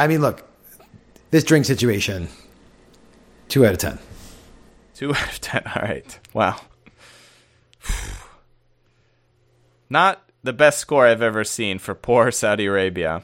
[0.00, 0.48] I mean, look,
[1.30, 2.28] this drink situation,
[3.48, 3.98] two out of ten.
[4.94, 5.64] Two out of ten.
[5.66, 6.18] All right.
[6.32, 6.60] Wow.
[9.90, 13.22] Not the best score I've ever seen for poor Saudi Arabia.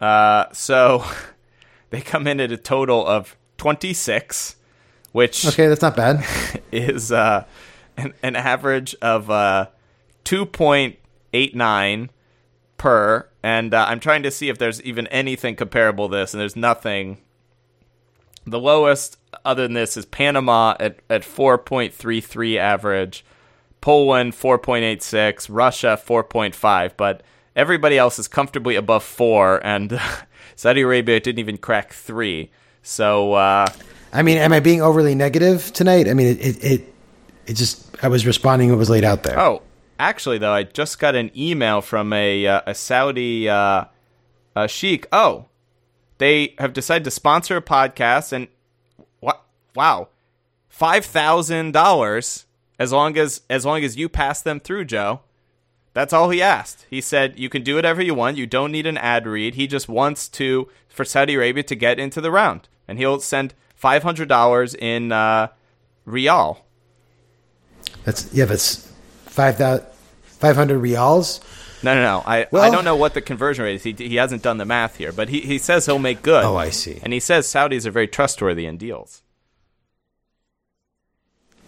[0.00, 1.04] Uh, so
[1.92, 4.56] they come in at a total of 26,
[5.12, 6.26] which Okay, that's not bad.
[6.72, 7.44] is uh,
[7.98, 9.66] an, an average of uh,
[10.24, 12.08] 2.89
[12.78, 13.28] per.
[13.42, 16.56] And uh, I'm trying to see if there's even anything comparable to this, and there's
[16.56, 17.18] nothing.
[18.46, 23.22] The lowest, other than this, is Panama at, at 4.33 average,
[23.82, 27.22] Poland 4.86, Russia 4.5, but
[27.54, 30.00] everybody else is comfortably above 4, and
[30.56, 32.50] Saudi Arabia didn't even crack 3.
[32.82, 33.66] So, uh,
[34.12, 36.08] I mean, am I being overly negative tonight?
[36.08, 36.94] I mean, it it it,
[37.46, 39.38] it just I was responding what was laid out there.
[39.38, 39.62] Oh,
[39.98, 43.84] actually, though, I just got an email from a uh, a Saudi uh,
[44.54, 45.06] uh, sheikh.
[45.12, 45.46] Oh,
[46.18, 48.48] they have decided to sponsor a podcast, and
[49.20, 49.42] what?
[49.74, 50.08] Wow,
[50.68, 52.46] five thousand dollars
[52.78, 55.20] as long as as long as you pass them through, Joe.
[55.94, 56.86] That's all he asked.
[56.88, 58.36] He said you can do whatever you want.
[58.38, 59.54] You don't need an ad read.
[59.54, 63.54] He just wants to for Saudi Arabia to get into the round, and he'll send
[63.74, 65.48] five hundred dollars in uh,
[66.04, 66.64] rial.
[68.04, 68.90] That's yeah, that's
[69.26, 69.86] five thousand
[70.24, 71.40] five hundred reals.
[71.82, 72.22] No, no, no.
[72.24, 73.82] I, I don't know what the conversion rate is.
[73.82, 76.44] He, he hasn't done the math here, but he, he says he'll make good.
[76.44, 77.00] Oh, I see.
[77.02, 79.22] And he says Saudis are very trustworthy in deals.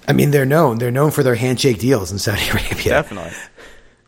[0.07, 0.79] I mean, they're known.
[0.79, 2.91] They're known for their handshake deals in Saudi Arabia.
[2.91, 3.33] Definitely.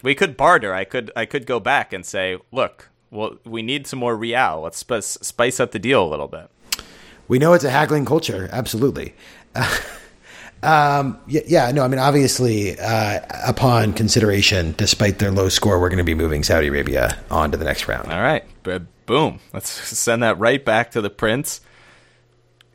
[0.02, 0.74] We could barter.
[0.74, 4.60] I could I could go back and say, look, well, we need some more real.
[4.62, 6.50] Let's sp- spice up the deal a little bit.
[7.28, 8.48] We know it's a haggling culture.
[8.52, 9.14] Absolutely.
[10.62, 15.88] um, yeah, yeah, no, I mean, obviously, uh, upon consideration, despite their low score, we're
[15.88, 18.12] going to be moving Saudi Arabia on to the next round.
[18.12, 18.44] All right,
[19.06, 19.40] boom.
[19.52, 21.60] Let's send that right back to the prince.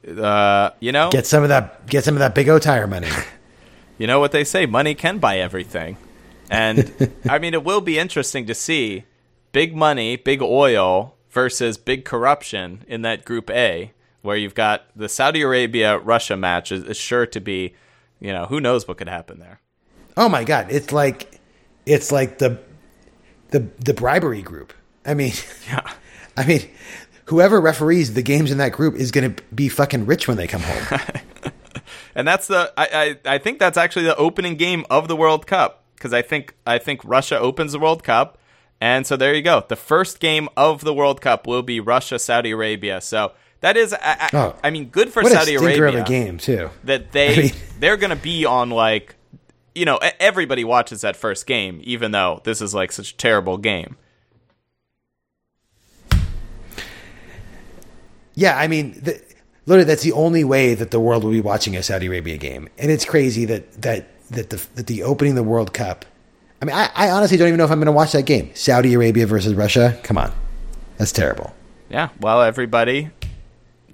[0.05, 1.85] Uh, you know, Get some of that.
[1.87, 3.09] Get some of that big O tire money.
[3.97, 5.95] you know what they say money can buy everything
[6.51, 9.05] and i mean it will be interesting to see
[9.51, 13.91] big money big oil versus big corruption in that group a
[14.21, 17.73] where you've got the saudi arabia russia match is, is sure to be
[18.19, 19.59] you know who knows what could happen there
[20.17, 21.39] Oh my god, it's like
[21.85, 22.59] it's like the
[23.49, 24.73] the the bribery group.
[25.05, 25.33] I mean,
[25.67, 25.91] yeah
[26.37, 26.61] I mean,
[27.25, 30.47] whoever referees the games in that group is going to be fucking rich when they
[30.47, 30.99] come home.
[32.15, 35.47] and that's the I, I i think that's actually the opening game of the world
[35.47, 38.37] cup because i think i think russia opens the world cup.
[38.83, 39.63] And so there you go.
[39.67, 42.99] The first game of the world cup will be russia saudi arabia.
[43.01, 44.55] So that is I, I, Oh.
[44.63, 46.71] I mean good for what saudi arabia of a game too.
[46.85, 49.15] that they I mean- they're gonna be on like
[49.75, 53.57] you know everybody watches that first game even though this is like such a terrible
[53.57, 53.97] game.
[58.33, 59.21] Yeah, I mean, the,
[59.65, 62.69] literally, that's the only way that the world will be watching a Saudi Arabia game,
[62.77, 66.05] and it's crazy that that that the that the opening of the World Cup.
[66.61, 68.51] I mean, I, I honestly don't even know if I'm going to watch that game.
[68.53, 69.99] Saudi Arabia versus Russia.
[70.03, 70.31] Come on,
[70.97, 71.53] that's terrible.
[71.89, 72.09] Yeah.
[72.19, 73.09] Well, everybody,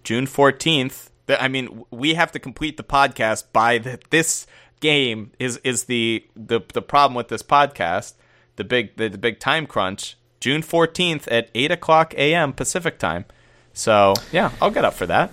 [0.04, 1.10] June 14th.
[1.30, 4.48] I mean, we have to complete the podcast by the, this
[4.80, 8.14] game is is the, the the problem with this podcast.
[8.56, 10.18] The big the, the big time crunch.
[10.40, 12.54] June 14th at 8 o'clock a.m.
[12.54, 13.26] Pacific time.
[13.74, 15.32] So yeah, I'll get up for that.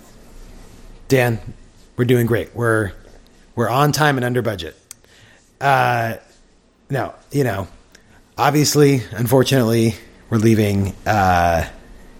[1.08, 1.38] Dan,
[1.96, 2.54] we're doing great.
[2.56, 2.92] We're
[3.54, 4.76] we're on time and under budget.
[5.60, 6.16] Uh,
[6.90, 7.68] no, you know,
[8.36, 9.94] obviously, unfortunately,
[10.30, 11.68] we're leaving uh,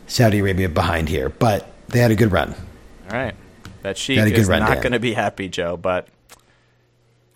[0.06, 2.55] Saudi Arabia behind here, but they had a good run.
[3.11, 3.35] All right.
[3.82, 6.09] That sheik Had a good is run, not going to be happy, Joe, but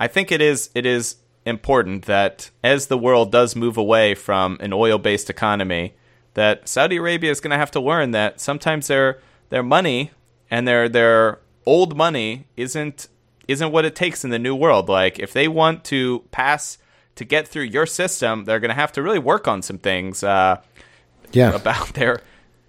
[0.00, 4.56] I think it is it is important that as the world does move away from
[4.60, 5.94] an oil-based economy,
[6.34, 9.18] that Saudi Arabia is going to have to learn that sometimes their
[9.50, 10.10] their money
[10.50, 13.08] and their their old money isn't
[13.48, 14.88] isn't what it takes in the new world.
[14.88, 16.78] Like if they want to pass
[17.16, 20.22] to get through your system, they're going to have to really work on some things.
[20.22, 20.60] Uh,
[21.32, 22.22] Yeah, about their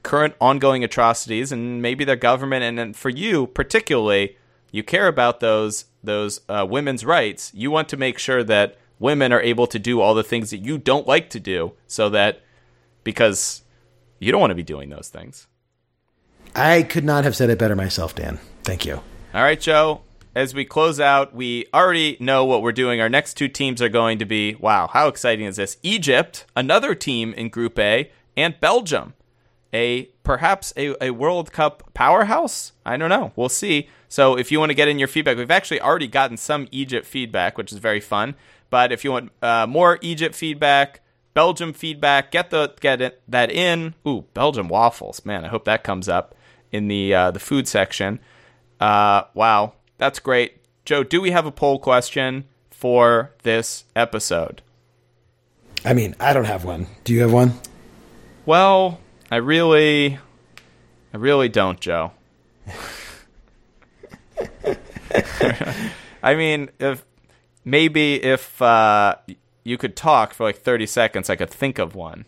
[0.03, 4.37] current ongoing atrocities and maybe their government and, and for you particularly
[4.71, 9.33] you care about those those uh, women's rights you want to make sure that women
[9.33, 12.41] are able to do all the things that you don't like to do so that
[13.03, 13.61] because
[14.19, 15.47] you don't want to be doing those things
[16.55, 18.39] I could not have said it better myself, Dan.
[18.63, 18.95] Thank you.
[19.33, 20.01] all right joe
[20.35, 23.89] as we close out we already know what we're doing our next two teams are
[23.89, 28.59] going to be wow how exciting is this egypt another team in group a and
[28.59, 29.13] belgium
[29.73, 32.73] a perhaps a, a World Cup powerhouse.
[32.85, 33.31] I don't know.
[33.35, 33.89] We'll see.
[34.07, 37.05] So if you want to get in your feedback, we've actually already gotten some Egypt
[37.05, 38.35] feedback, which is very fun.
[38.69, 41.01] But if you want uh, more Egypt feedback,
[41.33, 43.93] Belgium feedback, get the get it, that in.
[44.07, 45.45] Ooh, Belgium waffles, man!
[45.45, 46.35] I hope that comes up
[46.71, 48.19] in the uh, the food section.
[48.79, 51.03] Uh, wow, that's great, Joe.
[51.03, 54.63] Do we have a poll question for this episode?
[55.85, 56.87] I mean, I don't have one.
[57.03, 57.53] Do you have one?
[58.45, 58.99] Well,
[59.29, 60.17] I really,
[61.13, 62.13] I really don't, Joe.
[66.23, 67.05] I mean, if
[67.63, 69.15] maybe if uh,
[69.63, 72.25] you could talk for like thirty seconds, I could think of one.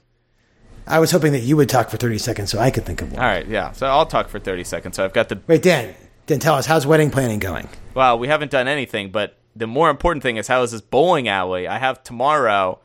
[0.87, 3.11] I was hoping that you would talk for 30 seconds so I could think of
[3.11, 3.21] one.
[3.21, 3.71] All right, yeah.
[3.71, 4.95] So I'll talk for thirty seconds.
[4.95, 5.95] So I've got the Wait, Dan,
[6.25, 7.67] Dan, tell us, how's wedding planning going?
[7.93, 11.27] Well, we haven't done anything, but the more important thing is how is this bowling
[11.27, 11.67] alley?
[11.67, 12.79] I have tomorrow.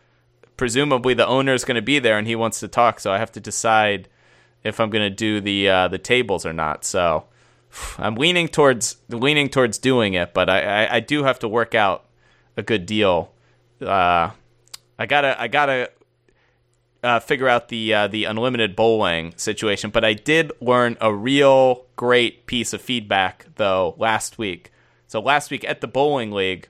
[0.57, 2.99] Presumably, the owner is going to be there, and he wants to talk.
[2.99, 4.09] So I have to decide
[4.65, 6.85] if I'm going to do the uh, the tables or not.
[6.85, 7.27] So
[7.99, 11.75] I'm leaning towards leaning towards doing it, but I, I, I do have to work
[11.75, 12.07] out
[12.57, 13.33] a good deal.
[13.81, 14.31] Uh,
[14.99, 15.91] I gotta I gotta
[17.07, 19.91] uh, figure out the uh, the unlimited bowling situation.
[19.91, 24.73] But I did learn a real great piece of feedback though last week.
[25.07, 26.69] So last week at the bowling league,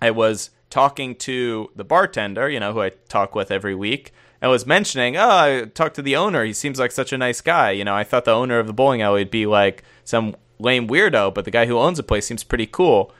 [0.00, 4.12] I was talking to the bartender, you know, who I talk with every week.
[4.42, 6.44] I was mentioning, oh, I talked to the owner.
[6.44, 7.70] He seems like such a nice guy.
[7.70, 10.88] You know, I thought the owner of the bowling alley would be like some lame
[10.88, 13.12] weirdo, but the guy who owns the place seems pretty cool.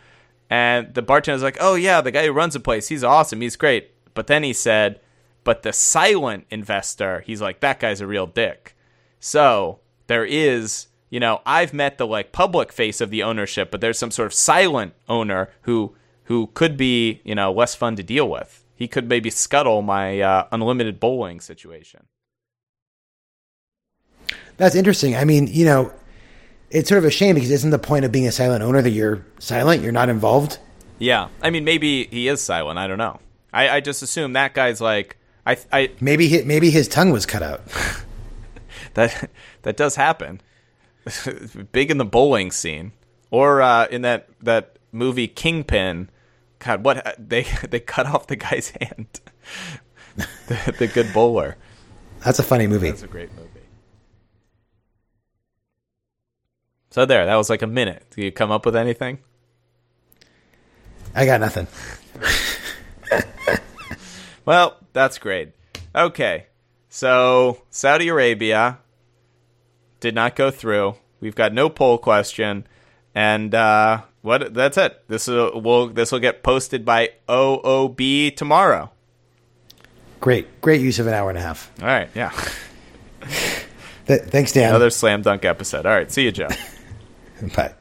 [0.50, 3.40] And the bartender's like, oh, yeah, the guy who runs the place, he's awesome.
[3.40, 3.92] He's great.
[4.14, 5.00] But then he said,
[5.44, 8.74] but the silent investor, he's like, that guy's a real dick.
[9.20, 13.80] So there is, you know, I've met the like public face of the ownership, but
[13.80, 15.94] there's some sort of silent owner who
[16.24, 18.64] who could be, you know, less fun to deal with.
[18.74, 22.06] He could maybe scuttle my uh, unlimited bowling situation.
[24.56, 25.14] That's interesting.
[25.16, 25.92] I mean, you know,
[26.70, 28.90] it's sort of a shame because isn't the point of being a silent owner that
[28.90, 30.58] you're silent, you're not involved?
[30.98, 32.78] Yeah, I mean, maybe he is silent.
[32.78, 33.20] I don't know.
[33.52, 37.26] I, I just assume that guy's like, I, I Maybe he, maybe his tongue was
[37.26, 37.62] cut out.
[38.94, 39.30] that
[39.62, 40.40] that does happen.
[41.72, 42.92] Big in the bowling scene,
[43.30, 46.10] or uh, in that that movie Kingpin.
[46.58, 49.20] God, what they they cut off the guy's hand.
[50.16, 51.56] the, the good bowler.
[52.24, 52.90] That's a funny movie.
[52.90, 53.50] That's a great movie.
[56.90, 58.06] So there, that was like a minute.
[58.14, 59.18] Do you come up with anything?
[61.14, 61.66] I got nothing.
[64.44, 65.52] Well, that's great.
[65.94, 66.46] Okay.
[66.88, 68.78] So, Saudi Arabia
[70.00, 70.94] did not go through.
[71.20, 72.66] We've got no poll question
[73.14, 75.02] and uh what that's it.
[75.08, 78.90] This will will this will get posted by OOB tomorrow.
[80.20, 81.70] Great, great use of an hour and a half.
[81.80, 82.30] All right, yeah.
[84.06, 84.70] Th- thanks, Dan.
[84.70, 85.84] Another slam dunk episode.
[85.84, 86.48] All right, see you, Joe.
[87.56, 87.74] Bye.